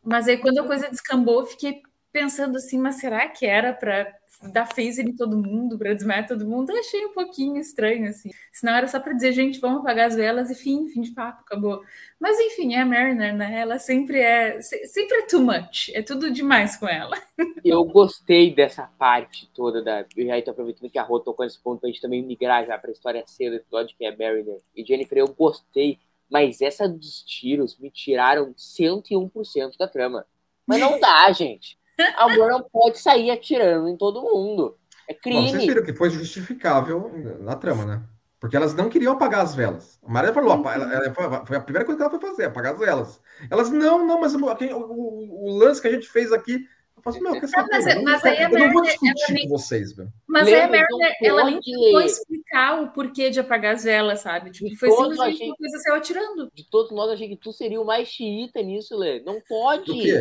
Mas 0.02 0.26
aí, 0.26 0.38
quando 0.38 0.58
a 0.58 0.66
coisa 0.66 0.90
descambou, 0.90 1.46
fiquei 1.46 1.82
pensando 2.10 2.56
assim, 2.56 2.78
mas 2.78 2.96
será 2.96 3.28
que 3.28 3.46
era 3.46 3.72
para 3.72 4.10
dar 4.42 4.66
phaser 4.66 5.06
em 5.06 5.16
todo 5.16 5.36
mundo, 5.36 5.76
para 5.76 5.94
desmaiar 5.94 6.26
todo 6.26 6.46
mundo? 6.46 6.70
Eu 6.70 6.78
achei 6.78 7.04
um 7.04 7.12
pouquinho 7.12 7.56
estranho, 7.56 8.08
assim. 8.08 8.30
Senão 8.52 8.74
era 8.74 8.86
só 8.86 9.00
para 9.00 9.12
dizer, 9.12 9.32
gente, 9.32 9.60
vamos 9.60 9.80
apagar 9.80 10.08
as 10.08 10.14
velas 10.14 10.50
e 10.50 10.54
fim, 10.54 10.86
fim 10.88 11.00
de 11.00 11.10
papo, 11.10 11.40
acabou. 11.40 11.82
Mas 12.20 12.38
enfim, 12.38 12.74
é 12.74 12.80
a 12.80 12.86
Mariner, 12.86 13.34
né? 13.34 13.60
Ela 13.60 13.78
sempre 13.78 14.20
é, 14.20 14.60
sempre 14.60 15.18
é 15.18 15.26
too 15.26 15.40
much, 15.40 15.88
é 15.92 16.02
tudo 16.02 16.30
demais 16.30 16.76
com 16.76 16.88
ela. 16.88 17.16
Eu 17.64 17.84
gostei 17.84 18.54
dessa 18.54 18.86
parte 18.98 19.50
toda 19.54 19.82
da. 19.82 20.04
Eu 20.16 20.26
já 20.26 20.38
estou 20.38 20.52
aproveitando 20.52 20.90
que 20.90 20.98
a 20.98 21.02
Rô 21.02 21.18
tocou 21.20 21.44
nesse 21.44 21.58
ponto 21.58 21.80
pra 21.80 21.88
gente 21.88 22.00
também 22.00 22.22
migrar 22.22 22.66
já 22.66 22.78
pra 22.78 22.90
história 22.90 23.24
C 23.26 23.50
do 23.50 23.56
episódio, 23.56 23.96
que 23.96 24.04
é 24.04 24.08
a 24.08 24.16
Mariner. 24.16 24.58
E 24.74 24.84
Jennifer, 24.84 25.18
eu 25.18 25.28
gostei, 25.28 25.98
mas 26.30 26.60
essa 26.60 26.88
dos 26.88 27.22
tiros 27.22 27.78
me 27.78 27.90
tiraram 27.90 28.54
101% 28.54 29.76
da 29.78 29.88
trama. 29.88 30.26
Mas 30.66 30.80
não 30.80 31.00
dá, 31.00 31.30
gente. 31.32 31.77
Amor 32.16 32.48
não 32.48 32.62
pode 32.62 32.98
sair 32.98 33.30
atirando 33.30 33.88
em 33.88 33.96
todo 33.96 34.22
mundo. 34.22 34.76
É 35.08 35.14
crime. 35.14 35.46
Bom, 35.46 35.48
vocês 35.50 35.66
viram 35.66 35.84
que 35.84 35.94
foi 35.94 36.10
justificável 36.10 37.10
na 37.40 37.56
trama, 37.56 37.84
né? 37.84 38.02
Porque 38.40 38.56
elas 38.56 38.74
não 38.74 38.88
queriam 38.88 39.14
apagar 39.14 39.40
as 39.40 39.54
velas. 39.54 39.98
A 40.04 40.12
Maria 40.12 40.32
falou, 40.32 40.56
uhum. 40.56 40.70
ela, 40.70 40.94
ela, 40.94 41.44
foi 41.44 41.56
a 41.56 41.60
primeira 41.60 41.84
coisa 41.84 41.96
que 41.96 42.02
ela 42.02 42.10
foi 42.10 42.30
fazer, 42.30 42.44
apagar 42.44 42.74
as 42.74 42.78
velas. 42.78 43.20
Elas, 43.50 43.70
não, 43.70 44.06
não, 44.06 44.20
mas 44.20 44.34
o, 44.34 44.38
o, 44.38 45.46
o 45.46 45.58
lance 45.58 45.82
que 45.82 45.88
a 45.88 45.90
gente 45.90 46.08
fez 46.08 46.32
aqui 46.32 46.64
eu 46.98 47.02
faço, 47.02 47.22
meu, 47.22 47.40
quer 47.40 47.46
saber? 47.48 47.68
Mas, 47.70 47.86
eu, 47.86 48.02
mas 48.02 48.24
aí 48.24 48.42
a 48.42 48.48
Mariner, 48.48 48.66
não 48.66 48.72
vou 48.72 48.82
discutir 48.82 49.32
nem, 49.32 49.48
com 49.48 49.56
vocês, 49.56 49.96
meu. 49.96 50.08
Mas 50.26 50.48
aí 50.48 50.60
a 50.60 50.68
Mariner, 50.68 51.16
ela 51.22 51.44
nem 51.44 51.60
tentou 51.60 52.00
explicar 52.00 52.82
o 52.82 52.90
porquê 52.90 53.30
de 53.30 53.40
apagar 53.40 53.74
as 53.74 53.84
velas, 53.84 54.20
sabe? 54.20 54.50
Tipo, 54.50 54.76
foi 54.76 54.90
simplesmente 54.90 55.34
achei, 55.34 55.46
uma 55.46 55.56
coisa 55.56 55.78
saiu 55.78 55.96
atirando. 55.96 56.50
De 56.52 56.68
todos 56.68 56.92
nós, 56.92 57.10
achei 57.10 57.28
que 57.28 57.36
tu 57.36 57.52
seria 57.52 57.80
o 57.80 57.86
mais 57.86 58.08
xiita 58.08 58.60
nisso, 58.62 58.96
Lê. 58.96 59.20
Não 59.22 59.40
pode. 59.48 60.20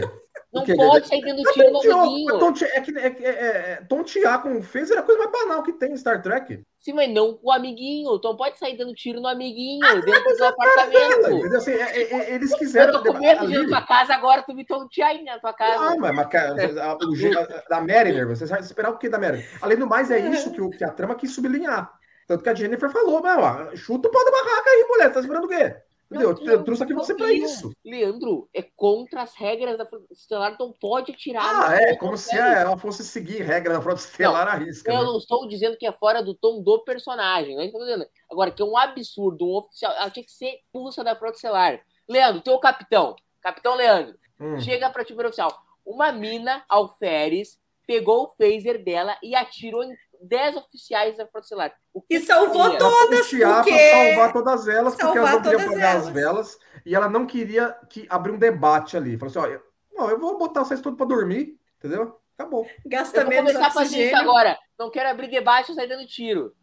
Não 0.54 0.64
pode 0.66 1.08
sair 1.08 1.22
dando 1.22 1.44
tiro 1.52 1.72
no 1.72 1.80
amiguinho. 1.80 2.56
É 2.74 2.82
que 2.82 2.98
é, 2.98 3.08
é, 3.08 3.30
é, 3.30 3.76
tontear 3.88 4.42
com 4.42 4.58
o 4.58 4.64
Phaser 4.64 4.98
é 4.98 5.00
a 5.00 5.04
coisa 5.04 5.20
mais 5.20 5.32
banal 5.32 5.64
que 5.64 5.74
tem 5.74 5.92
em 5.92 5.98
Star 5.98 6.22
Trek. 6.22 6.62
Sim, 6.80 6.94
mas 6.94 7.10
não 7.10 7.34
com 7.34 7.48
o 7.48 7.52
amiguinho. 7.52 8.16
Então 8.16 8.36
pode 8.36 8.58
sair 8.58 8.78
dando 8.78 8.94
tiro 8.94 9.20
no 9.20 9.28
amiguinho 9.28 9.86
ah, 9.86 9.96
dentro 9.96 10.38
do 10.38 10.46
apartamento. 10.46 11.22
Dela, 11.22 11.58
assim, 11.58 11.72
é, 11.72 12.02
é, 12.02 12.34
eles 12.36 12.54
quiseram. 12.56 12.94
Eu 12.94 13.04
tô 13.04 13.14
com 13.14 13.20
medo 13.20 13.48
de 13.48 13.56
ir 13.56 13.68
tua 13.68 13.82
casa 13.82 14.14
agora, 14.14 14.44
tu 14.44 14.54
me 14.54 14.66
tontear 14.66 15.10
aí 15.10 15.24
na 15.24 15.40
tua 15.40 15.54
casa. 15.54 15.84
Ah, 15.84 15.96
mas, 15.98 16.16
mas 16.16 16.78
a, 16.78 16.94
o, 16.94 17.70
da 17.70 17.82
Mariner, 17.82 18.28
você 18.28 18.46
vai 18.46 18.60
esperar 18.62 18.92
o 18.92 18.98
que 18.98 19.10
da 19.10 19.20
Mariner? 19.20 19.48
Além 19.62 19.78
do 19.78 19.88
mais, 19.88 20.12
é 20.12 20.20
isso 20.20 20.52
que, 20.52 20.62
o, 20.62 20.70
que 20.70 20.84
a 20.84 20.92
trama 20.92 21.16
quis 21.16 21.34
sublinhar. 21.34 21.92
Tanto 22.28 22.44
que 22.44 22.50
a 22.50 22.54
Jennifer 22.54 22.90
falou, 22.90 23.22
meu, 23.22 23.78
chuta 23.78 24.10
o 24.10 24.12
pau 24.12 24.24
da 24.24 24.32
barraca 24.32 24.70
aí, 24.70 24.86
mulher, 24.90 25.14
tá 25.14 25.20
esperando 25.22 25.46
o 25.46 25.48
quê? 25.48 25.76
Meu, 26.10 26.32
eu, 26.32 26.46
eu 26.46 26.64
trouxe 26.64 26.84
aqui 26.84 26.94
você 26.94 27.14
para 27.14 27.32
isso. 27.32 27.72
Leandro, 27.84 28.50
é 28.54 28.62
contra 28.62 29.24
as 29.24 29.36
regras 29.36 29.78
da 29.78 29.86
Frota 29.86 30.06
Estelar, 30.12 30.56
não 30.58 30.72
pode 30.72 31.12
tirar. 31.14 31.70
Ah, 31.70 31.76
é, 31.76 31.96
como 31.98 32.18
se 32.18 32.38
ela 32.38 32.78
fosse 32.78 33.04
seguir 33.04 33.42
regra 33.42 33.74
da 33.74 33.82
Frota 33.82 34.00
Estelar 34.00 34.46
não, 34.46 34.54
à 34.54 34.56
risca. 34.56 34.92
Eu 34.92 35.00
né? 35.00 35.04
não 35.04 35.18
estou 35.18 35.48
dizendo 35.48 35.78
que 35.78 35.86
é 35.86 35.92
fora 35.92 36.24
do 36.24 36.34
tom 36.34 36.62
do 36.62 36.80
personagem, 36.84 37.56
não 37.56 37.64
estou 37.64 37.82
dizendo. 37.82 38.06
Agora, 38.32 38.52
que 38.52 38.62
é 38.62 38.66
um 38.66 38.78
absurdo, 38.78 39.46
um 39.46 39.56
oficial, 39.58 39.92
ela 39.94 40.10
tinha 40.10 40.24
que 40.24 40.32
ser 40.32 40.56
expulsa 40.56 41.04
da 41.04 41.16
Frota 41.16 41.36
Estelar. 41.36 41.82
Leandro, 42.08 42.42
teu 42.42 42.58
capitão, 42.58 43.16
capitão 43.42 43.76
Leandro, 43.76 44.18
hum. 44.40 44.60
chega 44.62 44.90
para 44.90 45.04
o 45.04 45.28
oficial. 45.28 45.62
Uma 45.86 46.12
mina, 46.12 46.64
alferes, 46.70 47.60
pegou 47.86 48.24
o 48.24 48.30
phaser 48.30 48.84
dela 48.84 49.18
e 49.24 49.36
atirou 49.36 49.84
em 49.84 49.96
10 50.22 50.58
oficiais 50.58 51.18
da 51.18 51.28
Frota 51.28 51.46
Estelar. 51.46 51.74
E 52.10 52.20
salvou 52.20 52.68
tinha? 52.70 52.80
todas, 52.80 53.30
porque... 53.30 53.92
salvar 53.92 54.34
todas 54.34 54.68
elas, 54.68 54.96
porque 54.96 55.18
elas 55.18 55.32
não 55.32 55.42
queriam 55.42 55.62
apagar 55.62 55.92
elas. 55.92 56.08
as 56.08 56.14
velas, 56.14 56.60
e 56.86 56.96
ela 56.96 57.10
não 57.10 57.26
queria 57.26 57.78
que 57.90 58.06
abrir 58.10 58.32
um 58.32 58.38
debate 58.38 58.96
ali. 58.98 59.18
Falou 59.18 59.30
assim, 59.30 59.56
ó, 59.56 59.60
não, 59.98 60.10
eu 60.10 60.20
vou 60.20 60.38
botar 60.38 60.64
vocês 60.64 60.82
tudo 60.82 60.98
para 60.98 61.06
dormir, 61.06 61.58
entendeu? 61.78 62.20
Acabou. 62.38 62.68
Gasta 62.86 63.18
eu 63.18 63.24
vou 63.24 63.34
menos 63.34 63.52
começar 63.52 63.68
a 63.68 63.72
fazer 63.72 64.08
isso 64.08 64.16
agora. 64.16 64.58
Não 64.78 64.92
quero 64.92 65.10
abrir 65.10 65.28
debate 65.28 65.72
e 65.72 65.76
sair 65.76 65.88
dando 65.88 66.06
tiro. 66.06 66.54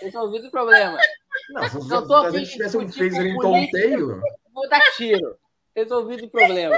Resolvido 0.00 0.48
o 0.48 0.50
problema. 0.50 0.98
Não, 1.50 1.68
se, 1.68 1.88
não 1.88 2.06
se 2.06 2.14
a 2.14 2.30
gente 2.30 2.50
tivesse 2.50 2.76
um 2.76 2.88
phaser 2.88 3.26
em 3.26 3.38
tonteio... 3.38 4.20
Vou 4.52 4.68
dar 4.68 4.80
tiro. 4.96 5.36
Resolvido 5.74 6.26
o 6.26 6.30
problema. 6.30 6.76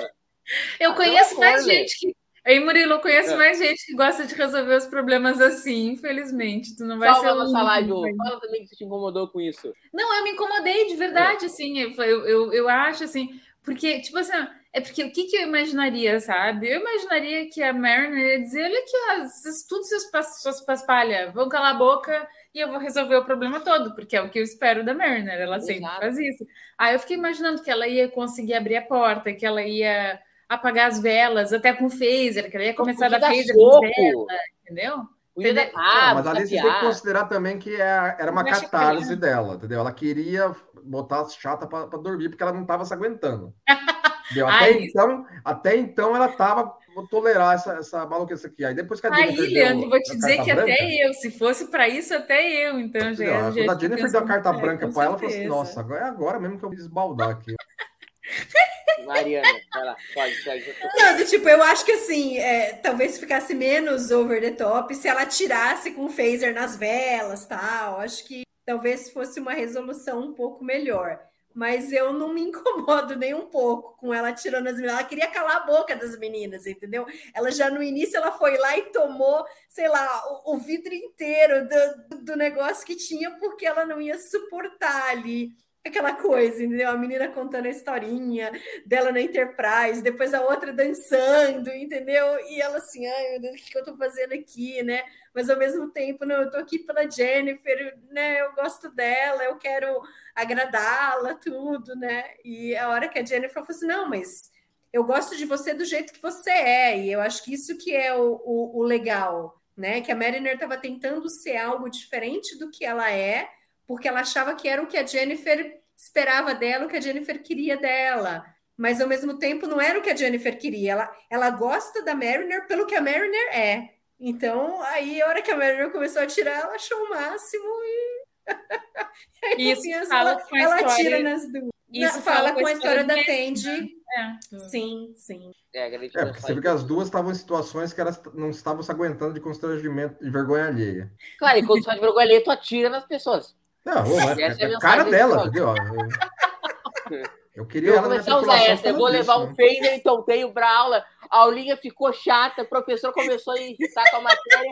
Eu 0.79 0.95
conheço 0.95 1.39
mais 1.39 1.65
gente 1.65 1.99
que 1.99 2.17
Aí, 2.47 2.61
Murilo, 2.61 3.01
conheço 3.01 3.33
é. 3.33 3.37
mais 3.37 3.59
gente 3.59 3.85
que 3.85 3.95
gosta 3.95 4.25
de 4.25 4.33
resolver 4.33 4.77
os 4.77 4.87
problemas 4.87 5.41
assim, 5.41 5.89
infelizmente. 5.89 6.77
Tu 6.77 6.85
não 6.85 6.97
vai 6.97 7.09
Salva 7.09 7.29
ser. 7.29 7.35
nossa 7.35 7.63
live, 7.63 8.17
fala 8.17 8.41
também 8.41 8.63
que 8.63 8.69
você 8.69 8.77
te 8.77 8.85
incomodou 8.85 9.29
com 9.29 9.41
isso. 9.41 9.73
Não, 9.93 10.15
eu 10.15 10.23
me 10.23 10.31
incomodei 10.31 10.87
de 10.87 10.95
verdade, 10.95 11.45
é. 11.45 11.47
assim. 11.47 11.79
Eu, 11.79 11.93
eu, 12.05 12.53
eu 12.53 12.69
acho 12.69 13.03
assim, 13.03 13.41
porque, 13.65 14.01
tipo 14.01 14.17
assim, 14.17 14.31
é 14.73 14.81
porque 14.81 15.03
o 15.03 15.11
que, 15.11 15.25
que 15.25 15.37
eu 15.37 15.43
imaginaria, 15.49 16.21
sabe? 16.21 16.69
Eu 16.69 16.81
imaginaria 16.81 17.51
que 17.51 17.61
a 17.65 17.73
Mariner 17.73 18.35
ia 18.35 18.41
dizer: 18.41 18.63
olha 18.63 18.79
aqui, 18.79 18.93
ó, 19.11 19.27
tudo 19.69 19.83
seus, 19.83 20.05
suas 20.41 20.61
paspalhas, 20.61 21.35
vão 21.35 21.49
calar 21.49 21.75
a 21.75 21.79
boca 21.79 22.29
e 22.55 22.61
eu 22.61 22.69
vou 22.69 22.79
resolver 22.79 23.17
o 23.17 23.25
problema 23.25 23.59
todo, 23.59 23.93
porque 23.97 24.17
é 24.17 24.23
o 24.23 24.31
que 24.31 24.39
eu 24.39 24.45
espero 24.45 24.85
da 24.85 24.95
Mariner, 24.95 25.41
ela 25.41 25.57
Exato. 25.57 25.73
sempre 25.73 25.97
faz 25.97 26.17
isso. 26.17 26.47
Aí 26.79 26.95
eu 26.95 27.01
fiquei 27.01 27.17
imaginando 27.17 27.61
que 27.61 27.71
ela 27.71 27.89
ia 27.89 28.09
conseguir 28.09 28.55
abrir 28.55 28.77
a 28.77 28.83
porta, 28.83 29.33
que 29.33 29.45
ela 29.45 29.63
ia 29.63 30.21
apagar 30.49 30.89
as 30.89 31.01
velas, 31.01 31.53
até 31.53 31.73
com 31.73 31.91
phaser, 31.91 32.51
que 32.51 32.57
ela 32.57 32.67
ia 32.67 32.75
começar 32.75 33.09
da 33.09 33.21
phaser 33.21 33.55
com 33.55 33.81
vela, 33.81 34.27
entendeu? 34.63 35.03
Entendeu? 35.37 35.71
Ah, 35.75 36.15
mas 36.15 36.27
ali 36.27 36.47
você 36.47 36.61
tem 36.61 36.73
que 36.73 36.81
considerar 36.81 37.25
também 37.27 37.59
que 37.59 37.75
é, 37.75 38.17
era 38.19 38.33
uma 38.33 38.43
catarse 38.43 39.15
dela, 39.15 39.57
entendeu? 39.57 39.81
Ela 39.81 39.93
queria 39.93 40.55
botar 40.83 41.21
as 41.21 41.35
chata 41.35 41.67
para 41.67 41.85
dormir 41.99 42.31
porque 42.31 42.43
ela 42.43 42.53
não 42.53 42.63
estava 42.63 42.85
se 42.85 42.95
aguentando. 42.95 43.53
Até, 44.29 44.43
Ai, 44.45 44.73
então, 44.83 45.25
até 45.45 45.77
então 45.77 46.17
ela 46.17 46.27
estava 46.27 46.77
tolerar 47.05 47.55
essa, 47.55 47.75
essa 47.75 48.05
maluquice 48.07 48.47
aqui. 48.47 48.65
Aí 48.65 48.75
depois 48.75 49.01
que 49.01 49.07
a 49.07 49.15
Jennifer. 49.15 49.45
Aí, 49.45 49.51
Leandro, 49.53 49.89
vou 49.89 50.03
te 50.03 50.17
dizer 50.17 50.39
que 50.43 50.53
branca, 50.53 50.73
até 50.73 51.07
eu, 51.07 51.15
se 51.15 51.31
fosse 51.31 51.71
para 51.71 51.89
isso, 51.89 52.13
até 52.13 52.69
eu, 52.69 52.81
então 52.81 53.15
já. 53.15 53.43
Não, 53.43 53.53
já 53.53 53.65
quando 53.65 53.77
a 53.77 53.81
Jennifer 53.81 54.11
deu 54.11 54.21
a 54.21 54.27
carta 54.27 54.49
é, 54.51 54.61
branca 54.61 54.89
para 54.89 55.05
ela, 55.05 55.13
ela 55.13 55.19
falou 55.19 55.35
assim: 55.35 55.47
nossa, 55.47 55.79
agora 55.79 56.01
é 56.01 56.09
agora 56.09 56.41
mesmo 56.41 56.59
que 56.59 56.65
eu 56.65 56.69
vou 56.69 56.77
desbaldar 56.77 57.31
aqui. 57.31 57.55
Mariana, 59.05 59.61
vai 59.73 59.85
lá, 59.85 59.97
pode, 60.15 60.45
pode. 60.45 60.77
Não, 60.97 61.25
tipo, 61.27 61.49
eu 61.49 61.63
acho 61.63 61.85
que 61.85 61.93
assim, 61.93 62.39
é, 62.39 62.73
talvez 62.75 63.19
ficasse 63.19 63.55
menos 63.55 64.11
over 64.11 64.41
the 64.41 64.53
top 64.53 64.95
se 64.95 65.09
ela 65.09 65.27
tirasse 65.27 65.93
com 65.93 66.07
o 66.07 66.11
phaser 66.11 66.55
nas 66.55 66.77
velas 66.77 67.47
tal. 67.47 68.01
Acho 68.01 68.25
que 68.25 68.43
talvez 68.65 69.11
fosse 69.11 69.41
uma 69.41 69.53
resolução 69.53 70.21
um 70.21 70.35
pouco 70.35 70.65
melhor. 70.65 71.19
Mas 71.55 71.91
eu 71.91 72.13
não 72.13 72.35
me 72.35 72.43
incomodo 72.43 73.17
nem 73.17 73.33
um 73.33 73.47
pouco 73.47 73.97
com 73.97 74.13
ela 74.13 74.33
tirando 74.33 74.67
as 74.67 74.75
meninas. 74.75 74.99
Ela 74.99 75.09
queria 75.09 75.29
calar 75.29 75.57
a 75.57 75.67
boca 75.67 75.97
das 75.97 76.19
meninas, 76.19 76.67
entendeu? 76.67 77.07
Ela 77.35 77.51
já 77.51 77.71
no 77.71 77.83
início 77.83 78.17
ela 78.17 78.33
foi 78.33 78.59
lá 78.59 78.77
e 78.77 78.91
tomou, 78.91 79.45
sei 79.69 79.89
lá, 79.89 80.23
o, 80.45 80.55
o 80.55 80.59
vidro 80.59 80.93
inteiro 80.93 81.67
do, 81.67 82.19
do 82.25 82.37
negócio 82.37 82.87
que 82.87 82.95
tinha, 82.95 83.31
porque 83.39 83.65
ela 83.65 83.87
não 83.87 84.01
ia 84.01 84.19
suportar 84.19 85.11
ali 85.11 85.51
aquela 85.89 86.15
coisa, 86.15 86.63
entendeu? 86.63 86.91
A 86.91 86.97
menina 86.97 87.29
contando 87.29 87.67
a 87.67 87.71
historinha 87.71 88.51
dela 88.85 89.13
na 89.13 89.21
Enterprise, 89.21 90.03
depois 90.03 90.35
a 90.35 90.41
outra 90.43 90.73
dançando, 90.73 91.71
entendeu? 91.71 92.39
E 92.49 92.61
ela 92.61 92.79
assim, 92.79 93.07
ai 93.07 93.31
meu 93.31 93.41
Deus, 93.41 93.61
o 93.61 93.65
que 93.65 93.79
eu 93.79 93.85
tô 93.85 93.97
fazendo 93.97 94.33
aqui, 94.33 94.83
né? 94.83 95.03
Mas 95.35 95.51
ao 95.51 95.59
mesmo 95.59 95.91
tempo, 95.91 96.25
não, 96.25 96.43
eu 96.43 96.51
tô 96.51 96.57
aqui 96.57 96.79
pela 96.79 97.09
Jennifer, 97.09 97.99
né? 98.11 98.41
Eu 98.41 98.53
gosto 98.55 98.91
dela, 98.91 99.45
eu 99.45 99.57
quero 99.57 100.01
agradá-la, 100.35 101.35
tudo, 101.35 101.95
né? 101.97 102.25
E 102.45 102.77
a 102.77 102.89
hora 102.89 103.09
que 103.09 103.19
a 103.19 103.25
Jennifer 103.25 103.55
falou 103.55 103.69
assim, 103.71 103.87
não, 103.87 104.09
mas 104.09 104.51
eu 104.93 105.05
gosto 105.05 105.37
de 105.37 105.45
você 105.45 105.75
do 105.75 105.85
jeito 105.85 106.13
que 106.13 106.23
você 106.23 106.51
é, 106.51 106.99
e 106.99 107.13
eu 107.13 107.21
acho 107.21 107.45
que 107.45 107.53
isso 107.55 107.77
que 107.77 107.95
é 107.95 108.15
o, 108.15 108.41
o, 108.45 108.79
o 108.81 108.83
legal 108.83 109.57
né? 109.77 110.01
Que 110.01 110.11
a 110.11 110.17
Mariner 110.17 110.55
estava 110.55 110.77
tentando 110.79 111.29
ser 111.29 111.57
algo 111.57 111.89
diferente 111.91 112.59
do 112.59 112.71
que 112.71 112.85
ela 112.85 113.13
é, 113.13 113.49
porque 113.87 114.09
ela 114.09 114.21
achava 114.21 114.55
que 114.55 114.69
era 114.69 114.83
o 114.83 114.87
que 114.87 114.97
a 114.97 115.07
Jennifer 115.07 115.81
esperava 115.97 116.55
dela, 116.55 116.87
o 116.87 116.89
que 116.89 116.97
a 116.97 117.01
Jennifer 117.01 117.43
queria 117.43 117.77
dela. 117.77 118.45
Mas 118.77 119.01
ao 119.01 119.09
mesmo 119.09 119.39
tempo 119.39 119.67
não 119.67 119.81
era 119.81 119.99
o 119.99 120.03
que 120.03 120.11
a 120.11 120.17
Jennifer 120.17 120.59
queria. 120.59 120.93
Ela, 120.93 121.17
ela 121.31 121.51
gosta 121.51 122.03
da 122.03 122.15
Mariner 122.15 122.67
pelo 122.67 122.87
que 122.87 122.95
a 122.95 123.01
Mariner 123.01 123.49
é. 123.57 123.91
Então, 124.21 124.83
aí, 124.83 125.21
a 125.23 125.29
hora 125.29 125.43
que 125.43 125.51
a 125.51 125.57
Mariner 125.57 125.91
começou 125.91 126.23
a 126.23 126.27
tirar, 126.27 126.61
ela 126.61 126.75
achou 126.75 126.99
o 127.05 127.09
máximo 127.11 127.65
e. 127.65 128.27
Isso 129.59 129.81
Assim, 129.81 130.07
fala 130.07 130.31
ela, 130.33 130.41
com 130.41 130.57
a 130.57 130.61
ela 130.61 130.77
história- 130.77 130.97
tira 130.97 131.19
nas 131.23 131.53
duas. 131.53 131.71
Isso 131.93 132.17
Não, 132.17 132.23
fala 132.23 132.53
com 132.53 132.67
a 132.67 132.73
história 132.73 133.05
da 133.05 133.15
Tandy. 133.15 133.97
É. 134.19 134.59
Sim, 134.59 135.13
sim. 135.17 135.53
É, 135.73 135.95
É, 135.95 135.99
porque 135.99 136.41
você 136.41 136.55
vê 136.55 136.61
que 136.61 136.69
as 136.69 136.83
duas 136.83 137.07
estavam 137.07 137.31
em 137.31 137.35
situações 137.35 137.93
que 137.93 138.01
elas 138.01 138.21
não 138.35 138.51
estavam 138.51 138.83
se 138.83 138.91
aguentando 138.91 139.35
de 139.35 139.41
constrangimento 139.41 140.25
e 140.25 140.31
vergonha 140.31 140.67
alheia. 140.67 141.13
Claro, 141.39 141.59
e 141.59 141.67
quando 141.67 141.85
faz 141.85 142.01
vergonha 142.01 142.25
alheia, 142.25 142.43
tu 142.43 142.51
atira 142.51 142.89
nas 142.89 143.05
pessoas. 143.07 143.55
Não, 143.87 144.03
é 144.03 144.57
é 144.59 144.75
a 144.75 144.79
cara 144.81 145.05
dela, 145.05 145.47
entendeu? 145.47 145.73
Eu, 147.57 147.65
queria 147.65 147.93
Eu 147.93 148.03
começar 148.03 148.35
a 148.35 148.39
usar 148.39 148.63
essa. 148.65 148.89
Eu 148.89 148.95
vou 148.97 149.05
causa 149.05 149.19
levar 149.19 149.35
disso, 149.35 149.47
um 149.47 149.49
né? 149.49 149.55
phaser, 149.57 149.95
então 149.95 150.23
tenho 150.23 150.53
pra 150.53 150.71
aula. 150.71 151.03
A 151.31 151.39
aulinha 151.39 151.75
ficou 151.75 152.13
chata, 152.13 152.63
o 152.63 152.69
professor 152.69 153.15
começou 153.15 153.55
a 153.55 153.61
irritar 153.61 154.05
com 154.11 154.19
a 154.19 154.21
matéria. 154.21 154.71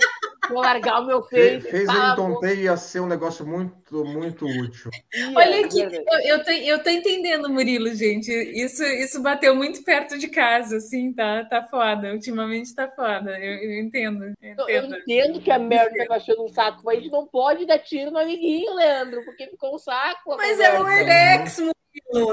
Vou 0.51 0.61
largar 0.61 1.01
o 1.01 1.07
meu 1.07 1.23
phaser. 1.23 1.75
Ele 1.75 1.91
a 1.91 2.15
boca. 2.15 2.17
tonteio 2.17 2.61
ia 2.61 2.77
ser 2.77 3.01
um 3.01 3.07
negócio 3.07 3.47
muito, 3.47 4.05
muito 4.05 4.45
útil. 4.45 4.91
Olha 5.35 5.63
é 5.63 5.65
aqui, 5.65 5.81
eu, 5.81 6.21
eu, 6.27 6.45
tô, 6.45 6.51
eu 6.51 6.83
tô 6.83 6.91
entendendo, 6.91 7.49
Murilo, 7.49 7.89
gente. 7.95 8.31
Isso, 8.31 8.85
isso 8.85 9.23
bateu 9.23 9.57
muito 9.57 9.83
perto 9.83 10.19
de 10.19 10.29
casa, 10.29 10.77
assim, 10.77 11.11
tá, 11.11 11.43
tá 11.47 11.63
foda. 11.63 12.13
Ultimamente 12.13 12.75
tá 12.75 12.87
foda. 12.89 13.31
Eu, 13.39 13.55
eu 13.63 13.81
entendo. 13.81 14.25
Eu 14.43 14.55
Eu, 14.59 14.69
eu 14.69 14.85
entendo. 14.85 14.99
entendo 14.99 15.41
que 15.41 15.51
a 15.51 15.59
Merda 15.59 16.07
tá 16.07 16.17
achando 16.17 16.45
um 16.45 16.49
saco, 16.49 16.83
mas 16.85 16.99
a 16.99 17.01
gente 17.01 17.11
não 17.11 17.27
pode 17.27 17.65
dar 17.65 17.79
tiro 17.79 18.11
no 18.11 18.19
amiguinho, 18.19 18.75
Leandro, 18.75 19.25
porque 19.25 19.47
ficou 19.47 19.75
um 19.75 19.79
saco. 19.79 20.37
Mas 20.37 20.61
é 20.61 20.77
conversa. 20.77 21.63
Lower 21.63 21.75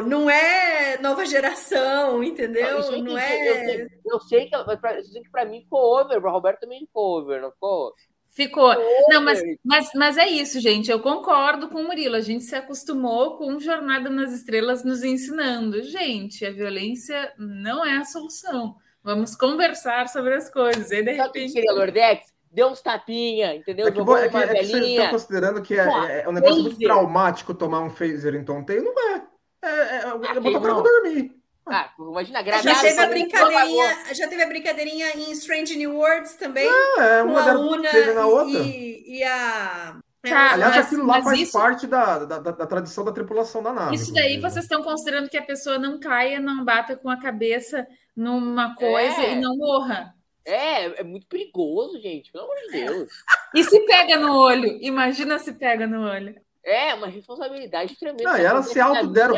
Não 0.08 0.30
é 0.30 0.98
nova 1.02 1.26
geração, 1.26 2.24
entendeu? 2.24 2.66
Eu 2.68 2.84
sei 2.84 2.96
que- 2.96 3.02
Não 3.04 3.12
Eu 3.12 3.18
é. 3.18 3.28
sei, 3.66 3.88
eu 4.06 4.20
sei 4.20 4.46
que, 4.48 4.56
eu 4.56 4.70
sei 5.04 5.22
que 5.24 5.30
pra 5.32 5.46
mim 5.46 5.62
ficou 5.62 6.00
over, 6.00 6.20
pra 6.22 6.32
Roberto 6.32 6.60
também 6.62 6.80
ficou 6.82 7.20
over, 7.20 7.42
não 7.42 7.52
ficou? 7.52 7.92
Ficou. 8.34 8.74
Não, 9.10 9.22
mas, 9.22 9.42
mas, 9.64 9.90
mas 9.94 10.18
é 10.18 10.26
isso, 10.26 10.60
gente. 10.62 10.90
Eu 10.90 11.02
concordo 11.02 11.68
com 11.68 11.80
o 11.82 11.84
Murilo. 11.84 12.16
A 12.16 12.22
gente 12.22 12.46
se 12.46 12.56
acostumou 12.56 13.36
com 13.38 13.60
Jornada 13.60 14.10
nas 14.10 14.32
Estrelas 14.32 14.86
nos 14.86 15.04
ensinando. 15.04 15.84
Gente, 15.84 16.46
a 16.46 16.52
violência 16.52 17.34
não 17.38 17.86
é 17.86 17.98
a 17.98 18.06
solução. 18.06 18.76
Vamos 19.04 19.36
conversar 19.36 20.08
sobre 20.08 20.34
as 20.36 20.50
coisas. 20.50 20.90
E 20.92 21.04
de 21.04 21.18
Sabe 21.18 21.30
o 21.30 21.32
que 21.34 21.40
repente. 21.40 21.52
seria 21.52 21.74
Lordex? 21.74 22.26
Deu 22.50 22.68
uns 22.70 22.82
tapinha, 22.82 23.56
entendeu? 23.56 23.88
É 23.88 23.92
que, 23.92 23.98
Jogou 23.98 24.16
é 24.18 24.30
que, 24.30 24.36
uma 24.36 24.44
é 24.44 24.48
que 24.48 24.54
vocês 24.54 24.66
estão 24.68 24.80
velhinha. 24.82 25.10
considerando 25.10 25.62
que 25.62 25.78
é, 25.78 25.86
Pô, 25.86 26.04
é- 26.04 26.22
é 26.24 26.30
um 26.30 26.32
negócio 26.34 26.56
muito 26.56 26.70
phaser. 26.76 26.88
traumático 26.88 27.54
tomar 27.54 27.80
um 27.82 27.90
phaser 27.90 28.36
em 28.36 28.44
tonteio. 28.46 28.84
Não 28.84 29.10
é. 29.16 29.24
É, 29.64 29.68
é, 29.70 30.04
eu 30.06 30.10
Ah, 30.10 30.40
botar 30.40 30.60
pra 30.60 30.74
não. 30.74 30.84
dormir. 30.84 31.32
Ah, 31.68 31.92
imagina, 32.00 32.44
Já 32.62 32.82
teve 32.82 33.00
a 33.00 33.08
brincadeirinha, 33.08 34.14
já 34.16 34.28
teve 34.28 34.42
a 34.42 34.48
brincadeirinha 34.48 35.12
em 35.16 35.32
Strange 35.34 35.78
New 35.78 35.96
Worlds 35.96 36.36
também, 36.36 36.68
É, 36.68 37.22
com 37.22 37.30
uma 37.30 37.42
a 37.42 37.46
deram 37.46 37.68
Una 37.70 37.90
phaser 37.90 38.16
na 38.16 38.26
outra. 38.26 38.60
e, 38.60 39.20
e 39.20 39.24
a. 39.24 39.96
Tá, 40.24 40.54
Aliás, 40.54 40.76
mas- 40.76 40.86
aquilo 40.86 41.06
lá 41.06 41.22
faz 41.24 41.40
isso- 41.40 41.52
parte 41.58 41.88
da, 41.88 42.20
da, 42.26 42.40
da- 42.40 42.52
da 42.52 42.68
tradição 42.68 43.04
da 43.04 43.12
tripulação 43.12 43.62
da 43.64 43.74
nave. 43.74 43.96
Isso 43.96 44.12
daí 44.14 44.36
inclusive. 44.36 44.42
vocês 44.52 44.66
estão 44.66 44.84
considerando 44.84 45.30
que 45.30 45.38
a 45.38 45.42
pessoa 45.44 45.80
não 45.80 46.00
caia, 46.00 46.40
não 46.40 46.64
bata 46.64 46.96
com 46.96 47.10
a 47.10 47.18
cabeça 47.20 47.88
numa 48.16 48.76
coisa 48.76 49.22
É. 49.22 49.34
e 49.34 49.36
não 49.42 49.56
morra. 49.58 50.14
É, 50.46 51.02
é 51.02 51.04
muito 51.04 51.26
perigoso, 51.28 52.00
gente, 52.02 52.32
pelo 52.32 52.44
amor 52.46 52.56
de 52.58 52.72
Deus. 52.72 53.10
E 53.56 53.64
se 53.64 53.80
pega 53.86 54.18
no 54.18 54.36
olho? 54.36 54.78
Imagina 54.82 55.38
se 55.40 55.54
pega 55.54 55.86
no 55.88 56.02
olho. 56.04 56.36
É, 56.64 56.94
uma 56.94 57.08
responsabilidade 57.08 57.98
tremenda. 57.98 58.24
Não, 58.32 58.38
e 58.38 58.44
elas 58.46 58.68
se 58.68 58.80
autoderam, 58.80 59.36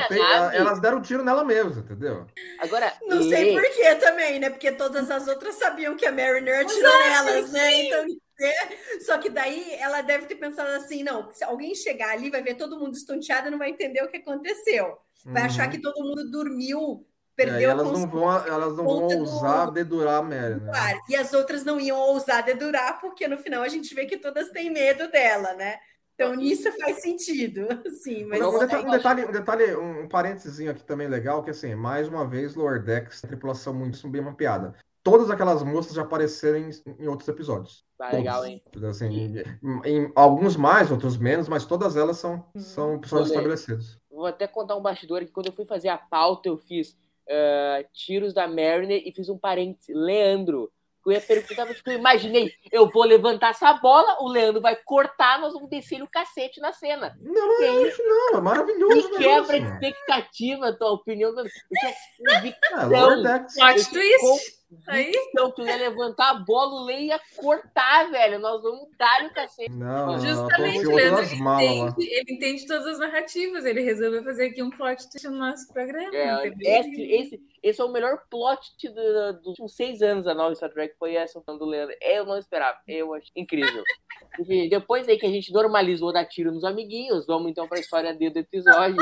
elas 0.54 0.80
deram 0.82 1.02
tiro 1.02 1.24
nela 1.24 1.44
mesma, 1.44 1.82
entendeu? 1.82 2.26
Agora, 2.60 2.94
Não 3.08 3.22
sei 3.24 3.46
lê- 3.46 3.54
por 3.54 3.76
que 3.76 3.96
também, 3.96 4.40
né? 4.40 4.50
Porque 4.50 4.72
todas 4.72 5.10
as 5.10 5.28
outras 5.28 5.56
sabiam 5.56 5.96
que 5.96 6.06
a 6.06 6.12
Mariner 6.12 6.62
atirou 6.66 6.98
nelas, 7.00 7.52
né? 7.52 7.74
Então, 7.84 8.06
é, 8.42 9.00
só 9.02 9.18
que 9.18 9.30
daí 9.30 9.74
ela 9.76 10.02
deve 10.02 10.26
ter 10.26 10.36
pensado 10.36 10.70
assim: 10.72 11.04
não, 11.04 11.32
se 11.32 11.44
alguém 11.44 11.74
chegar 11.76 12.10
ali, 12.12 12.30
vai 12.30 12.42
ver 12.42 12.56
todo 12.56 12.78
mundo 12.80 12.96
estonteado 12.96 13.48
e 13.48 13.52
não 13.52 13.58
vai 13.58 13.70
entender 13.70 14.04
o 14.04 14.10
que 14.10 14.18
aconteceu. 14.18 14.98
Vai 15.26 15.44
Uhum. 15.44 15.48
achar 15.48 15.70
que 15.70 15.82
todo 15.82 16.04
mundo 16.04 16.30
dormiu, 16.30 17.06
É, 17.38 17.46
perdeu 17.46 17.70
a 17.70 17.74
elas 17.74 17.88
não 17.92 18.08
vão, 18.10 18.46
elas 18.46 18.76
não 18.76 18.84
vão 18.86 19.02
conta 19.02 19.16
do- 19.16 19.20
ousar 19.22 19.72
dedurar 19.72 20.20
a 20.20 20.22
Mary, 20.22 20.56
né? 20.56 20.72
Claro, 20.72 21.00
E 21.10 21.16
as 21.16 21.34
outras 21.34 21.64
não 21.64 21.80
iam 21.80 21.98
ousar 21.98 22.44
dedurar, 22.44 23.00
porque 23.00 23.28
no 23.28 23.38
final 23.38 23.64
a 23.64 23.70
gente 23.70 23.94
vê 23.96 24.06
que 24.06 24.18
todas 24.18 24.50
têm 24.50 24.70
medo 24.70 25.10
dela, 25.10 25.54
né? 25.54 25.80
Então 26.14 26.36
nisso 26.36 26.72
faz 26.80 27.02
sentido, 27.02 27.68
assim, 27.86 28.24
mas 28.26 28.40
Não, 28.40 28.56
um, 28.56 28.60
detalhe, 28.60 28.86
um 28.86 28.92
detalhe, 28.92 29.26
um 29.26 29.32
detalhe, 29.32 29.76
um 29.76 30.08
parênteses 30.08 30.68
aqui 30.68 30.84
também 30.84 31.08
legal, 31.08 31.44
que 31.44 31.50
assim, 31.50 31.74
mais 31.76 32.08
uma 32.08 32.28
vez, 32.28 32.56
Lower 32.56 32.84
Decks, 32.84 33.22
tripulação 33.22 33.74
muito 33.74 34.08
bem 34.08 34.22
mapeada. 34.22 34.76
Todas 35.02 35.30
aquelas 35.30 35.62
moças 35.64 35.94
já 35.94 36.04
apareceram 36.04 36.60
em, 36.60 36.70
em 37.00 37.08
outros 37.08 37.28
episódios. 37.28 37.84
Tá 37.98 38.06
Todas. 38.06 38.20
legal, 38.20 38.46
hein? 38.46 38.62
Assim, 38.90 39.08
em, 39.08 39.82
em 39.84 40.12
alguns 40.16 40.56
mais, 40.56 40.92
outros 40.92 41.18
menos, 41.18 41.50
mas 41.50 41.66
todas 41.66 41.98
elas 41.98 42.18
são, 42.18 42.46
são 42.56 43.00
personagens 43.00 43.32
Olê. 43.32 43.40
estabelecidos. 43.40 44.00
Vou 44.10 44.26
até 44.26 44.48
contar 44.48 44.78
um 44.78 44.82
bastidor 44.82 45.20
que 45.26 45.32
quando 45.32 45.48
eu 45.48 45.54
fui 45.54 45.66
fazer 45.66 45.90
a 45.90 45.98
pauta, 45.98 46.48
eu 46.48 46.58
fiz 46.58 46.96
ah, 47.30 47.84
tiros 47.94 48.34
da 48.34 48.48
Mariner 48.48 49.02
e 49.06 49.12
fiz 49.12 49.30
um 49.30 49.38
parêntese, 49.38 49.94
Leandro. 49.94 50.72
Eu 51.06 51.12
ia 51.12 51.22
perguntar, 51.22 51.66
porque 51.66 51.90
eu 51.90 51.94
imaginei, 51.94 52.54
eu 52.72 52.90
vou 52.90 53.04
levantar 53.04 53.50
essa 53.50 53.74
bola, 53.74 54.18
o 54.22 54.30
Leandro 54.30 54.62
vai 54.62 54.76
cortar, 54.76 55.40
nós 55.40 55.54
vamos 55.54 55.70
descer 55.70 56.02
o 56.02 56.08
cacete 56.08 56.62
na 56.62 56.72
cena. 56.72 57.16
Não, 57.22 57.62
E 57.62 57.66
aí, 57.66 57.88
acho 57.90 58.04
não, 58.04 58.38
é 58.38 58.42
maravilhoso. 58.42 59.10
me 59.10 59.16
o 59.16 59.18
quebra 59.18 59.60
de 59.60 59.68
expectativa 59.68 60.68
a 60.70 60.74
tua 60.74 60.92
opinião. 60.92 61.32
Eu 61.32 61.44
tinha 61.44 61.94
convicção, 62.36 62.80
É, 62.82 62.86
Lower 62.86 63.22
Decks. 63.24 63.56
Plot 63.56 63.90
twist. 63.92 64.63
Aí. 64.88 65.12
que 65.12 65.62
eu 65.62 65.66
ia 65.66 65.76
levantar 65.78 66.30
a 66.32 66.34
bola, 66.36 66.82
o 66.82 66.86
Lei 66.86 67.08
ia 67.08 67.20
cortar, 67.36 68.10
velho. 68.12 68.40
Nós 68.40 68.62
vamos 68.62 68.88
dar 68.98 69.26
o 69.26 69.34
cacete. 69.34 69.72
Não, 69.72 70.18
Justamente, 70.20 70.84
não, 70.84 70.96
Leandro, 70.96 71.38
malas 71.38 71.78
lá. 71.78 71.88
entende, 71.90 72.10
ele 72.14 72.34
entende 72.34 72.68
todas 72.68 72.88
as 72.88 73.00
narrativas. 73.00 73.66
Ele 73.66 73.82
resolveu 73.82 74.24
fazer 74.24 74.46
aqui 74.48 74.62
um 74.64 74.70
plot 74.70 75.10
twist 75.10 75.28
no 75.28 75.38
nosso 75.38 75.72
programa. 75.74 76.16
É, 76.16 76.48
entendeu? 76.48 76.72
esse, 76.80 77.02
esse, 77.02 77.42
esse 77.62 77.82
é 77.82 77.84
o 77.84 77.90
melhor 77.92 78.22
plot 78.30 78.62
do- 78.84 79.34
dos 79.38 79.48
últimos 79.48 79.76
seis 79.76 80.02
anos 80.02 80.26
da 80.26 80.34
nova 80.34 80.54
Star 80.56 80.72
Trek. 80.72 80.96
Foi 80.98 81.16
essa 81.16 81.40
do 81.46 81.66
Leandro. 81.66 81.96
Eu 82.02 82.26
não 82.26 82.38
esperava. 82.38 82.78
Eu 82.88 83.14
achei 83.14 83.32
incrível. 83.36 83.84
Enfim, 84.40 84.68
depois 84.70 85.08
aí 85.08 85.18
que 85.18 85.26
a 85.26 85.30
gente 85.32 85.52
normalizou 85.54 86.12
dar 86.12 86.26
tiro 86.26 86.52
nos 86.52 86.64
amiguinhos, 86.64 87.26
vamos 87.28 87.52
então 87.52 87.68
para 87.68 87.78
a 87.78 87.82
história 87.82 88.14
D 88.16 88.30
do 88.32 88.40
episódio. 88.40 88.98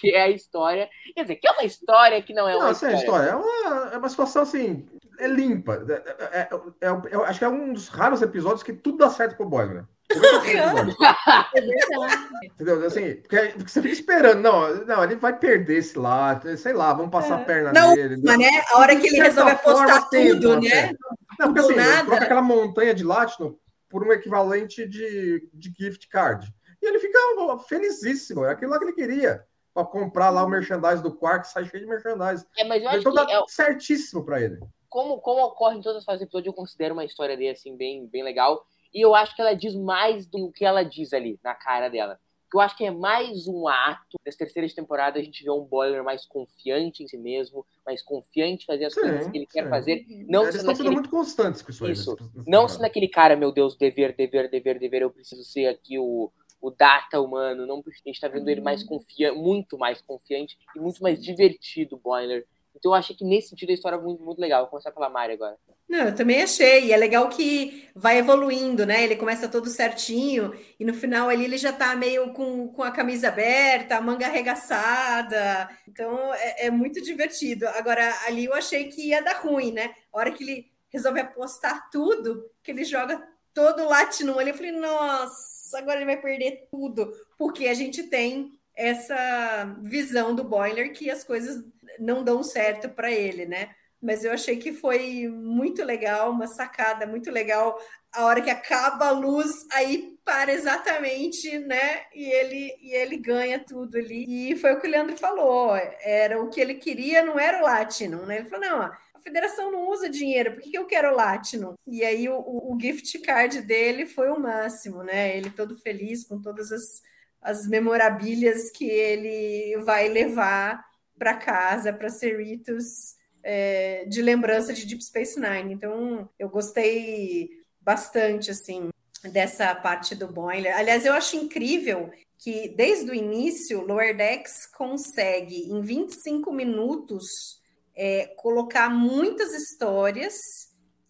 Que 0.00 0.10
é 0.14 0.22
a 0.22 0.30
história. 0.30 0.88
Quer 1.14 1.22
dizer, 1.22 1.36
que 1.36 1.48
é 1.48 1.52
uma 1.52 1.64
história 1.64 2.22
que 2.22 2.34
não 2.34 2.48
é 2.48 2.54
uma 2.56 2.64
Não, 2.64 2.70
assim, 2.70 2.86
a 2.86 2.92
história. 2.94 3.30
é 3.30 3.36
uma, 3.36 3.90
é 3.92 3.98
uma 3.98 4.08
situação 4.08 4.42
assim, 4.42 4.86
é 5.18 5.26
limpa. 5.26 5.84
É, 5.88 5.92
é- 5.92 6.40
é- 6.40 6.88
é- 6.88 7.14
eu 7.14 7.24
acho 7.24 7.38
que 7.38 7.44
é 7.44 7.48
um 7.48 7.72
dos 7.72 7.88
raros 7.88 8.22
episódios 8.22 8.62
que 8.62 8.72
tudo 8.72 8.98
dá 8.98 9.10
certo 9.10 9.36
pro 9.36 9.48
Boimler. 9.48 9.84
É 10.08 11.60
verdade. 11.60 12.16
Entendeu? 12.44 12.86
Assim, 12.86 13.16
porque, 13.16 13.36
porque 13.56 13.68
você 13.68 13.82
fica 13.82 13.94
esperando, 13.94 14.40
não, 14.40 14.84
não, 14.84 15.04
ele 15.04 15.16
vai 15.16 15.36
perder 15.36 15.78
esse 15.78 15.98
lá, 15.98 16.40
sei 16.56 16.72
lá, 16.72 16.92
vamos 16.92 17.10
passar 17.10 17.40
a 17.40 17.44
perna 17.44 17.72
Não, 17.72 17.94
nele. 17.94 18.20
Mas, 18.24 18.38
né? 18.38 18.50
A 18.72 18.78
hora 18.78 18.96
que 18.96 19.06
ele 19.08 19.20
resolve 19.20 19.50
apostar 19.50 20.08
tudo, 20.08 20.50
uma 20.52 20.60
né? 20.60 20.92
Não, 21.38 21.52
porque 21.52 21.60
assim, 21.60 21.74
nada. 21.74 22.06
troca 22.06 22.24
aquela 22.24 22.42
montanha 22.42 22.94
de 22.94 23.04
Latino 23.04 23.58
por 23.88 24.06
um 24.06 24.12
equivalente 24.12 24.86
de, 24.86 25.48
de 25.52 25.72
gift 25.78 26.08
card. 26.08 26.46
E 26.82 26.86
ele 26.86 26.98
fica 26.98 27.18
ó, 27.38 27.58
felicíssimo, 27.58 28.44
é 28.44 28.52
aquilo 28.52 28.70
lá 28.70 28.78
que 28.78 28.84
ele 28.84 28.92
queria. 28.92 29.44
Pra 29.76 29.84
comprar 29.84 30.30
lá 30.30 30.42
o 30.42 30.48
merchandise 30.48 31.02
do 31.02 31.14
Quark, 31.14 31.46
sai 31.46 31.66
cheio 31.66 31.82
de 31.82 31.86
merchandise. 31.90 32.46
É, 32.56 32.64
mas 32.64 32.82
eu 32.82 32.88
acho 32.88 33.00
Então 33.00 33.12
que 33.12 33.26
dá 33.26 33.30
é, 33.30 33.42
certíssimo 33.46 34.24
pra 34.24 34.40
ele. 34.40 34.58
como, 34.88 35.18
como 35.18 35.42
ocorre 35.44 35.76
em 35.76 35.82
todas 35.82 35.98
as 35.98 36.04
fases 36.06 36.20
do 36.20 36.24
episódio, 36.24 36.48
eu 36.48 36.54
considero 36.54 36.94
uma 36.94 37.04
história 37.04 37.36
dele 37.36 37.50
assim, 37.50 37.76
bem, 37.76 38.06
bem 38.06 38.22
legal. 38.24 38.64
E 38.94 39.02
eu 39.04 39.14
acho 39.14 39.36
que 39.36 39.42
ela 39.42 39.52
diz 39.54 39.74
mais 39.74 40.26
do 40.26 40.50
que 40.50 40.64
ela 40.64 40.82
diz 40.82 41.12
ali 41.12 41.38
na 41.44 41.54
cara 41.54 41.90
dela. 41.90 42.18
Eu 42.54 42.58
acho 42.60 42.74
que 42.74 42.86
é 42.86 42.90
mais 42.90 43.46
um 43.46 43.68
ato. 43.68 44.16
Nessa 44.24 44.38
terceira 44.38 44.66
temporada, 44.74 45.18
a 45.18 45.22
gente 45.22 45.44
vê 45.44 45.50
um 45.50 45.60
Boiler 45.62 46.02
mais 46.02 46.24
confiante 46.24 47.02
em 47.02 47.06
si 47.06 47.18
mesmo, 47.18 47.66
mais 47.84 48.00
confiante 48.02 48.62
em 48.62 48.66
fazer 48.66 48.86
as 48.86 48.94
Sim, 48.94 49.00
coisas 49.02 49.26
que 49.30 49.36
ele 49.36 49.46
quer 49.46 49.64
sim. 49.64 49.68
fazer. 49.68 50.06
Não 50.26 50.44
Eles 50.44 50.54
sendo 50.54 50.60
estão 50.60 50.74
sendo 50.74 50.86
aquele 50.86 50.90
muito 50.94 51.10
constantes 51.10 51.60
com 51.60 51.70
isso 51.70 51.84
aí. 51.84 51.92
Isso. 51.92 52.12
nessa- 52.12 52.22
nessa 52.24 52.36
Não 52.38 52.44
temporada. 52.44 52.68
sendo 52.72 52.84
aquele 52.86 53.08
cara, 53.08 53.36
meu 53.36 53.52
Deus, 53.52 53.76
dever, 53.76 54.16
dever, 54.16 54.48
dever, 54.48 54.78
dever, 54.78 55.02
eu 55.02 55.10
preciso 55.10 55.44
ser 55.44 55.66
aqui 55.66 55.98
o, 55.98 56.32
o 56.60 56.70
data 56.70 57.20
humano. 57.20 57.66
Não, 57.66 57.82
a 57.86 58.08
gente 58.08 58.20
tá 58.20 58.28
vendo 58.28 58.48
ele 58.48 58.60
mais 58.60 58.82
confiante, 58.82 59.38
muito 59.38 59.78
mais 59.78 60.00
confiante 60.02 60.58
e 60.74 60.80
muito 60.80 61.02
mais 61.02 61.22
divertido, 61.22 61.96
Boiler. 61.96 62.46
Então 62.76 62.92
eu 62.92 62.94
achei 62.94 63.16
que 63.16 63.24
nesse 63.24 63.48
sentido 63.48 63.70
a 63.70 63.72
história 63.72 63.96
é 63.96 64.00
muito, 64.00 64.22
muito 64.22 64.38
legal. 64.38 64.62
Vou 64.62 64.70
começar 64.70 64.92
pela 64.92 65.08
Mari 65.08 65.32
agora. 65.32 65.56
Não, 65.88 66.06
eu 66.06 66.14
também 66.14 66.42
achei. 66.42 66.86
E 66.86 66.92
é 66.92 66.96
legal 66.96 67.28
que 67.28 67.88
vai 67.94 68.18
evoluindo, 68.18 68.84
né? 68.84 69.02
Ele 69.02 69.16
começa 69.16 69.48
todo 69.48 69.68
certinho 69.68 70.52
e 70.78 70.84
no 70.84 70.92
final 70.92 71.28
ali 71.28 71.44
ele 71.44 71.56
já 71.56 71.72
tá 71.72 71.94
meio 71.96 72.32
com, 72.32 72.68
com 72.68 72.82
a 72.82 72.90
camisa 72.90 73.28
aberta, 73.28 73.96
a 73.96 74.00
manga 74.00 74.26
arregaçada. 74.26 75.70
Então 75.88 76.34
é, 76.34 76.66
é 76.66 76.70
muito 76.70 77.00
divertido. 77.00 77.66
Agora, 77.68 78.12
ali 78.26 78.44
eu 78.44 78.54
achei 78.54 78.84
que 78.88 79.08
ia 79.08 79.22
dar 79.22 79.40
ruim, 79.40 79.72
né? 79.72 79.94
A 80.12 80.18
hora 80.18 80.30
que 80.30 80.44
ele 80.44 80.70
resolve 80.90 81.20
apostar 81.20 81.88
tudo, 81.90 82.44
que 82.62 82.70
ele 82.70 82.84
joga 82.84 83.22
todo 83.56 83.84
o 83.84 83.88
Latinum 83.88 84.38
ali. 84.38 84.50
Eu 84.50 84.54
falei, 84.54 84.72
nossa, 84.72 85.78
agora 85.78 85.96
ele 85.96 86.04
vai 86.04 86.18
perder 86.20 86.68
tudo, 86.70 87.10
porque 87.38 87.68
a 87.68 87.74
gente 87.74 88.02
tem 88.02 88.52
essa 88.74 89.74
visão 89.82 90.34
do 90.34 90.44
Boiler 90.44 90.92
que 90.92 91.10
as 91.10 91.24
coisas 91.24 91.64
não 91.98 92.22
dão 92.22 92.42
certo 92.42 92.90
para 92.90 93.10
ele, 93.10 93.46
né? 93.46 93.74
Mas 94.02 94.22
eu 94.24 94.30
achei 94.30 94.58
que 94.58 94.74
foi 94.74 95.26
muito 95.28 95.82
legal, 95.82 96.30
uma 96.30 96.46
sacada 96.46 97.06
muito 97.06 97.30
legal. 97.30 97.80
A 98.12 98.26
hora 98.26 98.42
que 98.42 98.50
acaba 98.50 99.06
a 99.06 99.10
luz, 99.10 99.66
aí 99.72 100.18
para 100.22 100.52
exatamente, 100.52 101.58
né? 101.60 102.02
E 102.14 102.24
ele, 102.30 102.76
e 102.82 102.92
ele 102.94 103.16
ganha 103.16 103.58
tudo 103.58 103.96
ali. 103.96 104.50
E 104.52 104.56
foi 104.56 104.74
o 104.74 104.80
que 104.80 104.86
o 104.86 104.90
Leandro 104.90 105.16
falou: 105.16 105.74
era 106.02 106.38
o 106.42 106.50
que 106.50 106.60
ele 106.60 106.74
queria, 106.74 107.24
não 107.24 107.38
era 107.38 107.60
o 107.60 107.62
Latinum, 107.62 108.26
né? 108.26 108.38
Ele 108.38 108.48
falou: 108.50 108.68
não, 108.68 108.82
a 108.82 108.98
federação 109.26 109.72
não 109.72 109.88
usa 109.88 110.08
dinheiro, 110.08 110.52
por 110.52 110.62
que, 110.62 110.70
que 110.70 110.78
eu 110.78 110.86
quero 110.86 111.10
o 111.10 111.16
Latinum? 111.16 111.74
E 111.84 112.04
aí 112.04 112.28
o, 112.28 112.38
o 112.38 112.78
gift 112.80 113.18
card 113.18 113.60
dele 113.62 114.06
foi 114.06 114.30
o 114.30 114.38
máximo, 114.38 115.02
né? 115.02 115.36
Ele 115.36 115.50
todo 115.50 115.76
feliz 115.76 116.24
com 116.24 116.40
todas 116.40 116.70
as, 116.70 117.02
as 117.42 117.66
memorabilias 117.66 118.70
que 118.70 118.88
ele 118.88 119.82
vai 119.82 120.08
levar 120.08 120.84
para 121.18 121.34
casa, 121.34 121.92
para 121.92 122.08
Cerritos, 122.08 123.16
é, 123.42 124.04
de 124.04 124.22
lembrança 124.22 124.72
de 124.72 124.86
Deep 124.86 125.04
Space 125.04 125.40
Nine. 125.40 125.74
Então, 125.74 126.30
eu 126.38 126.48
gostei 126.48 127.50
bastante, 127.80 128.52
assim, 128.52 128.90
dessa 129.24 129.74
parte 129.74 130.14
do 130.14 130.28
Boiler. 130.28 130.76
Aliás, 130.76 131.04
eu 131.04 131.12
acho 131.12 131.36
incrível 131.36 132.12
que, 132.38 132.68
desde 132.68 133.10
o 133.10 133.14
início, 133.14 133.84
Lower 133.84 134.16
Decks 134.16 134.66
consegue, 134.66 135.68
em 135.68 135.80
25 135.80 136.52
minutos, 136.52 137.60
é, 137.96 138.26
colocar 138.36 138.90
muitas 138.90 139.54
histórias 139.54 140.34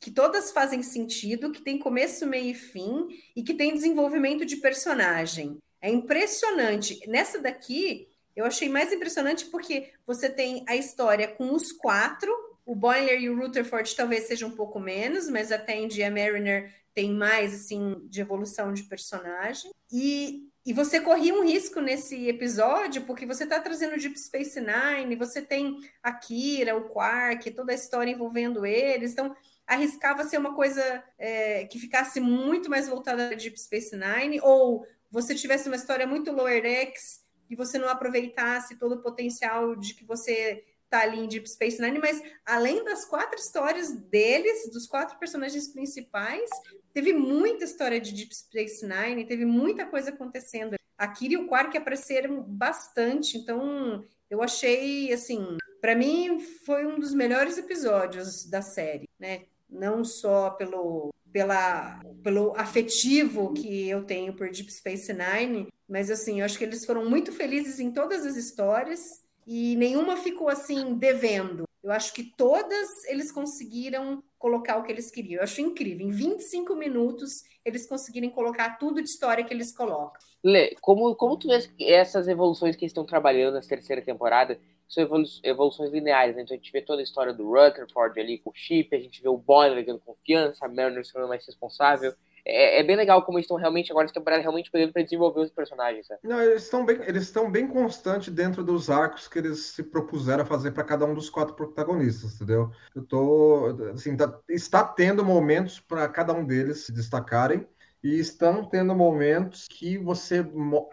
que 0.00 0.10
todas 0.10 0.52
fazem 0.52 0.82
sentido, 0.82 1.50
que 1.50 1.60
tem 1.60 1.78
começo, 1.78 2.26
meio 2.26 2.52
e 2.52 2.54
fim, 2.54 3.08
e 3.34 3.42
que 3.42 3.54
tem 3.54 3.74
desenvolvimento 3.74 4.44
de 4.44 4.56
personagem. 4.56 5.58
É 5.80 5.90
impressionante. 5.90 7.00
Nessa 7.08 7.40
daqui, 7.40 8.08
eu 8.34 8.44
achei 8.44 8.68
mais 8.68 8.92
impressionante 8.92 9.46
porque 9.46 9.92
você 10.06 10.30
tem 10.30 10.64
a 10.68 10.76
história 10.76 11.26
com 11.26 11.52
os 11.52 11.72
quatro, 11.72 12.30
o 12.64 12.74
Boiler 12.74 13.20
e 13.20 13.30
o 13.30 13.36
Rutherford 13.36 13.94
talvez 13.96 14.26
seja 14.26 14.46
um 14.46 14.50
pouco 14.50 14.78
menos, 14.78 15.28
mas 15.28 15.50
a 15.50 15.58
Tandy 15.58 16.00
e 16.00 16.04
a 16.04 16.10
Mariner 16.10 16.72
tem 16.92 17.12
mais, 17.12 17.54
assim, 17.54 17.96
de 18.08 18.20
evolução 18.20 18.72
de 18.72 18.82
personagem. 18.84 19.70
E, 19.92 20.48
e 20.66 20.72
você 20.72 20.98
corria 21.00 21.32
um 21.32 21.44
risco 21.44 21.80
nesse 21.80 22.28
episódio, 22.28 23.02
porque 23.02 23.24
você 23.24 23.44
está 23.44 23.60
trazendo 23.60 23.96
Deep 23.96 24.18
Space 24.18 24.60
Nine, 24.60 25.14
você 25.14 25.40
tem 25.40 25.78
a 26.02 26.12
Kira, 26.12 26.76
o 26.76 26.88
Quark, 26.88 27.52
toda 27.52 27.70
a 27.70 27.74
história 27.74 28.10
envolvendo 28.10 28.66
eles, 28.66 29.12
então 29.12 29.32
arriscava 29.64 30.24
ser 30.24 30.38
uma 30.38 30.56
coisa 30.56 31.04
é, 31.16 31.66
que 31.66 31.78
ficasse 31.78 32.20
muito 32.20 32.68
mais 32.68 32.88
voltada 32.88 33.28
a 33.28 33.34
Deep 33.34 33.56
Space 33.60 33.96
Nine, 33.96 34.40
ou 34.42 34.84
você 35.08 35.36
tivesse 35.36 35.68
uma 35.68 35.76
história 35.76 36.04
muito 36.04 36.32
Lower 36.32 36.60
Decks 36.60 37.20
e 37.48 37.54
você 37.54 37.78
não 37.78 37.88
aproveitasse 37.88 38.76
todo 38.76 38.96
o 38.96 39.00
potencial 39.00 39.76
de 39.76 39.94
que 39.94 40.04
você 40.04 40.64
tá 40.88 41.00
ali 41.00 41.18
em 41.18 41.28
Deep 41.28 41.48
Space 41.48 41.80
Nine, 41.80 41.98
mas 41.98 42.22
além 42.44 42.84
das 42.84 43.04
quatro 43.04 43.38
histórias 43.38 43.92
deles, 43.92 44.70
dos 44.72 44.86
quatro 44.86 45.18
personagens 45.18 45.68
principais, 45.68 46.48
teve 46.92 47.12
muita 47.12 47.64
história 47.64 48.00
de 48.00 48.12
Deep 48.12 48.34
Space 48.34 48.86
Nine, 48.86 49.26
teve 49.26 49.44
muita 49.44 49.86
coisa 49.86 50.10
acontecendo. 50.10 50.76
A 50.96 51.08
Kira 51.08 51.34
e 51.34 51.36
o 51.36 51.46
Quark 51.46 51.76
apareceram 51.76 52.42
bastante, 52.42 53.36
então 53.36 54.04
eu 54.30 54.42
achei, 54.42 55.12
assim, 55.12 55.56
para 55.80 55.94
mim 55.94 56.40
foi 56.64 56.86
um 56.86 56.98
dos 56.98 57.12
melhores 57.12 57.58
episódios 57.58 58.46
da 58.46 58.62
série, 58.62 59.08
né? 59.18 59.44
Não 59.68 60.04
só 60.04 60.50
pelo 60.50 61.12
pela, 61.32 62.00
pelo 62.22 62.56
afetivo 62.56 63.52
que 63.52 63.86
eu 63.90 64.04
tenho 64.04 64.32
por 64.32 64.48
Deep 64.48 64.72
Space 64.72 65.12
Nine, 65.12 65.68
mas 65.86 66.10
assim, 66.10 66.40
eu 66.40 66.46
acho 66.46 66.56
que 66.56 66.64
eles 66.64 66.86
foram 66.86 67.04
muito 67.10 67.30
felizes 67.30 67.78
em 67.78 67.92
todas 67.92 68.24
as 68.24 68.36
histórias 68.36 69.25
e 69.46 69.76
nenhuma 69.76 70.16
ficou 70.16 70.48
assim 70.48 70.94
devendo. 70.94 71.64
Eu 71.82 71.92
acho 71.92 72.12
que 72.12 72.24
todas 72.24 72.88
eles 73.06 73.30
conseguiram 73.30 74.20
colocar 74.38 74.76
o 74.76 74.82
que 74.82 74.90
eles 74.90 75.08
queriam. 75.08 75.38
Eu 75.38 75.44
acho 75.44 75.60
incrível. 75.60 76.04
Em 76.04 76.10
25 76.10 76.74
minutos, 76.74 77.30
eles 77.64 77.88
conseguirem 77.88 78.28
colocar 78.28 78.76
tudo 78.76 79.00
de 79.00 79.08
história 79.08 79.44
que 79.44 79.54
eles 79.54 79.72
colocam. 79.72 80.20
Lê, 80.42 80.74
como, 80.80 81.14
como 81.14 81.38
tu 81.38 81.46
vê 81.46 81.64
essas 81.78 82.26
evoluções 82.26 82.74
que 82.74 82.84
estão 82.84 83.06
trabalhando 83.06 83.54
nessa 83.54 83.68
terceira 83.68 84.02
temporada? 84.02 84.58
São 84.88 85.04
evolu 85.04 85.24
evoluções 85.44 85.92
lineares, 85.92 86.34
né? 86.34 86.42
Então 86.42 86.54
a 86.54 86.58
gente 86.58 86.72
vê 86.72 86.82
toda 86.82 87.00
a 87.00 87.04
história 87.04 87.32
do 87.32 87.48
Rutherford 87.48 88.18
ali 88.18 88.38
com 88.38 88.50
o 88.50 88.54
chip, 88.54 88.94
a 88.94 89.00
gente 89.00 89.22
vê 89.22 89.28
o 89.28 89.36
Boyle 89.36 89.82
ganhando 89.82 90.00
confiança, 90.00 90.64
a 90.64 90.68
Mariner 90.68 91.04
sendo 91.04 91.28
mais 91.28 91.44
responsável 91.46 92.12
é, 92.46 92.78
é, 92.78 92.82
bem 92.84 92.94
legal 92.94 93.22
como 93.22 93.38
eles 93.38 93.44
estão 93.44 93.56
realmente 93.56 93.90
agora 93.90 94.06
temporada 94.06 94.40
realmente 94.40 94.70
podendo 94.70 94.92
para 94.92 95.02
desenvolver 95.02 95.40
os 95.40 95.50
personagens. 95.50 96.08
Né? 96.08 96.16
Não, 96.22 96.40
eles 96.40 96.62
estão 96.62 96.86
bem, 96.86 97.00
eles 97.04 97.24
estão 97.24 97.50
bem 97.50 97.66
constantes 97.66 98.32
dentro 98.32 98.62
dos 98.62 98.88
arcos 98.88 99.26
que 99.26 99.40
eles 99.40 99.66
se 99.66 99.82
propuseram 99.82 100.44
a 100.44 100.46
fazer 100.46 100.70
para 100.70 100.84
cada 100.84 101.04
um 101.04 101.14
dos 101.14 101.28
quatro 101.28 101.54
protagonistas, 101.54 102.36
entendeu? 102.36 102.70
Eu 102.94 103.02
tô 103.02 103.76
assim, 103.92 104.16
tá, 104.16 104.38
está 104.48 104.84
tendo 104.84 105.24
momentos 105.24 105.80
para 105.80 106.08
cada 106.08 106.32
um 106.32 106.44
deles 106.44 106.86
se 106.86 106.92
destacarem 106.92 107.66
e 108.06 108.20
estão 108.20 108.64
tendo 108.64 108.94
momentos 108.94 109.66
que 109.68 109.98
você 109.98 110.48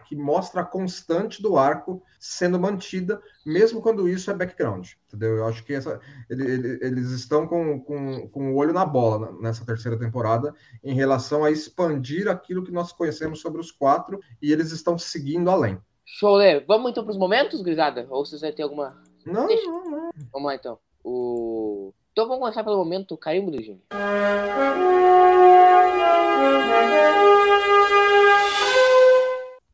que 0.08 0.16
mostra 0.16 0.62
a 0.62 0.64
constante 0.64 1.40
do 1.40 1.56
arco 1.56 2.02
sendo 2.18 2.58
mantida, 2.58 3.22
mesmo 3.46 3.80
quando 3.80 4.08
isso 4.08 4.32
é 4.32 4.34
background, 4.34 4.88
entendeu? 5.06 5.36
Eu 5.36 5.46
acho 5.46 5.62
que 5.64 5.74
essa, 5.74 6.00
ele, 6.28 6.50
ele, 6.50 6.78
eles 6.82 7.10
estão 7.10 7.46
com, 7.46 7.78
com, 7.78 8.28
com 8.28 8.52
o 8.52 8.56
olho 8.56 8.72
na 8.72 8.84
bola 8.84 9.32
nessa 9.40 9.64
terceira 9.64 9.96
temporada 9.96 10.52
em 10.82 10.92
relação 10.92 11.44
a 11.44 11.52
expandir 11.52 12.26
aquilo 12.26 12.64
que 12.64 12.72
nós 12.72 12.90
conhecemos 12.90 13.40
sobre 13.40 13.60
os 13.60 13.70
quatro 13.70 14.18
e 14.42 14.50
eles 14.50 14.72
estão 14.72 14.98
seguindo 14.98 15.48
além. 15.48 15.78
Show, 16.04 16.34
Lê. 16.34 16.58
Vamos 16.66 16.90
então 16.90 17.04
para 17.04 17.12
os 17.12 17.18
momentos, 17.18 17.62
Grisada? 17.62 18.08
Ou 18.10 18.26
vocês 18.26 18.40
vão 18.40 18.52
ter 18.52 18.64
alguma. 18.64 19.00
Não, 19.24 19.46
Deixa. 19.46 19.70
não, 19.70 19.84
não. 19.88 20.10
Vamos 20.32 20.46
lá 20.48 20.54
então. 20.56 20.78
O... 21.04 21.92
Então 22.10 22.26
vamos 22.26 22.40
começar 22.40 22.64
pelo 22.64 22.78
momento 22.78 23.16
carimbo 23.16 23.52
do 23.52 23.62
Gini. 23.62 23.80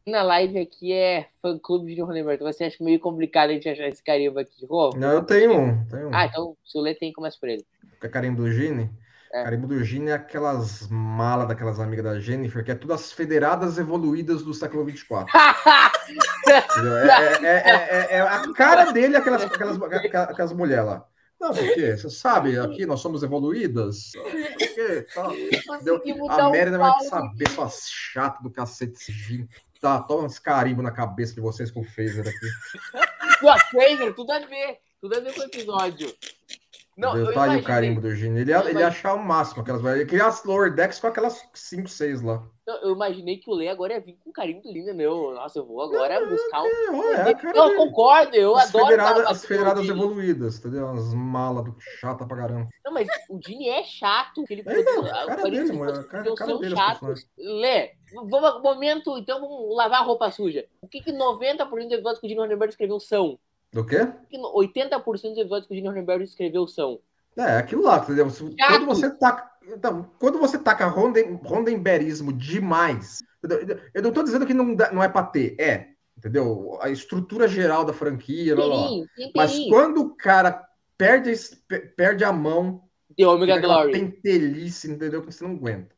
Na 0.07 0.23
live 0.23 0.59
aqui 0.59 0.93
é 0.93 1.29
fã 1.41 1.59
clube 1.59 1.95
de 1.95 2.01
Ronenberg. 2.01 2.43
Você 2.43 2.65
acha 2.65 2.83
meio 2.83 2.99
complicado 2.99 3.51
a 3.51 3.53
gente 3.53 3.69
achar 3.69 3.89
esse 3.89 4.03
carimbo 4.03 4.41
aqui 4.41 4.59
de 4.59 4.67
roupa? 4.67 4.99
Não, 4.99 5.13
eu 5.13 5.23
tenho 5.23 5.59
um, 5.59 5.85
tenho 5.87 6.09
um. 6.09 6.15
Ah, 6.15 6.27
então 6.27 6.57
se 6.65 6.77
o 6.77 6.81
Lê 6.81 6.95
tem, 6.95 7.13
começa 7.13 7.39
por 7.39 7.49
ele. 7.49 7.65
É 8.03 8.09
carimbo 8.09 8.43
do 8.43 8.51
Gini? 8.51 8.91
É. 9.33 9.45
Carimbo 9.45 9.69
do 9.69 9.85
Gini 9.85 10.11
é 10.11 10.15
aquelas 10.15 10.89
malas 10.89 11.47
daquelas 11.47 11.79
amigas 11.79 12.05
da 12.05 12.19
Jennifer, 12.19 12.65
que 12.65 12.73
é 12.73 12.75
tudo 12.75 12.93
as 12.93 13.13
federadas 13.13 13.79
evoluídas 13.79 14.43
do 14.43 14.53
século 14.53 14.85
24. 14.85 15.31
é, 16.49 17.47
é, 17.47 17.57
é, 17.71 18.17
é, 18.17 18.21
a 18.21 18.53
cara 18.53 18.91
dele, 18.91 19.17
aquelas, 19.17 19.45
aquelas, 19.45 19.79
aquelas 20.29 20.53
mulheres 20.53 20.85
lá. 20.85 21.07
Não, 21.41 21.55
porque 21.55 21.97
você 21.97 22.11
sabe, 22.11 22.59
aqui 22.59 22.85
nós 22.85 23.01
somos 23.01 23.23
evoluídas. 23.23 24.13
Porque, 24.13 25.07
tá, 25.15 25.31
a 26.29 26.51
Mérida 26.51 26.77
vai 26.77 27.01
saber, 27.05 27.49
sua 27.49 27.71
chata 27.71 28.43
do 28.43 28.51
cacete 28.51 28.93
esse 28.93 29.11
vinho. 29.11 29.49
Tá, 29.81 30.03
toma 30.03 30.27
esse 30.27 30.39
carimbo 30.39 30.83
na 30.83 30.91
cabeça 30.91 31.35
de 31.35 31.41
vocês 31.41 31.71
com 31.71 31.81
o 31.81 31.85
phaser 31.85 32.29
aqui. 32.29 33.39
Pô, 33.41 33.49
phaser, 33.73 34.15
tudo 34.15 34.31
a 34.33 34.41
ver. 34.41 34.79
Tudo 35.01 35.17
a 35.17 35.21
ver 35.21 35.35
com 35.35 35.41
o 35.41 35.45
episódio. 35.45 36.15
Não, 37.01 37.17
eu 37.17 37.33
tá 37.33 37.45
aí 37.45 37.59
o 37.59 37.65
carimbo 37.65 38.01
do. 38.01 38.09
Ele 38.09 38.51
ia, 38.51 38.59
ele 38.69 38.79
ia 38.79 38.89
achar 38.89 39.15
o 39.15 39.25
máximo 39.25 39.63
aquelas. 39.63 39.83
Ele 39.83 40.05
queria 40.05 40.27
as 40.27 40.45
lower 40.45 40.75
decks 40.75 41.01
com 41.01 41.07
aquelas 41.07 41.43
5, 41.55 41.89
6 41.89 42.21
lá. 42.21 42.47
Eu 42.83 42.93
imaginei 42.93 43.39
que 43.39 43.51
o 43.51 43.55
Lê 43.55 43.69
agora 43.69 43.95
ia 43.95 44.01
vir 44.01 44.19
com 44.23 44.31
carimbo 44.31 44.61
do 44.61 44.71
Linda, 44.71 44.93
meu. 44.93 45.33
Nossa, 45.33 45.59
eu 45.59 45.67
vou 45.67 45.83
agora 45.83 46.25
buscar 46.27 46.63
um. 46.63 47.03
É, 47.15 47.31
é, 47.31 47.59
eu 47.59 47.77
concordo, 47.77 48.37
eu 48.37 48.55
as 48.55 48.69
adoro. 48.69 48.85
Federada, 48.85 49.29
as 49.31 49.45
federadas 49.45 49.89
evoluídas, 49.89 50.59
entendeu? 50.59 50.89
As 50.91 51.15
malas 51.15 51.65
do 51.65 51.75
chata 51.81 52.27
pra 52.27 52.37
caramba. 52.37 52.69
Não, 52.85 52.93
mas 52.93 53.09
o 53.31 53.41
Gini 53.45 53.69
é 53.71 53.83
chato. 53.83 54.45
Que 54.45 54.53
ele 54.53 54.63
é, 54.67 54.83
não, 54.83 55.03
cara 55.03 55.43
dele, 55.43 55.73
mano. 55.73 56.05
Cara, 56.05 56.35
cara 56.35 56.59
dele, 56.59 56.77
chatos. 56.77 57.27
Lê, 57.37 57.93
vamos, 58.13 58.63
momento, 58.63 59.17
então 59.17 59.41
vamos 59.41 59.75
lavar 59.75 60.03
a 60.03 60.05
roupa 60.05 60.31
suja. 60.31 60.67
O 60.83 60.87
que, 60.87 61.01
que 61.01 61.13
90% 61.13 61.67
dos 61.67 61.93
episódios 61.93 62.21
que 62.21 62.27
o 62.27 62.29
Gini 62.29 62.41
Ronenberg 62.41 62.71
escreveu 62.71 63.01
são? 63.01 63.39
Do 63.73 63.85
quê? 63.85 64.09
80% 64.33 65.05
dos 65.05 65.23
episódios 65.39 65.67
que 65.67 65.73
o 65.73 65.77
Gini 65.77 65.89
Ronenberg 65.89 66.25
escreveu 66.25 66.67
são. 66.67 67.01
É, 67.37 67.59
aquilo 67.59 67.83
lá, 67.83 67.99
entendeu? 67.99 68.27
Quando 68.27 68.87
você 68.87 69.11
taca, 69.11 69.51
então, 69.67 70.11
quando 70.19 70.39
você 70.39 70.59
taca 70.59 70.87
ronden, 70.87 71.39
rondenberismo 71.45 72.33
demais, 72.33 73.21
eu 73.95 74.03
não 74.03 74.09
estou 74.11 74.25
dizendo 74.25 74.47
que 74.47 74.53
não, 74.53 74.65
não 74.93 75.03
é 75.03 75.09
para 75.09 75.27
ter, 75.27 75.55
é, 75.61 75.91
entendeu? 76.19 76.77
A 76.81 76.91
estrutura 76.91 77.47
geral 77.47 77.85
da 77.85 77.93
franquia, 77.93 78.59
lá, 78.59 78.67
lá. 78.67 78.89
mas 79.35 79.57
quando 79.69 80.01
o 80.01 80.17
cara 80.17 80.67
perde, 80.99 81.33
perde 81.97 82.25
a 82.25 82.33
mão, 82.33 82.83
The 83.17 83.27
Omega 83.27 83.59
Glory. 83.59 83.93
Pentelice, 83.93 84.91
entendeu? 84.91 85.23
Que 85.23 85.33
você 85.33 85.45
não 85.45 85.53
aguenta. 85.53 85.95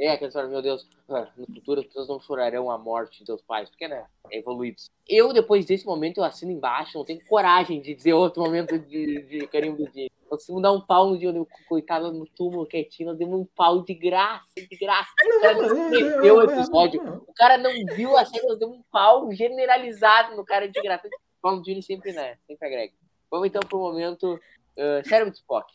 É, 0.00 0.12
aquela 0.12 0.28
história, 0.28 0.48
meu 0.48 0.62
Deus, 0.62 0.88
no 1.36 1.46
futuro 1.54 1.80
as 1.80 1.86
pessoas 1.86 2.08
não 2.08 2.20
chorarão 2.20 2.70
a 2.70 2.78
morte 2.78 3.18
de 3.18 3.26
seus 3.26 3.42
pais, 3.42 3.68
porque, 3.68 3.88
né, 3.88 4.06
é 4.30 4.38
evoluídos. 4.38 4.88
Eu, 5.08 5.32
depois 5.32 5.66
desse 5.66 5.84
momento, 5.84 6.18
eu 6.18 6.24
assino 6.24 6.52
embaixo, 6.52 6.96
não 6.96 7.04
tenho 7.04 7.20
coragem 7.26 7.80
de 7.80 7.94
dizer 7.94 8.12
outro 8.12 8.42
momento 8.42 8.78
de, 8.78 9.22
de 9.22 9.46
carimbo 9.48 9.78
do 9.78 9.90
dia. 9.90 10.08
Conseguimos 10.28 10.62
dar 10.62 10.72
um 10.72 10.80
pau 10.80 11.10
no 11.10 11.18
dia, 11.18 11.30
eu, 11.30 11.48
coitada 11.68 12.12
no 12.12 12.26
túmulo 12.26 12.64
quietinho, 12.64 13.08
nós 13.08 13.18
demos 13.18 13.40
um 13.40 13.46
pau 13.56 13.82
de 13.82 13.92
graça, 13.94 14.44
de 14.54 14.76
graça. 14.76 15.10
O 15.24 15.40
cara 15.40 15.54
não 15.54 16.36
o 16.36 16.42
episódio. 16.42 17.24
O 17.26 17.34
cara 17.34 17.58
não 17.58 17.96
viu 17.96 18.16
a 18.16 18.24
série, 18.24 18.46
nós 18.46 18.58
demos 18.58 18.78
um 18.78 18.82
pau 18.92 19.32
generalizado 19.32 20.36
no 20.36 20.44
cara 20.44 20.68
de 20.68 20.80
graça. 20.80 21.08
Paulo 21.42 21.60
Dini 21.62 21.82
sempre, 21.82 22.12
né? 22.12 22.36
Sempre 22.46 22.66
agrega. 22.66 22.92
Vamos 23.30 23.48
então 23.48 23.62
pro 23.68 23.78
momento 23.78 24.34
uh, 24.34 25.08
cérebro 25.08 25.32
de 25.32 25.38
Spock. 25.38 25.72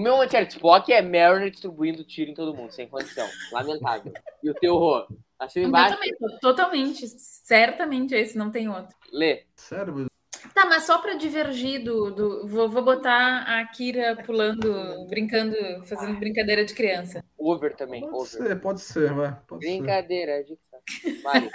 Meu 0.00 0.20
anti 0.20 0.36
Spock 0.48 0.92
é 0.92 1.02
Mariner 1.02 1.50
distribuindo 1.50 2.04
tiro 2.04 2.30
em 2.30 2.34
todo 2.34 2.54
mundo, 2.54 2.70
sem 2.72 2.88
condição. 2.88 3.28
Lamentável. 3.52 4.12
E 4.42 4.50
o 4.50 4.54
teu 4.54 4.76
Rô? 4.76 5.06
Assim 5.38 5.62
embaixo. 5.62 5.96
Totalmente, 5.96 6.40
totalmente. 6.40 7.08
Certamente 7.08 8.14
esse, 8.14 8.36
não 8.36 8.50
tem 8.50 8.68
outro. 8.68 8.94
Lê. 9.12 9.44
Sério, 9.56 10.10
Tá, 10.54 10.66
mas 10.66 10.84
só 10.84 10.98
para 10.98 11.14
divergir 11.14 11.82
do. 11.84 12.10
do 12.10 12.48
vou, 12.48 12.68
vou, 12.68 12.82
botar 12.82 13.42
a 13.42 13.64
Kira 13.66 14.16
pulando, 14.24 15.06
brincando, 15.06 15.54
fazendo 15.84 16.18
brincadeira 16.18 16.64
de 16.64 16.74
criança. 16.74 17.24
Over 17.38 17.76
também. 17.76 18.00
Pode 18.00 18.14
over. 18.14 18.26
ser, 18.26 18.60
pode 18.60 18.80
ser, 18.80 19.12
vai. 19.12 19.38
Pode 19.46 19.66
brincadeira, 19.66 20.42
ser. 20.44 21.22
Vale. 21.22 21.50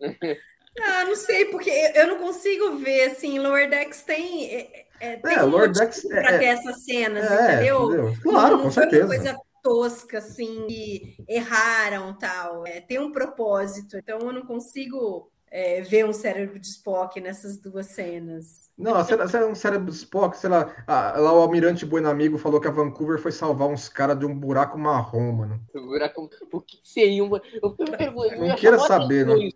ah, 0.80 1.04
não 1.04 1.16
sei, 1.16 1.46
porque 1.46 1.70
eu 1.94 2.06
não 2.06 2.18
consigo 2.18 2.76
ver, 2.78 3.10
assim, 3.10 3.38
Lower 3.38 3.68
Decks 3.68 4.02
tem. 4.02 4.54
É, 4.54 4.86
é, 5.00 5.16
tem 5.16 5.34
é, 5.34 5.44
um 5.44 5.48
Lower 5.48 5.70
Decks 5.70 6.06
para 6.08 6.34
é, 6.34 6.38
ter 6.38 6.44
essas 6.46 6.84
cenas, 6.84 7.30
é, 7.30 7.54
entendeu? 7.54 7.92
entendeu? 7.92 8.16
Claro, 8.22 8.56
não, 8.56 8.64
com 8.64 8.70
certeza. 8.70 9.06
coisa 9.06 9.38
tosca, 9.62 10.18
assim, 10.18 10.66
que 10.66 11.16
erraram 11.28 12.12
tal. 12.14 12.66
É, 12.66 12.80
tem 12.80 12.98
um 12.98 13.12
propósito, 13.12 13.96
então 13.96 14.18
eu 14.18 14.32
não 14.32 14.42
consigo 14.42 15.30
é, 15.50 15.82
ver 15.82 16.06
um 16.06 16.12
cérebro 16.12 16.58
de 16.58 16.66
Spock 16.66 17.20
nessas 17.20 17.58
duas 17.58 17.86
cenas. 17.86 18.70
Não, 18.76 19.04
se 19.04 19.36
é 19.36 19.44
um 19.44 19.54
cérebro 19.54 19.90
de 19.90 19.96
Spock, 19.96 20.36
sei 20.38 20.48
lá, 20.48 20.74
a, 20.86 21.18
lá 21.18 21.32
o 21.32 21.42
Almirante 21.42 21.84
Buenamigo 21.84 22.38
falou 22.38 22.58
que 22.58 22.66
a 22.66 22.72
Vancouver 22.72 23.18
foi 23.18 23.30
salvar 23.30 23.68
uns 23.68 23.88
caras 23.88 24.18
de 24.18 24.24
um 24.24 24.34
buraco 24.34 24.78
marrom, 24.78 25.32
mano. 25.32 25.60
buraco, 25.74 26.30
o 26.50 26.60
que 26.62 26.80
seria 26.82 27.22
um... 27.22 27.36
Eu 27.62 27.76
me 27.78 27.96
pergunto, 27.96 28.36
não 28.36 28.56
queira 28.56 28.78
saber, 28.78 29.26
né? 29.26 29.50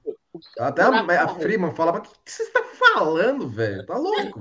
Até 0.58 0.82
a, 0.82 1.24
a 1.24 1.28
Freeman 1.28 1.74
falava, 1.74 1.98
o 1.98 2.02
que, 2.02 2.10
que 2.24 2.30
você 2.30 2.42
está 2.42 2.62
falando, 2.62 3.48
velho? 3.48 3.84
Tá 3.86 3.96
louco. 3.96 4.40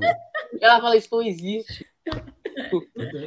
Ela 0.62 0.82
fala, 0.82 0.96
isso 0.96 1.10
não 1.12 1.22
existe. 1.22 1.86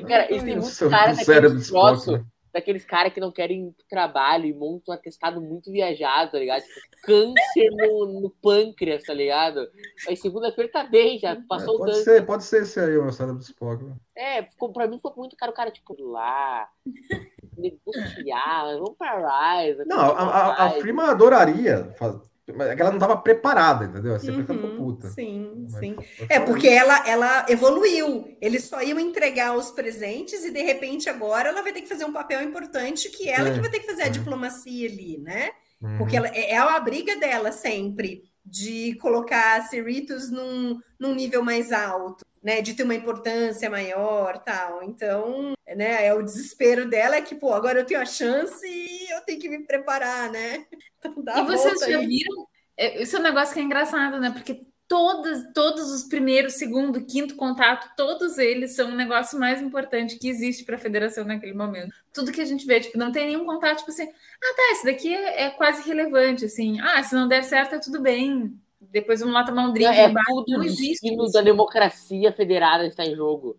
cara, 0.06 0.32
isso 0.32 0.44
tem 0.44 0.56
muito 0.56 0.90
cara 0.90 1.14
daqueles 1.14 1.68
troços, 1.68 2.18
né? 2.18 2.24
daqueles 2.52 2.84
caras 2.84 3.12
que 3.12 3.20
não 3.20 3.30
querem 3.30 3.74
trabalho 3.88 4.46
e 4.46 4.52
montam 4.52 4.92
um 4.92 4.98
atestado 4.98 5.40
muito 5.40 5.70
viajado, 5.70 6.32
tá 6.32 6.38
ligado? 6.38 6.62
Tipo, 6.62 6.80
câncer 7.02 7.70
no, 7.70 8.20
no 8.20 8.30
pâncreas, 8.42 9.04
tá 9.04 9.14
ligado? 9.14 9.68
Aí 10.06 10.16
segunda-feira 10.16 10.70
tá 10.70 10.84
bem, 10.84 11.18
já 11.18 11.36
passou 11.48 11.74
é, 11.74 11.78
pode 11.78 11.90
o 11.90 11.94
câncer. 11.94 12.04
Ser, 12.04 12.26
pode 12.26 12.44
ser 12.44 12.62
esse 12.62 12.80
aí, 12.80 12.96
o 12.96 13.12
cérebro 13.12 13.38
do 13.38 13.44
Spock. 13.44 13.84
Né? 13.84 13.94
É, 14.16 14.42
ficou, 14.42 14.72
pra 14.72 14.86
mim 14.86 14.96
ficou 14.96 15.14
muito 15.16 15.36
caro 15.36 15.52
o 15.52 15.54
cara, 15.54 15.70
tipo, 15.70 15.94
lá, 15.98 16.68
negociar, 17.56 18.76
vamos 18.78 18.96
pra 18.96 19.60
Rise. 19.60 19.84
Não, 19.86 19.98
a, 19.98 20.22
a, 20.22 20.66
a 20.66 20.70
Freeman 20.70 21.06
adoraria 21.06 21.94
é 22.48 22.74
que 22.74 22.80
ela 22.80 22.90
não 22.90 22.98
estava 22.98 23.16
preparada, 23.16 23.84
entendeu? 23.84 24.18
Você 24.18 24.30
uhum, 24.30 24.38
ficando 24.38 24.76
puta. 24.76 25.08
Sim, 25.10 25.66
Mas, 25.70 25.78
sim. 25.78 25.96
É 26.28 26.40
porque 26.40 26.66
ela, 26.68 27.06
ela 27.06 27.46
evoluiu. 27.48 28.36
Eles 28.40 28.64
só 28.64 28.82
iam 28.82 28.98
entregar 28.98 29.56
os 29.56 29.70
presentes 29.70 30.44
e 30.44 30.50
de 30.50 30.62
repente 30.62 31.10
agora 31.10 31.50
ela 31.50 31.62
vai 31.62 31.72
ter 31.72 31.82
que 31.82 31.88
fazer 31.88 32.04
um 32.04 32.12
papel 32.12 32.42
importante 32.42 33.10
que 33.10 33.28
ela 33.28 33.50
é, 33.50 33.52
que 33.52 33.60
vai 33.60 33.70
ter 33.70 33.80
que 33.80 33.86
fazer 33.86 34.02
é. 34.02 34.06
a 34.06 34.10
diplomacia 34.10 34.88
ali, 34.88 35.18
né? 35.18 35.50
Uhum. 35.80 35.98
Porque 35.98 36.16
ela, 36.16 36.28
é, 36.28 36.52
é 36.52 36.58
a 36.58 36.80
briga 36.80 37.16
dela 37.16 37.52
sempre 37.52 38.22
de 38.44 38.94
colocar 39.00 39.60
Cerritos 39.62 40.30
num, 40.30 40.80
num 40.98 41.14
nível 41.14 41.42
mais 41.42 41.70
alto, 41.70 42.24
né? 42.42 42.60
De 42.60 42.74
ter 42.74 42.84
uma 42.84 42.94
importância 42.94 43.68
maior, 43.70 44.38
tal. 44.38 44.82
Então, 44.82 45.52
né? 45.66 46.06
É 46.06 46.14
o 46.14 46.22
desespero 46.22 46.88
dela 46.88 47.16
é 47.16 47.22
que, 47.22 47.34
pô, 47.34 47.52
agora 47.52 47.80
eu 47.80 47.86
tenho 47.86 48.00
a 48.00 48.06
chance 48.06 48.66
e 48.66 49.10
eu 49.12 49.20
tenho 49.22 49.40
que 49.40 49.48
me 49.48 49.64
preparar, 49.64 50.30
né? 50.30 50.66
Então, 51.16 51.44
e 51.44 51.46
vocês 51.46 51.78
já 51.78 51.96
aí. 51.96 52.06
viram? 52.08 52.48
Esse 52.76 53.14
é 53.14 53.20
um 53.20 53.22
negócio 53.22 53.54
que 53.54 53.60
é 53.60 53.62
engraçado, 53.62 54.18
né? 54.18 54.30
Porque 54.32 54.66
todos, 54.88 55.52
todos 55.52 55.92
os 55.92 56.04
primeiros, 56.04 56.54
segundo, 56.54 57.04
quinto 57.04 57.36
contato, 57.36 57.94
todos 57.94 58.38
eles 58.38 58.74
são 58.74 58.90
o 58.90 58.96
negócio 58.96 59.38
mais 59.38 59.60
importante 59.60 60.18
que 60.18 60.28
existe 60.28 60.64
para 60.64 60.76
a 60.76 60.80
federação 60.80 61.24
naquele 61.24 61.52
momento. 61.52 61.94
Tudo 62.12 62.32
que 62.32 62.40
a 62.40 62.44
gente 62.44 62.66
vê, 62.66 62.80
tipo, 62.80 62.96
não 62.96 63.12
tem 63.12 63.26
nenhum 63.26 63.44
contato, 63.44 63.78
tipo 63.78 63.90
assim, 63.90 64.04
ah, 64.04 64.54
tá, 64.56 64.72
esse 64.72 64.86
daqui 64.86 65.14
é, 65.14 65.44
é 65.44 65.50
quase 65.50 65.86
relevante, 65.86 66.46
assim, 66.46 66.80
ah, 66.80 67.02
se 67.02 67.14
não 67.14 67.28
der 67.28 67.44
certo, 67.44 67.74
é 67.74 67.78
tudo 67.78 68.00
bem, 68.00 68.58
depois 68.90 69.20
vamos 69.20 69.34
lá 69.34 69.44
tomar 69.44 69.68
um 69.68 69.72
drink. 69.72 69.88
É, 69.88 70.08
tudo 70.08 70.44
não 70.48 70.62
existe. 70.62 71.14
O 71.14 71.30
da 71.30 71.42
democracia 71.42 72.32
federada 72.32 72.86
está 72.86 73.04
em 73.04 73.14
jogo. 73.14 73.56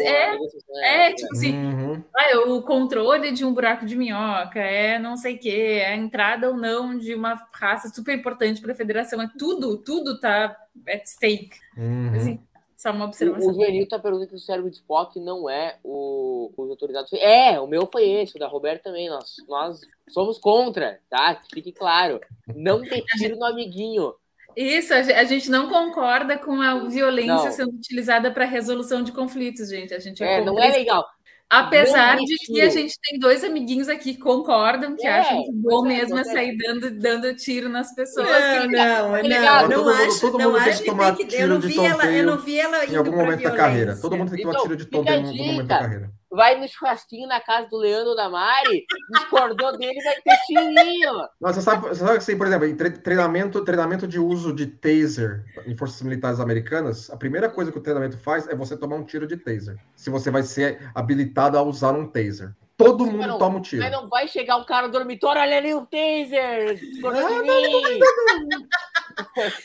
É, 0.00 1.08
é, 1.08 1.12
tipo 1.12 1.32
assim, 1.32 1.52
uhum. 1.52 2.02
ah, 2.14 2.38
o 2.48 2.62
controle 2.62 3.32
de 3.32 3.44
um 3.44 3.52
buraco 3.52 3.84
de 3.84 3.96
minhoca, 3.96 4.60
é 4.60 4.98
não 4.98 5.16
sei 5.16 5.34
o 5.34 5.38
quê, 5.38 5.82
a 5.86 5.96
entrada 5.96 6.48
ou 6.48 6.56
não 6.56 6.96
de 6.96 7.14
uma 7.14 7.42
raça 7.52 7.88
super 7.88 8.16
importante 8.16 8.60
para 8.60 8.72
a 8.72 8.76
federação. 8.76 9.20
É 9.20 9.28
tudo, 9.38 9.78
tudo 9.78 10.20
tá 10.20 10.56
at 10.88 11.06
stake. 11.06 11.56
Uhum. 11.76 12.14
Assim, 12.14 12.40
só 12.76 12.92
uma 12.92 13.06
observação. 13.06 13.50
O, 13.50 13.52
Juvenil 13.52 13.82
está 13.82 13.98
perguntando 13.98 14.28
que 14.28 14.36
o 14.36 14.38
cérebro 14.38 14.70
de 14.70 14.76
Spock 14.76 15.18
não 15.18 15.50
é 15.50 15.78
o, 15.82 16.52
os 16.56 16.70
autorizados. 16.70 17.12
É, 17.14 17.58
o 17.58 17.66
meu 17.66 17.88
foi 17.90 18.08
esse, 18.08 18.36
o 18.36 18.38
da 18.38 18.46
Roberto 18.46 18.84
também. 18.84 19.08
Nós, 19.08 19.34
nós 19.48 19.80
somos 20.08 20.38
contra, 20.38 21.00
tá? 21.10 21.42
Fique 21.52 21.72
claro. 21.72 22.20
Não 22.54 22.80
ter 22.80 23.02
tiro 23.18 23.36
no 23.36 23.44
amiguinho. 23.44 24.14
Isso, 24.60 24.92
a 24.92 25.22
gente 25.22 25.48
não 25.48 25.68
concorda 25.68 26.36
com 26.36 26.60
a 26.60 26.88
violência 26.88 27.32
não. 27.32 27.52
sendo 27.52 27.70
utilizada 27.76 28.28
para 28.28 28.44
resolução 28.44 29.04
de 29.04 29.12
conflitos, 29.12 29.68
gente. 29.68 29.94
A 29.94 30.00
gente 30.00 30.20
é, 30.20 30.40
é 30.40 30.44
não 30.44 30.58
é 30.58 30.68
legal. 30.72 31.04
Apesar 31.48 32.16
de 32.16 32.34
que 32.44 32.60
a 32.60 32.68
gente 32.68 32.98
tem 33.00 33.20
dois 33.20 33.44
amiguinhos 33.44 33.88
aqui 33.88 34.14
que 34.14 34.20
concordam, 34.20 34.96
que 34.96 35.06
é, 35.06 35.20
acham 35.20 35.44
que 35.44 35.52
bom 35.52 35.86
é, 35.86 35.88
mesmo 35.88 36.18
é 36.18 36.24
sair 36.24 36.58
dando, 36.58 36.90
dando 36.90 37.36
tiro 37.36 37.68
nas 37.68 37.94
pessoas. 37.94 38.26
Não, 38.28 38.66
não, 38.66 39.22
não, 39.22 39.68
não, 39.68 39.84
não 39.84 39.88
acho, 39.90 40.20
todo 40.20 40.38
não 40.38 40.50
mundo 40.50 40.58
acho 40.58 40.82
que 40.82 40.90
tem 40.92 41.26
que 41.28 41.36
eu 41.36 41.46
não 41.46 41.60
vi 41.60 41.78
ela, 41.78 42.06
eu 42.06 42.26
não 42.26 42.38
vi 42.38 42.58
ela 42.58 42.84
em 42.84 42.96
algum 42.96 43.16
momento 43.16 43.42
da 43.44 43.52
carreira. 43.52 43.96
Todo 43.96 44.16
mundo 44.16 44.30
tem 44.30 44.38
que 44.38 44.42
tomar 44.42 44.54
então, 44.54 44.62
tiro 44.64 44.76
de 44.76 44.86
tombo 44.86 45.08
em 45.08 45.14
algum 45.14 45.36
momento 45.36 45.68
da 45.68 45.78
carreira 45.78 46.17
vai 46.30 46.60
no 46.60 46.68
churrasquinho 46.68 47.26
na 47.26 47.40
casa 47.40 47.68
do 47.68 47.76
Leandro 47.76 48.14
da 48.14 48.28
Mari, 48.28 48.84
discordou 49.12 49.76
dele, 49.76 49.98
vai 50.02 50.14
ter 50.22 50.36
tirinho. 50.46 51.12
Não, 51.40 51.52
você 51.52 51.60
sabe, 51.60 51.88
você 51.88 52.04
sabe 52.04 52.18
assim, 52.18 52.36
por 52.36 52.46
exemplo, 52.46 52.66
em 52.66 52.76
treinamento, 52.76 53.64
treinamento 53.64 54.06
de 54.06 54.18
uso 54.18 54.52
de 54.52 54.66
taser 54.66 55.44
em 55.66 55.76
forças 55.76 56.02
militares 56.02 56.40
americanas, 56.40 57.10
a 57.10 57.16
primeira 57.16 57.48
coisa 57.48 57.72
que 57.72 57.78
o 57.78 57.82
treinamento 57.82 58.18
faz 58.18 58.46
é 58.48 58.54
você 58.54 58.76
tomar 58.76 58.96
um 58.96 59.04
tiro 59.04 59.26
de 59.26 59.36
taser. 59.36 59.76
Se 59.94 60.10
você 60.10 60.30
vai 60.30 60.42
ser 60.42 60.90
habilitado 60.94 61.56
a 61.56 61.62
usar 61.62 61.92
um 61.92 62.06
taser. 62.06 62.52
Todo 62.76 63.04
Sim, 63.04 63.10
mundo 63.10 63.26
não, 63.26 63.38
toma 63.38 63.58
um 63.58 63.60
tiro. 63.60 63.82
Mas 63.82 63.90
não 63.90 64.08
vai 64.08 64.28
chegar 64.28 64.56
um 64.56 64.64
cara 64.64 64.86
no 64.86 64.92
dormitório, 64.92 65.42
olha 65.42 65.56
ali 65.56 65.74
o 65.74 65.84
taser! 65.86 66.78
Discordou 66.78 67.28
de 67.28 67.42
mim! 67.42 67.98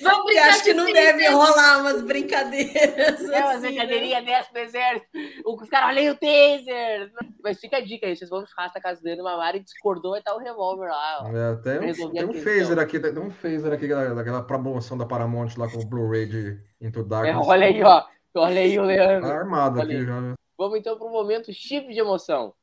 Vamos 0.01 0.25
brincar 0.25 0.49
acho 0.49 0.63
que 0.63 0.73
não 0.73 0.91
deve 0.91 1.27
rolar 1.29 1.79
umas 1.79 2.01
brincadeiras. 2.01 3.21
É, 3.29 3.39
umas 3.39 3.55
assim, 3.55 3.67
brincadeirinhas 3.67 4.23
né? 4.23 4.31
dessas 4.31 4.51
pro 4.51 4.61
exército. 4.61 5.07
Os 5.45 5.69
caras, 5.69 5.89
olhem 5.89 6.09
o 6.09 6.15
taser. 6.15 7.11
Mas 7.43 7.59
fica 7.59 7.77
a 7.77 7.81
dica 7.81 8.07
aí, 8.07 8.15
vocês 8.15 8.29
vão 8.29 8.45
ficar 8.45 8.71
na 8.73 8.81
casa 8.81 9.01
dele, 9.01 9.21
Mamara 9.21 9.57
e 9.57 9.63
discordou 9.63 10.17
e 10.17 10.21
tá 10.21 10.33
o 10.35 10.39
revólver 10.39 10.87
lá. 10.87 11.23
É, 11.33 11.55
tem, 11.55 12.05
um, 12.05 12.11
tem 12.11 12.25
um 12.25 12.33
phaser 12.33 12.79
aqui, 12.79 12.99
tem 12.99 13.17
um 13.17 13.31
phaser 13.31 13.73
aqui 13.73 13.87
daquela 13.87 14.43
promoção 14.43 14.97
da 14.97 15.05
Paramount 15.05 15.49
lá 15.57 15.69
com 15.69 15.79
o 15.79 15.85
Blu-ray 15.85 16.25
de 16.25 16.59
Into 16.81 17.03
Darkness. 17.03 17.45
É, 17.45 17.49
olha 17.49 17.67
aí, 17.67 17.83
ó. 17.83 18.03
Olha 18.35 18.61
aí 18.61 18.79
o 18.79 18.83
Leandro. 18.83 19.29
Tá 19.29 19.35
armado 19.35 19.79
olha 19.79 19.85
aqui 19.85 19.95
aí. 19.95 20.05
já. 20.05 20.21
Né? 20.21 20.33
Vamos 20.57 20.79
então 20.79 20.97
pro 20.97 21.09
momento 21.09 21.53
chip 21.53 21.91
de 21.93 21.99
emoção. 21.99 22.53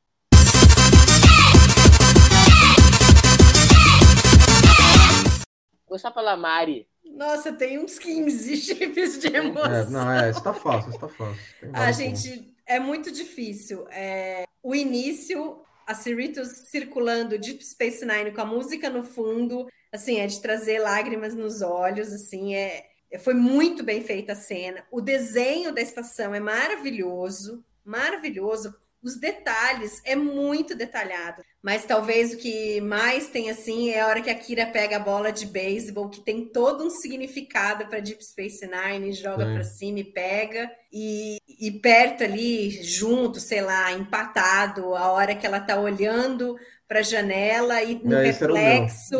Começar 5.91 6.11
pela 6.11 6.37
Mari. 6.37 6.87
Nossa, 7.03 7.51
tem 7.51 7.77
uns 7.77 7.99
15 7.99 8.55
chips 8.63 9.19
de 9.19 9.27
emoção. 9.27 9.73
É, 9.73 9.89
não, 9.89 10.09
é, 10.09 10.29
isso 10.29 10.41
tá 10.41 10.53
fácil, 10.53 10.89
isso 10.89 10.99
tá 10.99 11.09
fácil. 11.09 11.41
A 11.73 11.91
gente, 11.91 12.55
é 12.65 12.79
muito 12.79 13.11
difícil. 13.11 13.85
É, 13.89 14.45
o 14.63 14.73
início, 14.73 15.61
a 15.85 15.93
Cerritos 15.93 16.47
circulando 16.69 17.37
Deep 17.37 17.61
Space 17.61 18.05
Nine 18.05 18.31
com 18.31 18.39
a 18.39 18.45
música 18.45 18.89
no 18.89 19.03
fundo, 19.03 19.67
assim, 19.91 20.21
é 20.21 20.27
de 20.27 20.41
trazer 20.41 20.79
lágrimas 20.79 21.35
nos 21.35 21.61
olhos, 21.61 22.13
assim, 22.13 22.55
é, 22.55 22.85
foi 23.19 23.33
muito 23.33 23.83
bem 23.83 24.01
feita 24.01 24.31
a 24.31 24.35
cena. 24.35 24.85
O 24.89 25.01
desenho 25.01 25.73
da 25.73 25.81
estação 25.81 26.33
é 26.33 26.39
maravilhoso, 26.39 27.65
maravilhoso 27.83 28.73
os 29.03 29.19
detalhes, 29.19 30.01
é 30.05 30.15
muito 30.15 30.73
detalhado. 30.73 31.43
Mas 31.63 31.85
talvez 31.85 32.33
o 32.33 32.37
que 32.37 32.81
mais 32.81 33.29
tem 33.29 33.49
assim 33.51 33.91
é 33.91 34.01
a 34.01 34.07
hora 34.07 34.21
que 34.21 34.29
a 34.31 34.35
Kira 34.35 34.65
pega 34.65 34.95
a 34.97 34.99
bola 34.99 35.31
de 35.31 35.45
beisebol, 35.45 36.09
que 36.09 36.21
tem 36.21 36.47
todo 36.51 36.83
um 36.85 36.89
significado 36.89 37.87
para 37.87 37.99
Deep 37.99 38.23
Space 38.23 38.65
Nine, 38.67 39.13
joga 39.13 39.45
para 39.47 39.63
cima 39.63 39.99
e 39.99 40.03
pega. 40.03 40.71
E, 40.91 41.37
e 41.47 41.71
perto 41.79 42.23
ali, 42.23 42.83
junto, 42.83 43.39
sei 43.39 43.61
lá, 43.61 43.91
empatado, 43.93 44.95
a 44.95 45.11
hora 45.11 45.35
que 45.35 45.45
ela 45.45 45.59
tá 45.59 45.79
olhando 45.79 46.55
a 46.89 47.01
janela 47.01 47.81
e 47.83 47.95
no 48.03 48.17
É, 48.17 48.19
reflexo 48.19 49.15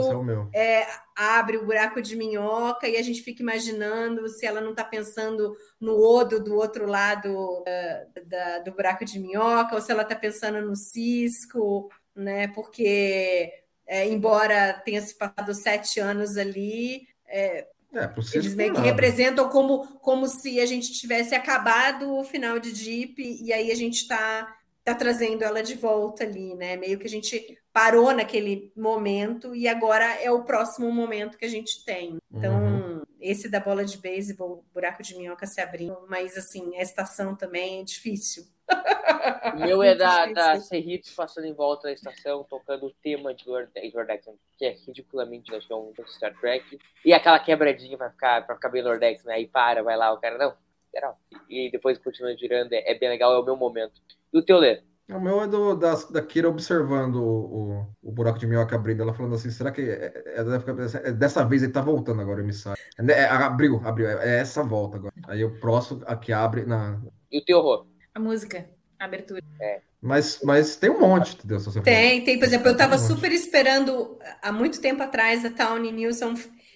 é 0.53 0.81
é, 0.81 0.85
abre 1.15 1.55
o 1.57 1.65
buraco 1.65 2.01
de 2.01 2.15
minhoca 2.17 2.85
e 2.87 2.97
a 2.97 3.01
gente 3.01 3.21
fica 3.23 3.41
imaginando 3.41 4.27
se 4.27 4.45
ela 4.45 4.59
não 4.59 4.71
está 4.71 4.83
pensando 4.83 5.55
no 5.79 5.97
odo 5.97 6.43
do 6.43 6.55
outro 6.55 6.85
lado 6.85 7.63
eh, 7.65 8.07
da- 8.25 8.59
do 8.59 8.73
buraco 8.73 9.05
de 9.05 9.17
minhoca, 9.19 9.75
ou 9.75 9.81
se 9.81 9.91
ela 9.91 10.01
está 10.03 10.15
pensando 10.15 10.61
no 10.61 10.75
cisco, 10.75 11.89
né? 12.15 12.47
Porque, 12.49 13.51
é, 13.87 14.07
embora 14.07 14.73
tenha 14.85 15.01
se 15.01 15.15
passado 15.17 15.53
sete 15.53 15.99
anos 15.99 16.37
ali, 16.37 17.07
é, 17.27 17.67
É, 17.93 18.07
pro 18.07 18.23
eles 18.33 18.53
meio 18.55 18.73
que 18.73 18.81
nada. 18.81 18.81
representam 18.81 19.49
como, 19.49 19.99
como 19.99 20.27
se 20.27 20.59
a 20.61 20.65
gente 20.65 20.93
tivesse 20.93 21.35
acabado 21.35 22.09
o 22.17 22.23
final 22.23 22.59
de 22.59 22.71
Deep 22.71 23.21
e 23.21 23.51
aí 23.53 23.71
a 23.71 23.75
gente 23.75 23.97
está 24.01 24.55
tá 24.83 24.95
trazendo 24.95 25.43
ela 25.43 25.61
de 25.61 25.75
volta 25.75 26.23
ali, 26.23 26.55
né? 26.55 26.75
Meio 26.77 26.97
que 26.99 27.05
a 27.05 27.09
gente 27.09 27.59
parou 27.73 28.13
naquele 28.13 28.71
momento 28.75 29.55
e 29.55 29.67
agora 29.67 30.05
é 30.21 30.31
o 30.31 30.43
próximo 30.43 30.91
momento 30.91 31.37
que 31.37 31.45
a 31.45 31.49
gente 31.49 31.83
tem. 31.85 32.17
Então, 32.31 32.53
Uhum. 32.53 33.01
esse 33.19 33.49
da 33.49 33.59
bola 33.59 33.85
de 33.85 33.97
beisebol, 33.97 34.65
buraco 34.73 35.03
de 35.03 35.15
minhoca 35.15 35.45
se 35.45 35.61
abrindo, 35.61 36.05
mas 36.09 36.37
assim, 36.37 36.75
a 36.77 36.81
estação 36.81 37.35
também 37.35 37.81
é 37.81 37.83
difícil. 37.83 38.45
O 39.55 39.59
meu 39.59 39.83
é 39.83 39.95
da, 39.95 40.25
da 40.27 40.59
Serritos 40.59 41.13
passando 41.13 41.45
em 41.45 41.53
volta 41.53 41.87
da 41.87 41.93
estação, 41.93 42.45
tocando 42.49 42.87
o 42.87 42.93
tema 43.03 43.33
de 43.33 43.47
Lord 43.47 43.71
que 44.57 44.65
é 44.65 44.75
ridiculamente 44.85 45.53
acho 45.55 45.67
que 45.67 45.73
é 45.73 45.75
um 45.75 45.93
Star 46.07 46.33
Trek. 46.39 46.79
E 47.05 47.13
aquela 47.13 47.39
quebradinha 47.39 47.97
pra 47.97 48.09
ficar, 48.09 48.45
pra 48.45 48.55
ficar 48.55 48.69
bem 48.69 48.83
Lordex, 48.83 49.23
né? 49.23 49.35
Aí 49.35 49.47
para, 49.47 49.83
vai 49.83 49.97
lá, 49.97 50.13
o 50.13 50.17
cara, 50.17 50.37
não, 50.37 50.53
geral. 50.93 51.17
E 51.49 51.69
depois 51.71 51.97
continua 51.97 52.35
girando, 52.35 52.73
é, 52.73 52.91
é 52.91 52.97
bem 52.97 53.09
legal, 53.09 53.33
é 53.33 53.39
o 53.39 53.45
meu 53.45 53.55
momento. 53.55 54.01
E 54.33 54.37
o 54.37 54.43
teu 54.43 54.57
Lê? 54.57 54.81
O 55.09 55.19
meu 55.19 55.41
é 55.41 55.47
do, 55.47 55.75
da, 55.75 55.93
da 56.09 56.21
Kira 56.21 56.47
observando 56.47 57.15
o, 57.15 57.81
o, 57.81 57.87
o 58.01 58.11
buraco 58.11 58.39
de 58.39 58.47
minhoca 58.47 58.75
abrindo. 58.75 59.01
Ela 59.01 59.13
falando 59.13 59.35
assim: 59.35 59.49
será 59.49 59.69
que 59.69 59.81
é, 59.81 60.05
é- 60.15 60.35
é- 60.37 61.09
é- 61.09 61.11
dessa 61.11 61.43
vez 61.43 61.61
ele 61.63 61.73
tá 61.73 61.81
voltando 61.81 62.21
agora, 62.21 62.39
o 62.39 62.43
emissário? 62.43 62.81
É, 62.97 63.11
é, 63.11 63.25
abriu, 63.25 63.81
abriu. 63.83 64.07
É, 64.07 64.37
é 64.37 64.39
essa 64.39 64.63
volta 64.63 64.97
agora. 64.97 65.13
Aí 65.27 65.43
o 65.43 65.59
próximo 65.59 66.01
aqui 66.05 66.31
abre. 66.31 66.65
Na... 66.65 67.01
E 67.29 67.39
o 67.39 67.45
teu 67.45 67.57
horror? 67.57 67.90
A 68.13 68.19
música, 68.19 68.69
a 68.99 69.05
abertura. 69.05 69.41
Mas, 70.01 70.39
mas 70.43 70.75
tem 70.75 70.89
um 70.89 70.99
monte, 70.99 71.35
entendeu? 71.35 71.59
Se 71.59 71.65
você 71.65 71.79
for- 71.79 71.83
Tem, 71.83 72.23
tem, 72.23 72.37
por 72.39 72.45
exemplo, 72.45 72.67
eu 72.67 72.71
estava 72.73 72.97
Tem 72.97 73.05
um 73.05 73.07
monte. 73.09 73.15
super 73.15 73.31
esperando, 73.31 74.19
há 74.41 74.51
muito 74.51 74.81
tempo 74.81 75.01
atrás, 75.03 75.45
a 75.45 75.51
Tawny 75.51 75.91
Nilsson 75.91 76.35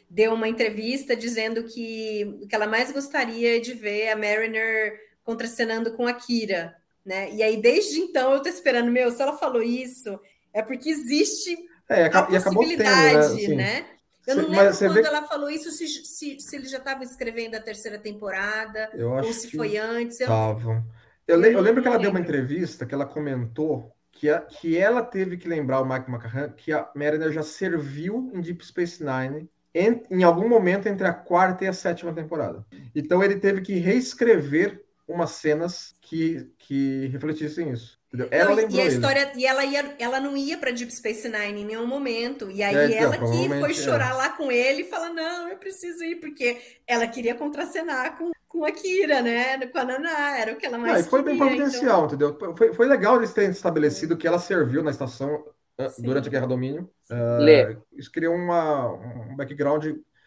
deu 0.09 0.33
uma 0.33 0.47
entrevista 0.47 1.15
dizendo 1.15 1.63
que 1.63 2.23
o 2.43 2.47
que 2.47 2.55
ela 2.55 2.67
mais 2.67 2.91
gostaria 2.91 3.59
de 3.59 3.73
ver 3.73 4.09
a 4.09 4.15
Mariner 4.15 4.93
contracenando 5.23 5.91
com 5.93 6.07
a 6.07 6.13
Kira, 6.13 6.75
né? 7.03 7.31
E 7.33 7.41
aí, 7.41 7.57
desde 7.57 7.99
então, 7.99 8.33
eu 8.33 8.41
tô 8.41 8.47
esperando, 8.49 8.91
meu, 8.91 9.11
se 9.11 9.21
ela 9.21 9.37
falou 9.37 9.61
isso, 9.61 10.19
é 10.53 10.61
porque 10.61 10.89
existe 10.89 11.57
É, 11.89 12.03
a 12.05 12.09
e 12.09 12.35
acabou 12.37 12.63
tendo, 12.63 12.83
né? 12.83 13.11
possibilidade, 13.11 13.47
né? 13.55 13.85
Eu 14.27 14.35
não 14.37 14.49
lembro 14.49 14.77
quando 14.77 14.93
vê- 14.93 15.07
ela 15.07 15.27
falou 15.27 15.49
isso, 15.49 15.69
se, 15.71 15.87
se, 15.87 16.39
se 16.39 16.55
ele 16.55 16.67
já 16.67 16.77
estava 16.79 17.03
escrevendo 17.03 17.55
a 17.55 17.59
terceira 17.59 17.99
temporada, 17.99 18.89
Eu 18.93 19.11
ou 19.11 19.31
se 19.33 19.47
que 19.49 19.55
foi 19.57 19.77
antes. 19.77 20.19
Eu, 20.19 20.25
estavam. 20.27 20.83
Eu, 21.27 21.37
le- 21.39 21.53
eu 21.53 21.61
lembro 21.61 21.81
que 21.81 21.87
ela 21.87 21.97
deu 21.99 22.11
uma 22.11 22.19
entrevista 22.19 22.85
que 22.85 22.93
ela 22.93 23.05
comentou 23.05 23.95
que, 24.11 24.29
a- 24.29 24.41
que 24.41 24.77
ela 24.77 25.03
teve 25.03 25.37
que 25.37 25.47
lembrar 25.47 25.81
o 25.81 25.85
Mike 25.85 26.09
McCann 26.09 26.53
que 26.53 26.71
a 26.71 26.89
Mariner 26.95 27.31
já 27.31 27.43
serviu 27.43 28.31
em 28.33 28.41
Deep 28.41 28.65
Space 28.65 29.03
Nine 29.03 29.49
em, 29.73 30.01
em 30.09 30.23
algum 30.23 30.47
momento 30.47 30.87
entre 30.87 31.05
a 31.07 31.13
quarta 31.13 31.65
e 31.65 31.67
a 31.67 31.73
sétima 31.73 32.13
temporada. 32.13 32.65
Então 32.93 33.23
ele 33.23 33.39
teve 33.39 33.61
que 33.61 33.73
reescrever 33.75 34.83
umas 35.07 35.31
cenas 35.31 35.95
que, 36.01 36.49
que 36.57 37.07
refletissem 37.07 37.71
isso. 37.71 37.99
Entendeu? 38.07 38.27
Ela 38.31 38.51
Não, 38.51 38.55
lembrou 38.55 38.79
e 38.79 38.81
a 38.81 38.85
ele. 38.85 38.95
história, 38.95 39.31
e 39.35 39.45
ela 39.45 39.63
ia, 39.65 39.95
ela 39.99 40.19
não 40.19 40.35
ia 40.37 40.57
para 40.57 40.71
Deep 40.71 40.91
Space 40.93 41.27
Nine 41.29 41.61
em 41.61 41.65
nenhum 41.65 41.85
momento. 41.87 42.49
E 42.51 42.61
aí 42.63 42.75
É, 42.75 42.85
então, 42.87 43.13
ela 43.13 43.17
que 43.17 43.17
provavelmente, 43.17 43.59
foi 43.59 43.71
é. 43.71 43.73
chorar 43.73 44.13
lá 44.15 44.29
com 44.31 44.51
ele 44.51 44.81
e 44.83 44.89
fala: 44.89 45.09
não, 45.09 45.49
eu 45.49 45.57
preciso 45.57 46.03
ir, 46.03 46.17
porque 46.19 46.61
ela 46.87 47.07
queria 47.07 47.35
contracenar 47.35 48.17
com, 48.17 48.31
com 48.57 48.65
a 48.65 48.71
Kira, 48.71 49.21
né? 49.21 49.65
Com 49.67 49.77
a 49.79 49.83
Naná, 49.83 50.37
era 50.37 50.53
o 50.53 50.55
que 50.55 50.65
ela 50.65 50.77
Ah, 50.77 50.79
mais 50.79 51.05
e 51.05 51.09
foi 51.09 51.21
bem 51.21 51.37
providencial, 51.37 52.05
entendeu? 52.05 52.37
Foi, 52.57 52.73
foi 52.73 52.87
legal 52.87 53.17
eles 53.17 53.33
terem 53.33 53.49
estabelecido 53.51 54.17
que 54.17 54.27
ela 54.27 54.39
serviu 54.39 54.81
na 54.83 54.91
estação 54.91 55.43
ah, 55.77 55.89
Sim. 55.89 56.03
durante 56.03 56.27
a 56.27 56.31
Guerra 56.31 56.47
Domínio. 56.47 56.89
Ah, 57.09 57.37
Lê. 57.39 57.77
isso 57.93 58.11
criou 58.11 58.33
uma, 58.33 58.91
um 58.93 59.35
background. 59.35 59.85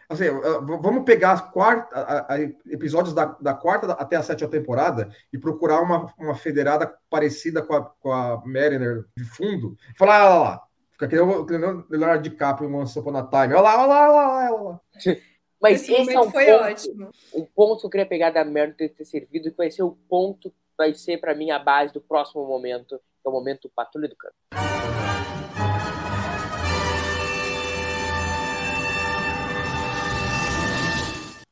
Assim, 0.08 0.26
ah, 0.26 0.58
vamos 0.60 1.04
pegar 1.04 1.32
as 1.32 1.40
quarta, 1.50 1.94
a- 1.96 2.34
a- 2.34 2.40
episódios 2.66 3.14
da, 3.14 3.36
da 3.40 3.54
quarta 3.54 3.92
até 3.92 4.16
a 4.16 4.22
sétima 4.22 4.50
temporada 4.50 5.08
e 5.32 5.38
procurar 5.38 5.80
uma, 5.80 6.12
uma 6.18 6.34
federada 6.34 6.92
parecida 7.10 7.62
com 7.62 7.74
a, 7.74 7.82
com 7.84 8.12
a 8.12 8.42
Mariner 8.46 9.04
de 9.16 9.24
fundo. 9.24 9.76
E 9.94 9.98
falar, 9.98 10.20
ah, 10.20 10.28
lá, 10.28 10.38
lá. 10.38 10.62
Fica 10.92 11.08
que 11.08 11.14
nem 11.16 11.24
o 11.24 11.46
que 11.46 11.56
nem 11.56 11.70
o 11.70 11.86
Leonardo 11.88 12.22
DiCaprio 12.24 12.68
em 12.68 12.74
Once 12.74 12.98
Upon 12.98 13.16
a 13.16 13.22
Time. 13.22 13.54
Olha 13.54 13.60
lá, 13.60 13.78
olha 13.78 13.86
lá, 13.86 14.00
olha 14.10 14.12
lá, 14.12 14.50
olha 14.52 14.62
lá. 14.70 14.80
Mas 15.60 15.82
Esse 15.82 15.92
esse, 15.92 16.14
é 16.14 16.20
um 16.20 16.30
foi 16.30 16.46
ponto, 16.46 16.62
ótimo. 16.62 17.10
um 17.34 17.44
ponto 17.44 17.80
que 17.80 17.86
eu 17.86 17.90
queria 17.90 18.06
pegar 18.06 18.30
da 18.30 18.44
Merda 18.44 18.74
ter, 18.74 18.90
ter 18.90 19.04
servido, 19.04 19.50
que 19.50 19.56
vai 19.56 19.68
ser 19.70 19.82
o 19.82 19.90
ponto, 20.08 20.54
vai 20.76 20.94
ser 20.94 21.18
pra 21.18 21.34
mim 21.34 21.50
a 21.50 21.58
base 21.58 21.92
do 21.92 22.00
próximo 22.00 22.46
momento, 22.46 22.96
que 22.96 23.26
é 23.26 23.28
o 23.28 23.32
momento 23.32 23.68
Patrulha 23.74 24.08
do 24.08 24.14
Campo. 24.14 24.36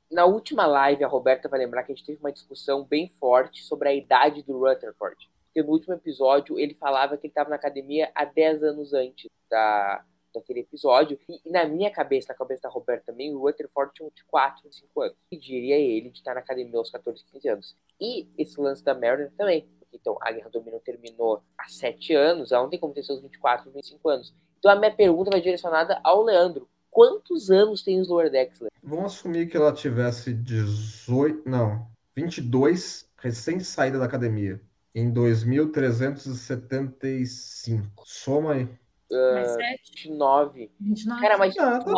Na 0.08 0.24
última 0.24 0.66
live, 0.66 1.02
a 1.02 1.08
Roberta 1.08 1.48
vai 1.48 1.58
lembrar 1.58 1.82
que 1.82 1.90
a 1.90 1.94
gente 1.94 2.06
teve 2.06 2.20
uma 2.20 2.32
discussão 2.32 2.84
bem 2.84 3.08
forte 3.08 3.64
sobre 3.64 3.88
a 3.88 3.94
idade 3.94 4.40
do 4.44 4.56
Rutherford. 4.56 5.28
Porque 5.46 5.62
no 5.64 5.72
último 5.72 5.94
episódio 5.94 6.60
ele 6.60 6.74
falava 6.74 7.16
que 7.16 7.26
ele 7.26 7.32
estava 7.32 7.50
na 7.50 7.56
academia 7.56 8.10
há 8.14 8.24
10 8.24 8.62
anos 8.62 8.94
antes 8.94 9.28
da, 9.50 10.04
daquele 10.38 10.60
episódio. 10.60 11.18
E, 11.28 11.40
e 11.44 11.50
na 11.50 11.64
minha 11.64 11.90
cabeça, 11.90 12.28
na 12.28 12.34
cabeça 12.34 12.62
da 12.62 12.68
Roberta 12.68 13.06
também, 13.06 13.34
o 13.34 13.38
Rutherford 13.38 13.92
tinha 13.94 14.06
uns 14.06 14.22
4, 14.28 14.68
uns 14.68 14.76
5 14.76 15.00
anos. 15.00 15.16
E 15.30 15.36
diria 15.36 15.76
ele 15.76 16.10
de 16.10 16.18
estar 16.18 16.34
na 16.34 16.40
academia 16.40 16.78
aos 16.78 16.90
14, 16.90 17.24
15 17.32 17.48
anos. 17.48 17.76
E 18.00 18.28
esse 18.38 18.60
lance 18.60 18.84
da 18.84 18.94
Mariner 18.94 19.32
também. 19.36 19.66
Então, 19.92 20.16
a 20.20 20.30
Guerra 20.30 20.50
do 20.50 20.58
Domínio 20.58 20.80
terminou 20.80 21.42
há 21.58 21.68
7 21.68 22.14
anos, 22.14 22.52
ela 22.52 22.62
não 22.62 22.70
tem 22.70 22.78
como 22.78 22.92
ter 22.92 23.02
seus 23.02 23.20
24, 23.20 23.70
25 23.70 24.08
anos. 24.08 24.34
Então, 24.58 24.70
a 24.70 24.76
minha 24.76 24.94
pergunta 24.94 25.30
vai 25.30 25.40
direcionada 25.40 25.98
ao 26.04 26.22
Leandro. 26.22 26.68
Quantos 26.90 27.50
anos 27.50 27.82
tem 27.82 28.00
os 28.00 28.08
Lower 28.08 28.30
Leandro? 28.30 28.68
Vamos 28.82 29.14
assumir 29.14 29.48
que 29.48 29.56
ela 29.56 29.72
tivesse 29.72 30.32
18, 30.32 31.48
não, 31.48 31.86
22, 32.14 33.08
recém 33.18 33.58
saída 33.60 33.98
da 33.98 34.04
academia, 34.06 34.60
em 34.94 35.10
2375. 35.10 38.04
Soma 38.06 38.52
aí. 38.54 38.68
Mais 39.10 39.50
sete, 39.52 39.92
29. 40.08 40.70
29. 40.80 41.20
Cara, 41.22 41.38
mas 41.38 41.56
Ah, 41.58 41.78
tá 41.78 41.92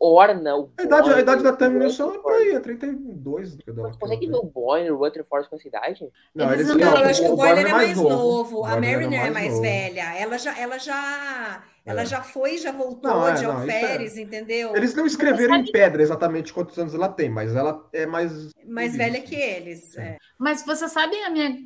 orna 0.00 0.56
o 0.56 0.70
A 0.78 0.82
idade, 0.84 1.12
a 1.12 1.18
idade 1.20 1.42
da 1.42 1.52
Tammy 1.52 1.78
Wilson 1.84 2.14
é 2.14 2.18
por 2.18 2.32
aí, 2.32 2.50
é 2.50 2.60
32. 2.60 3.56
que 3.56 3.72
dela- 3.72 3.90
Tu 3.90 3.98
consegue 3.98 4.28
ver 4.28 4.36
o 4.36 4.44
Boyne 4.44 4.86
e 4.86 4.90
o 4.92 4.96
Rutherford 4.96 5.48
com 5.50 5.56
essa 5.56 5.66
idade? 5.66 6.08
Não, 6.32 6.52
Eles 6.52 6.68
eles, 6.68 6.76
não- 6.84 6.96
eu 6.96 7.04
acho 7.08 7.20
que 7.22 7.28
o 7.28 7.34
Boiler 7.36 7.66
é 7.66 7.70
mais 7.72 7.96
novo, 7.98 8.64
a 8.64 8.76
Mariner 8.80 9.26
é 9.26 9.30
mais 9.30 9.50
novo. 9.50 9.62
velha. 9.62 10.14
Ela 10.16 10.38
já, 10.38 10.56
ela 10.56 10.78
já, 10.78 11.64
ela 11.84 12.02
É. 12.02 12.06
já 12.06 12.22
foi 12.22 12.58
já 12.58 12.70
voltou 12.70 13.10
Não, 13.10 13.26
é, 13.26 13.32
de 13.32 13.38
isso 13.40 13.48
é- 13.48 13.52
alferes, 13.52 14.16
entendeu? 14.16 14.76
Eles 14.76 14.94
não 14.94 15.04
escreveram 15.04 15.56
sabe- 15.56 15.68
em 15.68 15.72
pedra 15.72 16.00
exatamente 16.00 16.52
quantos 16.54 16.78
anos 16.78 16.94
ela 16.94 17.08
tem, 17.08 17.28
mas 17.28 17.56
ela 17.56 17.84
é 17.92 18.06
mais. 18.06 18.52
Mais 18.68 18.94
velha 18.96 19.20
que 19.20 19.34
eles. 19.34 19.96
é. 19.98 20.16
Mas 20.38 20.64
você 20.64 20.88
sabe 20.88 21.16
a 21.24 21.30
minha 21.30 21.58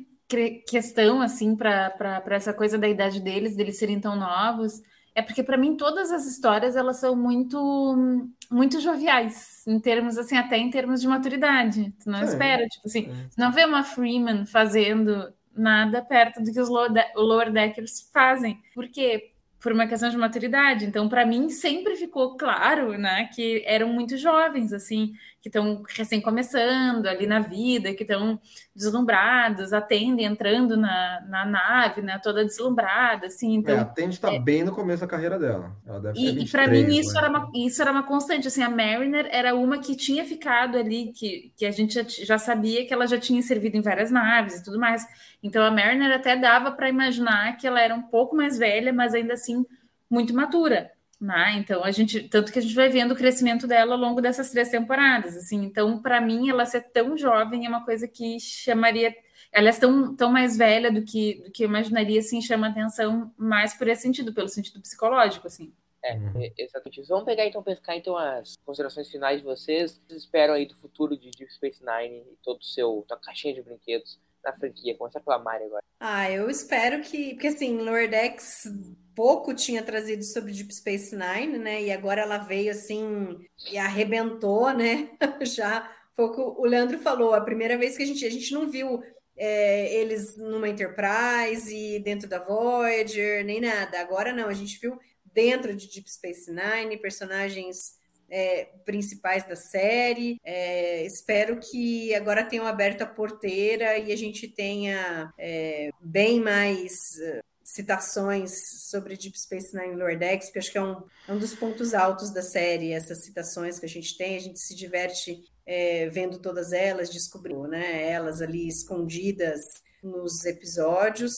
questão, 0.67 1.21
assim, 1.21 1.55
para 1.55 2.23
essa 2.31 2.53
coisa 2.53 2.77
da 2.77 2.87
idade 2.87 3.19
deles, 3.19 3.55
deles 3.55 3.77
serem 3.77 3.99
tão 3.99 4.15
novos? 4.15 4.81
É 5.15 5.21
porque, 5.21 5.43
para 5.43 5.57
mim, 5.57 5.77
todas 5.77 6.11
as 6.11 6.25
histórias, 6.25 6.75
elas 6.75 6.97
são 6.97 7.15
muito, 7.15 8.25
muito 8.49 8.79
joviais, 8.79 9.63
em 9.67 9.79
termos, 9.79 10.17
assim, 10.17 10.35
até 10.35 10.57
em 10.57 10.71
termos 10.71 11.01
de 11.01 11.07
maturidade. 11.07 11.93
Tu 12.03 12.09
não 12.09 12.19
Sim. 12.19 12.25
espera, 12.25 12.67
tipo 12.67 12.87
assim, 12.87 13.03
Sim. 13.03 13.29
tu 13.29 13.39
não 13.39 13.51
vê 13.51 13.63
uma 13.63 13.83
Freeman 13.83 14.45
fazendo 14.47 15.31
nada 15.55 16.01
perto 16.01 16.41
do 16.41 16.51
que 16.51 16.59
os 16.59 16.67
Lower 16.67 17.51
Deckers 17.51 18.09
fazem. 18.11 18.59
Por 18.73 18.87
quê? 18.87 19.29
Por 19.61 19.71
uma 19.71 19.85
questão 19.85 20.09
de 20.09 20.17
maturidade. 20.17 20.85
Então, 20.85 21.07
para 21.07 21.27
mim, 21.27 21.47
sempre 21.47 21.95
ficou 21.95 22.35
claro, 22.35 22.97
né, 22.97 23.29
que 23.35 23.63
eram 23.67 23.89
muito 23.89 24.17
jovens, 24.17 24.73
assim, 24.73 25.13
que 25.43 25.49
estão 25.49 25.83
recém 25.89 26.21
começando 26.21 27.05
ali 27.05 27.27
na 27.27 27.41
vida, 27.41 27.93
que 27.93 28.03
estão 28.03 28.39
deslumbrados, 28.73 29.73
atendem 29.73 30.25
entrando 30.25 30.77
na, 30.77 31.21
na 31.27 31.45
nave, 31.45 32.01
né, 32.01 32.17
toda 32.23 32.45
deslumbrada, 32.45 33.27
assim, 33.27 33.57
É, 33.57 33.59
então... 33.59 33.77
a 33.77 33.83
Tandy 33.83 34.17
tá 34.21 34.39
bem 34.39 34.63
no 34.63 34.71
começo 34.71 35.01
da 35.01 35.07
carreira 35.07 35.37
dela. 35.37 35.75
Ela 35.85 35.99
deve 35.99 36.17
E, 36.17 36.43
e 36.43 36.49
para 36.49 36.65
23, 36.65 36.87
mim 36.87 36.97
isso 36.97 37.11
né? 37.11 37.19
era, 37.19 37.29
uma, 37.29 37.51
isso 37.53 37.81
era 37.81 37.91
uma 37.91 38.03
constante, 38.03 38.47
assim, 38.47 38.63
a 38.63 38.69
Mariner 38.69 39.27
era 39.31 39.53
uma 39.53 39.79
que 39.79 39.97
tinha 39.97 40.23
ficado 40.23 40.77
ali, 40.77 41.11
que, 41.11 41.51
que 41.57 41.65
a 41.65 41.71
gente 41.71 41.93
já, 41.93 42.03
já 42.07 42.37
sabia 42.37 42.87
que 42.87 42.93
ela 42.93 43.05
já 43.05 43.19
tinha 43.19 43.41
servido 43.41 43.75
em 43.75 43.81
várias 43.81 44.09
naves 44.09 44.59
e 44.59 44.63
tudo 44.63 44.79
mais. 44.79 45.05
Então 45.43 45.61
a 45.65 45.69
Mariner 45.69 46.09
até 46.15 46.37
dava 46.37 46.71
para 46.71 46.87
imaginar 46.87 47.57
que 47.57 47.67
ela 47.67 47.81
era 47.81 47.93
um 47.93 48.03
pouco 48.03 48.33
mais 48.33 48.57
velha, 48.57 48.93
mas 48.93 49.13
ainda 49.13 49.33
assim 49.33 49.65
muito 50.09 50.33
matura. 50.33 50.89
Né? 51.23 51.55
Então 51.57 51.85
a 51.85 51.89
gente, 51.89 52.27
tanto 52.27 52.51
que 52.51 52.59
a 52.59 52.61
gente 52.61 52.75
vai 52.75 52.89
vendo 52.89 53.13
o 53.13 53.15
crescimento 53.15 53.65
dela 53.65 53.93
ao 53.93 53.97
longo 53.97 54.19
dessas 54.19 54.49
três 54.49 54.67
temporadas, 54.67 55.37
assim. 55.37 55.63
Então 55.63 56.01
para 56.01 56.19
mim 56.19 56.49
ela 56.49 56.65
ser 56.65 56.81
tão 56.91 57.15
jovem 57.15 57.65
é 57.65 57.69
uma 57.69 57.85
coisa 57.85 58.09
que 58.09 58.37
chamaria 58.41 59.15
ela 59.49 59.69
é 59.69 59.71
tão, 59.71 60.13
tão 60.17 60.29
mais 60.29 60.57
velha 60.57 60.91
do 60.91 61.01
que, 61.01 61.35
do 61.45 61.51
que 61.51 61.63
eu 61.63 61.69
imaginaria, 61.69 62.19
assim, 62.19 62.41
chama 62.41 62.67
atenção 62.67 63.31
mais 63.37 63.73
por 63.73 63.87
esse 63.87 64.01
sentido, 64.01 64.33
pelo 64.33 64.49
sentido 64.49 64.81
psicológico, 64.81 65.47
assim. 65.47 65.71
É, 66.03 66.17
exatamente. 66.57 67.07
Vamos 67.07 67.23
pegar 67.23 67.45
então, 67.45 67.63
pescar 67.63 67.95
então 67.95 68.17
as 68.17 68.57
considerações 68.65 69.09
finais 69.09 69.37
de 69.37 69.45
vocês. 69.45 70.01
Vocês 70.05 70.23
esperam 70.23 70.55
aí 70.55 70.65
do 70.65 70.75
futuro 70.75 71.15
de 71.15 71.31
Deep 71.31 71.53
Space 71.53 71.81
Nine 71.85 72.17
e 72.17 72.37
todo 72.43 72.59
o 72.59 72.65
seu, 72.65 73.05
tua 73.07 73.17
caixinha 73.17 73.53
de 73.53 73.61
brinquedos 73.61 74.19
na 74.43 74.53
franquia? 74.53 74.97
Começar 74.97 75.19
pela 75.19 75.39
Mari 75.39 75.65
agora. 75.65 75.83
Ah, 75.99 76.29
eu 76.29 76.49
espero 76.49 77.01
que. 77.01 77.33
Porque 77.33 77.47
assim, 77.47 77.77
Lower 77.77 78.09
Decks 78.09 78.71
pouco 79.15 79.53
tinha 79.53 79.83
trazido 79.83 80.23
sobre 80.23 80.51
Deep 80.51 80.73
Space 80.73 81.15
Nine, 81.15 81.57
né? 81.57 81.83
E 81.83 81.91
agora 81.91 82.21
ela 82.21 82.37
veio 82.37 82.71
assim 82.71 83.37
e 83.71 83.77
arrebentou, 83.77 84.71
né? 84.73 85.09
Já 85.43 85.89
foi 86.15 86.25
o 86.25 86.31
que 86.31 86.41
o 86.41 86.65
Leandro 86.65 86.99
falou. 86.99 87.33
A 87.33 87.41
primeira 87.41 87.77
vez 87.77 87.95
que 87.95 88.03
a 88.03 88.05
gente, 88.05 88.25
a 88.25 88.29
gente 88.29 88.51
não 88.53 88.69
viu 88.69 89.01
é, 89.37 89.93
eles 89.95 90.37
numa 90.37 90.69
Enterprise 90.69 91.73
e 91.73 91.99
dentro 91.99 92.27
da 92.27 92.39
Voyager, 92.39 93.43
nem 93.45 93.61
nada. 93.61 93.99
Agora 93.99 94.33
não, 94.33 94.47
a 94.47 94.53
gente 94.53 94.79
viu 94.79 94.97
dentro 95.33 95.75
de 95.75 95.89
Deep 95.89 96.09
Space 96.11 96.51
Nine, 96.51 96.97
personagens 96.97 97.97
é, 98.33 98.65
principais 98.83 99.47
da 99.47 99.55
série. 99.55 100.39
É, 100.43 101.05
espero 101.05 101.59
que 101.59 102.15
agora 102.15 102.43
tenham 102.43 102.65
aberto 102.65 103.03
a 103.03 103.05
porteira 103.05 103.99
e 103.99 104.11
a 104.11 104.15
gente 104.15 104.47
tenha 104.47 105.31
é, 105.37 105.91
bem 106.01 106.39
mais 106.39 106.93
uh, 106.93 107.43
citações 107.63 108.51
sobre 108.89 109.15
Deep 109.15 109.39
Space 109.39 109.77
Nine 109.77 109.95
Lower 109.95 110.17
Decks, 110.17 110.47
porque 110.47 110.59
acho 110.59 110.71
que 110.71 110.79
é 110.79 110.83
um, 110.83 111.03
é 111.27 111.31
um 111.31 111.37
dos 111.37 111.53
pontos 111.53 111.93
altos 111.93 112.33
da 112.33 112.41
série, 112.41 112.91
essas 112.91 113.23
citações 113.23 113.77
que 113.77 113.85
a 113.85 113.89
gente 113.89 114.17
tem, 114.17 114.35
a 114.35 114.39
gente 114.39 114.59
se 114.59 114.75
diverte 114.75 115.43
é, 115.63 116.09
vendo 116.09 116.39
todas 116.39 116.73
elas, 116.73 117.11
descobrindo 117.11 117.67
né, 117.67 118.09
elas 118.09 118.41
ali 118.41 118.67
escondidas 118.67 119.61
nos 120.01 120.43
episódios. 120.43 121.31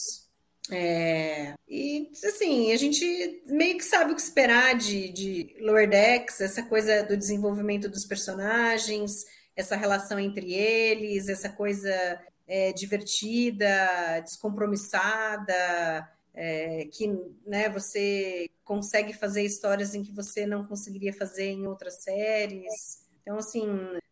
É, 0.70 1.54
e 1.68 2.10
assim, 2.24 2.72
a 2.72 2.76
gente 2.76 3.42
meio 3.46 3.76
que 3.76 3.84
sabe 3.84 4.12
o 4.12 4.14
que 4.16 4.20
esperar 4.20 4.76
de, 4.76 5.08
de 5.10 5.56
Lower 5.60 5.88
Decks, 5.88 6.40
essa 6.40 6.62
coisa 6.62 7.04
do 7.04 7.16
desenvolvimento 7.16 7.88
dos 7.88 8.04
personagens, 8.04 9.24
essa 9.54 9.76
relação 9.76 10.18
entre 10.18 10.54
eles, 10.54 11.28
essa 11.28 11.48
coisa 11.48 12.20
é, 12.46 12.72
divertida, 12.72 14.20
descompromissada, 14.24 16.08
é, 16.34 16.86
que 16.92 17.08
né, 17.46 17.68
você 17.68 18.50
consegue 18.64 19.12
fazer 19.12 19.42
histórias 19.42 19.94
em 19.94 20.02
que 20.02 20.12
você 20.12 20.46
não 20.46 20.64
conseguiria 20.64 21.12
fazer 21.12 21.46
em 21.46 21.66
outras 21.66 22.02
séries. 22.02 23.04
Então, 23.22 23.38
assim, 23.38 23.66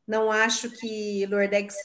não 0.06 0.30
acho 0.30 0.70
que 0.70 1.26
Lower 1.26 1.48
Decks 1.48 1.76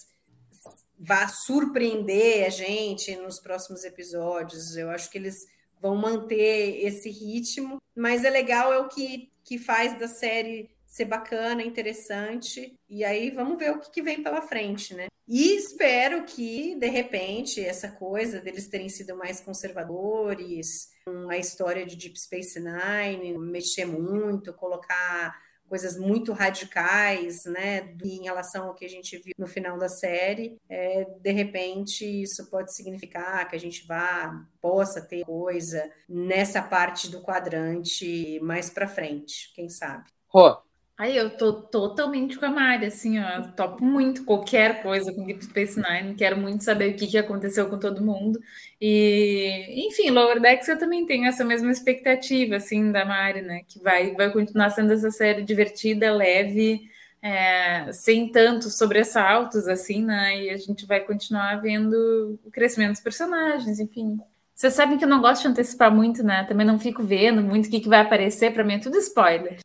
vá 0.99 1.27
surpreender 1.27 2.45
a 2.45 2.49
gente 2.49 3.15
nos 3.15 3.39
próximos 3.39 3.85
episódios. 3.85 4.75
Eu 4.75 4.89
acho 4.89 5.09
que 5.09 5.17
eles 5.17 5.47
vão 5.79 5.95
manter 5.95 6.85
esse 6.85 7.09
ritmo, 7.09 7.81
mas 7.95 8.25
é 8.25 8.29
legal, 8.29 8.73
é 8.73 8.79
o 8.79 8.89
que, 8.89 9.31
que 9.43 9.57
faz 9.57 9.97
da 9.97 10.07
série 10.07 10.69
ser 10.85 11.05
bacana, 11.05 11.63
interessante. 11.63 12.75
E 12.89 13.05
aí 13.05 13.29
vamos 13.29 13.57
ver 13.57 13.71
o 13.71 13.79
que, 13.79 13.91
que 13.91 14.01
vem 14.01 14.21
pela 14.21 14.41
frente, 14.41 14.93
né? 14.93 15.07
E 15.27 15.55
espero 15.55 16.23
que, 16.23 16.75
de 16.75 16.87
repente, 16.87 17.63
essa 17.63 17.91
coisa 17.91 18.41
deles 18.41 18.67
terem 18.67 18.89
sido 18.89 19.15
mais 19.15 19.39
conservadores, 19.39 20.89
a 21.29 21.37
história 21.37 21.85
de 21.85 21.95
Deep 21.95 22.19
Space 22.19 22.59
Nine, 22.59 23.37
mexer 23.37 23.85
muito, 23.85 24.51
colocar 24.53 25.39
coisas 25.69 25.97
muito 25.97 26.33
radicais, 26.33 27.45
né, 27.45 27.95
em 28.03 28.23
relação 28.23 28.67
ao 28.67 28.75
que 28.75 28.85
a 28.85 28.89
gente 28.89 29.17
viu 29.17 29.33
no 29.37 29.47
final 29.47 29.77
da 29.77 29.87
série, 29.87 30.57
é, 30.67 31.05
de 31.05 31.31
repente 31.31 32.03
isso 32.05 32.49
pode 32.49 32.73
significar 32.73 33.47
que 33.47 33.55
a 33.55 33.59
gente 33.59 33.85
vá 33.87 34.45
possa 34.61 35.01
ter 35.01 35.23
coisa 35.23 35.89
nessa 36.09 36.61
parte 36.61 37.09
do 37.09 37.21
quadrante 37.21 38.39
mais 38.41 38.69
para 38.69 38.87
frente, 38.87 39.53
quem 39.53 39.69
sabe. 39.69 40.09
Rô, 40.27 40.57
Aí 40.99 41.15
eu 41.15 41.29
tô 41.29 41.53
totalmente 41.53 42.37
com 42.37 42.45
a 42.45 42.49
Mari, 42.49 42.85
assim, 42.85 43.17
ó, 43.19 43.43
topo 43.55 43.85
muito 43.85 44.25
qualquer 44.25 44.83
coisa 44.83 45.13
com 45.13 45.25
Deep 45.25 45.45
Space 45.45 45.79
Nine, 45.81 46.13
quero 46.13 46.35
muito 46.37 46.61
saber 46.61 46.91
o 46.91 46.97
que, 46.97 47.07
que 47.07 47.17
aconteceu 47.17 47.69
com 47.69 47.79
todo 47.79 48.03
mundo. 48.03 48.37
E, 48.81 49.87
enfim, 49.87 50.09
Lower 50.09 50.41
Decks 50.41 50.67
eu 50.67 50.77
também 50.77 51.05
tenho 51.05 51.25
essa 51.25 51.45
mesma 51.45 51.71
expectativa, 51.71 52.57
assim, 52.57 52.91
da 52.91 53.05
Mari, 53.05 53.41
né, 53.41 53.61
que 53.65 53.79
vai, 53.81 54.13
vai 54.13 54.29
continuar 54.29 54.71
sendo 54.71 54.91
essa 54.91 55.09
série 55.09 55.41
divertida, 55.41 56.13
leve, 56.13 56.81
é, 57.21 57.89
sem 57.93 58.29
tantos 58.29 58.77
sobressaltos, 58.77 59.69
assim, 59.69 60.03
né, 60.03 60.37
e 60.43 60.49
a 60.49 60.57
gente 60.57 60.85
vai 60.85 60.99
continuar 60.99 61.61
vendo 61.61 62.37
o 62.43 62.51
crescimento 62.51 62.91
dos 62.91 63.01
personagens, 63.01 63.79
enfim. 63.79 64.19
Vocês 64.53 64.73
sabem 64.73 64.97
que 64.97 65.05
eu 65.05 65.09
não 65.09 65.21
gosto 65.21 65.43
de 65.43 65.47
antecipar 65.47 65.95
muito, 65.95 66.21
né? 66.21 66.43
Também 66.43 66.67
não 66.67 66.77
fico 66.77 67.01
vendo 67.01 67.41
muito 67.41 67.67
o 67.67 67.69
que, 67.69 67.79
que 67.79 67.87
vai 67.87 68.01
aparecer, 68.01 68.53
para 68.53 68.65
mim 68.65 68.73
é 68.73 68.79
tudo 68.79 68.97
spoiler. 68.97 69.59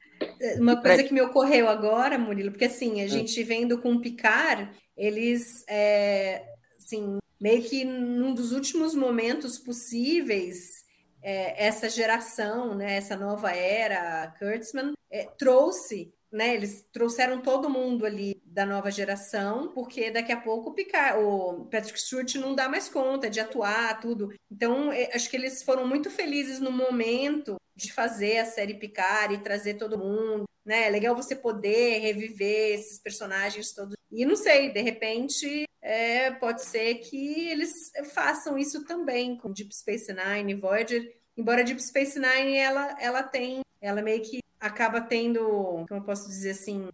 Uma 0.58 0.80
coisa 0.80 1.02
que 1.02 1.12
me 1.12 1.20
ocorreu 1.20 1.68
agora, 1.68 2.18
Murilo, 2.18 2.50
porque 2.50 2.66
assim, 2.66 3.02
a 3.02 3.06
gente 3.06 3.42
vendo 3.42 3.78
com 3.78 3.92
o 3.92 4.00
Picar, 4.00 4.74
eles, 4.96 5.64
é, 5.68 6.44
assim, 6.76 7.18
meio 7.40 7.62
que 7.62 7.84
num 7.84 8.34
dos 8.34 8.52
últimos 8.52 8.94
momentos 8.94 9.58
possíveis, 9.58 10.84
é, 11.22 11.66
essa 11.66 11.88
geração, 11.88 12.74
né, 12.74 12.96
essa 12.96 13.16
nova 13.16 13.50
era, 13.50 14.34
Kurtzman, 14.38 14.92
é, 15.10 15.24
trouxe 15.38 16.12
né, 16.34 16.52
eles 16.52 16.84
trouxeram 16.92 17.40
todo 17.40 17.70
mundo 17.70 18.04
ali 18.04 18.42
da 18.44 18.66
nova 18.66 18.90
geração, 18.90 19.68
porque 19.68 20.10
daqui 20.10 20.32
a 20.32 20.40
pouco 20.40 20.70
o, 20.70 20.74
Picard, 20.74 21.22
o 21.22 21.66
Patrick 21.66 22.00
Stewart 22.00 22.34
não 22.34 22.56
dá 22.56 22.68
mais 22.68 22.88
conta 22.88 23.30
de 23.30 23.38
atuar, 23.38 24.00
tudo. 24.00 24.32
Então, 24.50 24.90
é, 24.90 25.10
acho 25.14 25.30
que 25.30 25.36
eles 25.36 25.62
foram 25.62 25.86
muito 25.86 26.10
felizes 26.10 26.58
no 26.58 26.72
momento 26.72 27.54
de 27.76 27.92
fazer 27.92 28.38
a 28.38 28.44
série 28.44 28.74
Picard 28.74 29.34
e 29.34 29.42
trazer 29.42 29.74
todo 29.74 29.98
mundo. 29.98 30.44
Né? 30.64 30.86
É 30.86 30.90
legal 30.90 31.14
você 31.14 31.36
poder 31.36 31.98
reviver 31.98 32.74
esses 32.74 32.98
personagens 32.98 33.72
todos. 33.72 33.94
E 34.10 34.24
não 34.24 34.36
sei, 34.36 34.70
de 34.70 34.80
repente, 34.80 35.66
é, 35.82 36.30
pode 36.30 36.62
ser 36.62 36.96
que 36.96 37.48
eles 37.48 37.92
façam 38.12 38.56
isso 38.56 38.84
também 38.84 39.36
com 39.36 39.52
Deep 39.52 39.74
Space 39.74 40.12
Nine 40.12 40.54
Voyager. 40.54 41.14
Embora 41.36 41.64
Deep 41.64 41.82
Space 41.82 42.18
Nine 42.18 42.56
ela, 42.56 42.96
ela 43.00 43.22
tem, 43.22 43.60
ela 43.80 44.00
meio 44.00 44.22
que 44.22 44.38
acaba 44.58 45.00
tendo, 45.00 45.84
como 45.86 46.00
eu 46.00 46.04
posso 46.04 46.28
dizer 46.28 46.52
assim, 46.52 46.88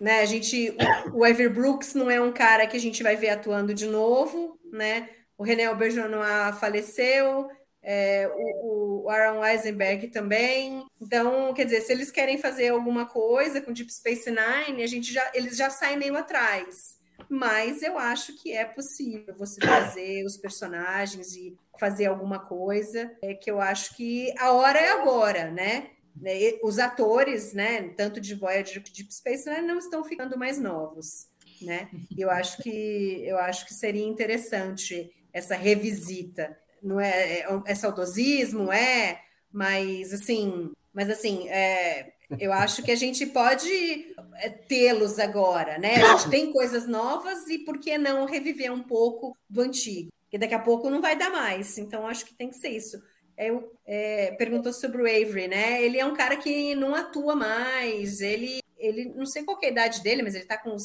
né? 0.00 0.20
A 0.20 0.24
gente, 0.24 0.74
o, 1.12 1.18
o 1.18 1.26
Ever 1.26 1.52
Brooks 1.52 1.94
não 1.94 2.10
é 2.10 2.20
um 2.20 2.32
cara 2.32 2.66
que 2.66 2.76
a 2.76 2.80
gente 2.80 3.02
vai 3.02 3.16
ver 3.16 3.30
atuando 3.30 3.74
de 3.74 3.86
novo, 3.86 4.58
né? 4.72 5.10
O 5.36 5.42
René 5.42 5.66
Auberjonois 5.66 6.58
faleceu, 6.58 7.50
é, 7.84 8.28
o, 8.34 9.04
o, 9.04 9.10
Aaron 9.10 9.44
Eisenberg 9.44 10.08
também. 10.08 10.84
Então, 11.00 11.52
quer 11.52 11.64
dizer, 11.64 11.82
se 11.82 11.92
eles 11.92 12.10
querem 12.10 12.38
fazer 12.38 12.68
alguma 12.68 13.06
coisa 13.06 13.60
com 13.60 13.72
Deep 13.72 13.92
Space 13.92 14.30
Nine, 14.30 14.82
a 14.82 14.86
gente 14.86 15.12
já, 15.12 15.30
eles 15.34 15.56
já 15.56 15.68
saem 15.68 15.98
meio 15.98 16.16
atrás. 16.16 16.96
Mas 17.28 17.82
eu 17.82 17.98
acho 17.98 18.34
que 18.42 18.52
é 18.52 18.64
possível 18.64 19.34
você 19.36 19.60
trazer 19.60 20.24
os 20.24 20.36
personagens 20.36 21.34
e 21.36 21.56
fazer 21.78 22.06
alguma 22.06 22.38
coisa. 22.38 23.12
É 23.22 23.34
que 23.34 23.50
eu 23.50 23.60
acho 23.60 23.94
que 23.96 24.32
a 24.38 24.52
hora 24.52 24.78
é 24.78 24.90
agora, 24.90 25.50
né? 25.50 25.90
Né, 26.16 26.58
os 26.62 26.78
atores, 26.78 27.52
né, 27.52 27.88
tanto 27.96 28.20
de 28.20 28.36
Voyager 28.36 28.80
quanto 28.80 28.92
de 28.92 29.02
Deep 29.02 29.12
Space 29.12 29.50
Nine, 29.50 29.66
não 29.66 29.78
estão 29.78 30.04
ficando 30.04 30.38
mais 30.38 30.60
novos, 30.60 31.26
né? 31.60 31.90
Eu 32.16 32.30
acho 32.30 32.62
que 32.62 33.20
eu 33.26 33.36
acho 33.36 33.66
que 33.66 33.74
seria 33.74 34.06
interessante 34.06 35.10
essa 35.32 35.56
revisita. 35.56 36.56
Não 36.84 37.00
é, 37.00 37.40
é, 37.40 37.62
é 37.66 37.74
saudosismo, 37.74 38.70
é, 38.70 39.20
mas 39.52 40.12
assim, 40.12 40.72
mas 40.92 41.08
assim, 41.08 41.48
é, 41.48 42.12
eu 42.38 42.52
acho 42.52 42.82
que 42.82 42.90
a 42.90 42.96
gente 42.96 43.24
pode 43.26 44.14
é, 44.36 44.50
tê-los 44.50 45.18
agora, 45.18 45.78
né? 45.78 45.96
A 45.96 46.16
gente 46.16 46.30
tem 46.30 46.52
coisas 46.52 46.86
novas 46.86 47.48
e 47.48 47.58
por 47.60 47.78
que 47.78 47.96
não 47.96 48.26
reviver 48.26 48.72
um 48.72 48.82
pouco 48.82 49.36
do 49.48 49.62
antigo? 49.62 50.10
Porque 50.24 50.38
daqui 50.38 50.54
a 50.54 50.58
pouco 50.58 50.90
não 50.90 51.00
vai 51.00 51.16
dar 51.16 51.30
mais. 51.30 51.78
Então 51.78 52.06
acho 52.06 52.26
que 52.26 52.34
tem 52.34 52.50
que 52.50 52.56
ser 52.56 52.68
isso 52.68 53.02
eu, 53.36 53.72
é, 53.84 54.32
perguntou 54.32 54.72
sobre 54.72 55.02
o 55.02 55.06
Avery, 55.06 55.48
né? 55.48 55.82
Ele 55.82 55.98
é 55.98 56.06
um 56.06 56.14
cara 56.14 56.36
que 56.36 56.74
não 56.74 56.94
atua 56.94 57.34
mais, 57.34 58.20
ele, 58.20 58.60
ele 58.78 59.06
não 59.14 59.26
sei 59.26 59.44
qual 59.44 59.58
é 59.62 59.66
a 59.66 59.70
idade 59.70 60.02
dele, 60.02 60.22
mas 60.22 60.34
ele 60.34 60.44
tá 60.44 60.56
com 60.56 60.70
uns 60.70 60.84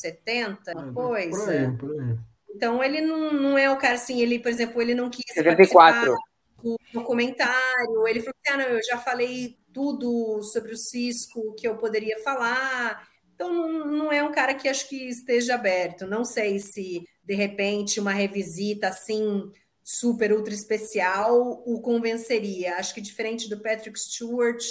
70, 0.00 0.72
uma 0.72 0.92
coisa. 0.92 1.38
Por 1.38 1.52
aí, 1.52 1.76
por 1.76 2.00
aí. 2.00 2.16
Então 2.56 2.82
ele 2.82 3.02
não, 3.02 3.32
não 3.32 3.58
é 3.58 3.70
o 3.70 3.76
cara 3.76 3.94
assim, 3.94 4.20
ele, 4.20 4.38
por 4.38 4.48
exemplo, 4.48 4.80
ele 4.80 4.94
não 4.94 5.10
quis 5.10 5.24
74. 5.32 6.16
do 6.62 6.76
documentário, 6.92 8.08
ele 8.08 8.20
falou 8.20 8.34
assim, 8.34 8.54
ah, 8.54 8.56
não, 8.56 8.76
eu 8.76 8.82
já 8.82 8.96
falei 8.96 9.58
tudo 9.72 10.42
sobre 10.42 10.72
o 10.72 10.76
Cisco 10.76 11.54
que 11.54 11.68
eu 11.68 11.76
poderia 11.76 12.18
falar. 12.22 13.06
Então 13.34 13.52
não, 13.52 13.86
não 13.86 14.12
é 14.12 14.22
um 14.22 14.32
cara 14.32 14.54
que 14.54 14.68
acho 14.68 14.88
que 14.88 15.06
esteja 15.06 15.54
aberto. 15.54 16.06
Não 16.06 16.24
sei 16.24 16.58
se 16.58 17.06
de 17.22 17.34
repente 17.34 18.00
uma 18.00 18.12
revisita 18.12 18.88
assim 18.88 19.52
super 19.84 20.32
ultra 20.32 20.54
especial 20.54 21.62
o 21.66 21.80
convenceria. 21.82 22.76
Acho 22.76 22.94
que 22.94 23.02
diferente 23.02 23.50
do 23.50 23.60
Patrick 23.60 24.00
Stewart, 24.00 24.64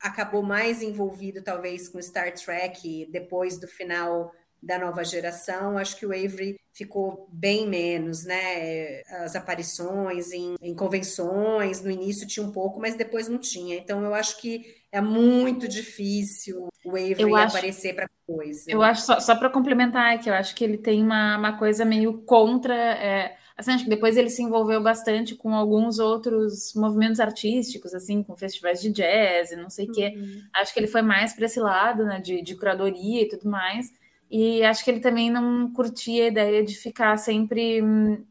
acabou 0.00 0.42
mais 0.42 0.82
envolvido 0.82 1.40
talvez 1.40 1.88
com 1.88 2.02
Star 2.02 2.34
Trek 2.34 3.08
depois 3.12 3.60
do 3.60 3.68
final 3.68 4.32
da 4.62 4.78
nova 4.78 5.04
geração, 5.04 5.78
acho 5.78 5.96
que 5.96 6.04
o 6.04 6.12
Avery 6.12 6.58
ficou 6.72 7.28
bem 7.32 7.66
menos, 7.66 8.24
né? 8.24 9.02
As 9.24 9.34
aparições 9.34 10.32
em, 10.32 10.56
em, 10.60 10.74
convenções, 10.74 11.82
no 11.82 11.90
início 11.90 12.26
tinha 12.26 12.44
um 12.44 12.52
pouco, 12.52 12.80
mas 12.80 12.94
depois 12.94 13.28
não 13.28 13.38
tinha. 13.38 13.76
Então 13.76 14.02
eu 14.02 14.14
acho 14.14 14.40
que 14.40 14.64
é 14.90 15.00
muito 15.00 15.68
difícil 15.68 16.68
o 16.84 16.90
Avery 16.90 17.34
acho, 17.34 17.56
aparecer 17.56 17.94
para 17.94 18.08
coisa. 18.26 18.64
Eu 18.68 18.82
acho, 18.82 19.02
só, 19.02 19.20
só 19.20 19.36
para 19.36 19.50
complementar, 19.50 20.14
é 20.14 20.18
que 20.18 20.30
eu 20.30 20.34
acho 20.34 20.54
que 20.54 20.64
ele 20.64 20.78
tem 20.78 21.02
uma, 21.02 21.36
uma 21.36 21.58
coisa 21.58 21.84
meio 21.84 22.18
contra. 22.22 22.74
É, 22.74 23.36
assim, 23.56 23.72
acho 23.72 23.84
que 23.84 23.90
depois 23.90 24.16
ele 24.16 24.30
se 24.30 24.42
envolveu 24.42 24.82
bastante 24.82 25.34
com 25.34 25.54
alguns 25.54 25.98
outros 25.98 26.72
movimentos 26.74 27.20
artísticos, 27.20 27.92
assim, 27.92 28.22
com 28.22 28.36
festivais 28.36 28.80
de 28.80 28.90
jazz 28.90 29.52
e 29.52 29.56
não 29.56 29.68
sei 29.70 29.86
o 29.86 29.88
uhum. 29.88 29.94
quê. 29.94 30.14
Acho 30.54 30.72
que 30.72 30.80
ele 30.80 30.86
foi 30.86 31.02
mais 31.02 31.32
para 31.32 31.46
esse 31.46 31.60
lado, 31.60 32.04
né, 32.04 32.20
de, 32.20 32.40
de 32.40 32.56
curadoria 32.56 33.22
e 33.22 33.28
tudo 33.28 33.48
mais. 33.48 33.92
E 34.30 34.62
acho 34.62 34.84
que 34.84 34.90
ele 34.90 35.00
também 35.00 35.30
não 35.30 35.72
curtia 35.72 36.24
a 36.24 36.28
ideia 36.28 36.62
de 36.62 36.74
ficar 36.74 37.16
sempre, 37.16 37.80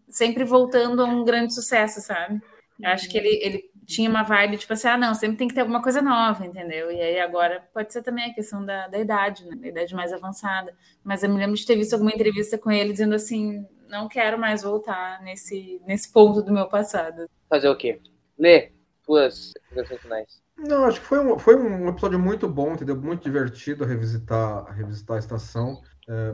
sempre 0.07 0.43
voltando 0.43 1.01
a 1.01 1.05
um 1.05 1.23
grande 1.23 1.53
sucesso, 1.53 2.01
sabe? 2.01 2.41
Acho 2.83 3.09
que 3.09 3.17
ele, 3.17 3.39
ele 3.41 3.71
tinha 3.87 4.09
uma 4.09 4.21
vibe 4.21 4.57
tipo 4.57 4.73
assim, 4.73 4.87
ah, 4.89 4.97
não, 4.97 5.15
sempre 5.15 5.37
tem 5.37 5.47
que 5.47 5.55
ter 5.55 5.61
alguma 5.61 5.81
coisa 5.81 6.01
nova, 6.01 6.45
entendeu? 6.45 6.91
E 6.91 7.01
aí 7.01 7.19
agora 7.19 7.67
pode 7.73 7.91
ser 7.91 8.03
também 8.03 8.25
a 8.25 8.33
questão 8.33 8.63
da, 8.63 8.87
da 8.87 8.99
idade, 8.99 9.45
né? 9.45 9.55
Da 9.55 9.67
idade 9.69 9.95
mais 9.95 10.13
avançada. 10.13 10.75
Mas 11.03 11.23
eu 11.23 11.29
me 11.29 11.37
lembro 11.37 11.55
de 11.55 11.65
ter 11.65 11.75
visto 11.75 11.93
alguma 11.93 12.11
entrevista 12.11 12.57
com 12.57 12.69
ele 12.69 12.91
dizendo 12.91 13.15
assim, 13.15 13.65
não 13.89 14.07
quero 14.07 14.37
mais 14.37 14.61
voltar 14.61 15.21
nesse, 15.23 15.81
nesse 15.87 16.11
ponto 16.11 16.41
do 16.41 16.53
meu 16.53 16.67
passado. 16.67 17.29
Fazer 17.49 17.69
o 17.69 17.77
quê? 17.77 17.99
Lê 18.37 18.71
tuas 19.05 19.53
finais. 20.01 20.41
Não, 20.57 20.85
acho 20.85 20.99
que 20.99 21.05
foi 21.05 21.19
um, 21.19 21.37
foi 21.37 21.55
um 21.55 21.87
episódio 21.87 22.19
muito 22.19 22.47
bom, 22.47 22.73
entendeu? 22.73 22.95
Muito 22.95 23.23
divertido 23.23 23.85
revisitar, 23.85 24.65
revisitar 24.73 25.17
a 25.17 25.19
estação. 25.19 25.81
É, 26.09 26.33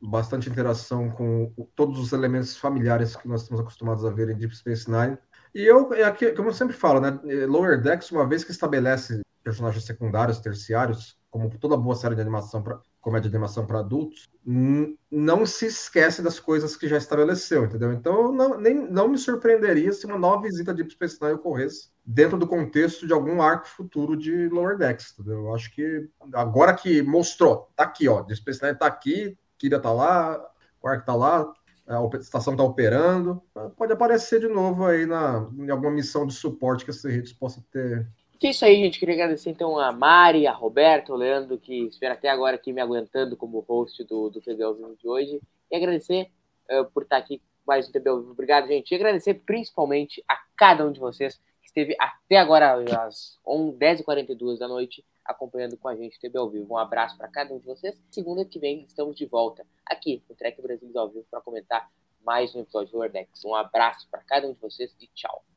bastante 0.00 0.48
interação 0.48 1.10
com 1.10 1.52
todos 1.74 1.98
os 1.98 2.12
elementos 2.12 2.56
familiares 2.56 3.16
que 3.16 3.26
nós 3.26 3.42
estamos 3.42 3.60
acostumados 3.60 4.04
a 4.04 4.10
ver 4.10 4.28
em 4.28 4.36
Deep 4.36 4.54
Space 4.54 4.90
Nine. 4.90 5.18
E 5.54 5.62
eu, 5.62 5.92
é 5.94 6.04
aqui, 6.04 6.32
como 6.32 6.50
eu 6.50 6.54
sempre 6.54 6.76
falo, 6.76 7.00
né? 7.00 7.18
Lower 7.46 7.80
Decks, 7.80 8.10
uma 8.12 8.26
vez 8.26 8.44
que 8.44 8.50
estabelece 8.50 9.22
personagens 9.42 9.84
secundários, 9.84 10.38
terciários, 10.38 11.16
como 11.30 11.48
toda 11.58 11.76
boa 11.76 11.96
série 11.96 12.14
de 12.14 12.20
animação 12.20 12.62
comédia 13.06 13.30
de 13.30 13.36
animação 13.36 13.64
para 13.64 13.78
adultos, 13.78 14.28
não 14.44 15.46
se 15.46 15.66
esquece 15.66 16.20
das 16.20 16.40
coisas 16.40 16.76
que 16.76 16.88
já 16.88 16.96
estabeleceu, 16.96 17.64
entendeu? 17.64 17.92
Então, 17.92 18.32
não, 18.32 18.58
nem, 18.58 18.74
não 18.74 19.06
me 19.06 19.16
surpreenderia 19.16 19.92
se 19.92 20.06
uma 20.06 20.18
nova 20.18 20.42
visita 20.42 20.74
de 20.74 20.82
Deep 20.82 20.94
Space 20.94 21.18
Nine 21.22 21.34
ocorresse 21.34 21.90
dentro 22.04 22.36
do 22.36 22.48
contexto 22.48 23.06
de 23.06 23.12
algum 23.12 23.40
arco 23.40 23.68
futuro 23.68 24.16
de 24.16 24.48
Lower 24.48 24.76
Decks, 24.76 25.12
entendeu? 25.12 25.44
Eu 25.44 25.54
acho 25.54 25.72
que 25.72 26.10
agora 26.32 26.74
que 26.74 27.00
mostrou, 27.00 27.70
tá 27.76 27.84
aqui, 27.84 28.08
ó, 28.08 28.22
Deep 28.22 28.40
Space 28.40 28.60
Nine 28.60 28.76
tá 28.76 28.86
aqui, 28.88 29.38
Kira 29.56 29.78
tá 29.78 29.92
lá, 29.92 30.44
Quark 30.80 31.06
tá 31.06 31.14
lá, 31.14 31.54
a 31.86 32.16
estação 32.18 32.54
está 32.54 32.64
operando, 32.64 33.40
pode 33.76 33.92
aparecer 33.92 34.40
de 34.40 34.48
novo 34.48 34.84
aí 34.84 35.06
na, 35.06 35.48
em 35.56 35.70
alguma 35.70 35.92
missão 35.92 36.26
de 36.26 36.34
suporte 36.34 36.84
que 36.84 36.90
a 36.90 36.94
Cerritos 36.94 37.32
possa 37.32 37.64
ter 37.70 38.04
é 38.44 38.50
isso 38.50 38.64
aí, 38.64 38.76
gente. 38.76 38.98
Queria 38.98 39.14
agradecer 39.14 39.50
então 39.50 39.78
a 39.78 39.92
Mari, 39.92 40.46
a 40.46 40.52
Roberto, 40.52 41.12
o 41.12 41.16
Leandro, 41.16 41.58
que 41.58 41.86
espera 41.86 42.14
até 42.14 42.28
agora 42.28 42.56
aqui 42.56 42.72
me 42.72 42.80
aguentando 42.80 43.36
como 43.36 43.60
host 43.60 44.02
do, 44.04 44.28
do 44.28 44.40
TB 44.40 44.62
ao 44.62 44.74
vivo 44.74 44.96
de 44.96 45.08
hoje. 45.08 45.40
E 45.70 45.76
agradecer 45.76 46.30
uh, 46.70 46.84
por 46.92 47.04
estar 47.04 47.16
aqui 47.16 47.40
mais 47.66 47.88
um 47.88 47.92
TB 47.92 48.08
ao 48.08 48.20
vivo. 48.20 48.32
Obrigado, 48.32 48.68
gente. 48.68 48.90
E 48.90 48.94
agradecer 48.94 49.34
principalmente 49.34 50.22
a 50.28 50.36
cada 50.56 50.84
um 50.86 50.92
de 50.92 51.00
vocês 51.00 51.36
que 51.62 51.66
esteve 51.66 51.96
até 51.98 52.36
agora, 52.36 52.74
às 52.74 53.38
10h42 53.46 54.58
da 54.58 54.68
noite, 54.68 55.04
acompanhando 55.24 55.76
com 55.76 55.88
a 55.88 55.96
gente 55.96 56.20
TB 56.20 56.38
ao 56.38 56.50
vivo. 56.50 56.74
Um 56.74 56.78
abraço 56.78 57.16
para 57.16 57.28
cada 57.28 57.54
um 57.54 57.58
de 57.58 57.66
vocês. 57.66 58.00
Segunda 58.10 58.44
que 58.44 58.58
vem 58.58 58.82
estamos 58.82 59.16
de 59.16 59.26
volta 59.26 59.66
aqui 59.84 60.22
no 60.28 60.34
Trek 60.34 60.60
Brasil 60.60 60.90
ao 60.96 61.08
vivo 61.08 61.26
para 61.30 61.40
comentar 61.40 61.88
mais 62.24 62.54
um 62.54 62.60
episódio 62.60 62.92
do 62.92 62.98
Wordex. 62.98 63.44
Um 63.44 63.54
abraço 63.54 64.06
para 64.10 64.20
cada 64.22 64.46
um 64.46 64.52
de 64.52 64.60
vocês 64.60 64.94
e 65.00 65.06
tchau. 65.14 65.55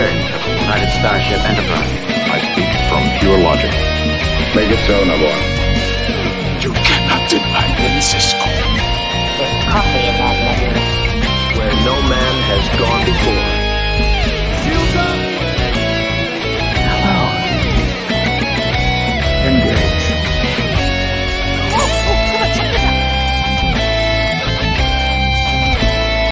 Curtain 0.00 0.32
of 0.32 0.42
the 0.44 0.56
United 0.56 0.90
Starship 0.96 1.40
Enterprise. 1.44 1.92
I 2.32 2.40
speak 2.40 2.72
from 2.88 3.04
pure 3.20 3.36
logic. 3.36 3.70
Make 4.56 4.72
it 4.72 4.80
so, 4.88 4.96
Navarro. 5.04 5.44
You 6.64 6.72
cannot 6.72 7.28
deny 7.28 7.68
me, 7.76 8.00
Cisco. 8.00 8.38
There's 9.36 9.64
coffee 9.68 10.08
in 10.08 10.16
that 10.16 10.36
letter. 10.40 10.72
Where 11.58 11.74
no 11.84 12.00
man 12.08 12.34
has 12.48 12.64
gone 12.80 13.04
before. 13.04 13.49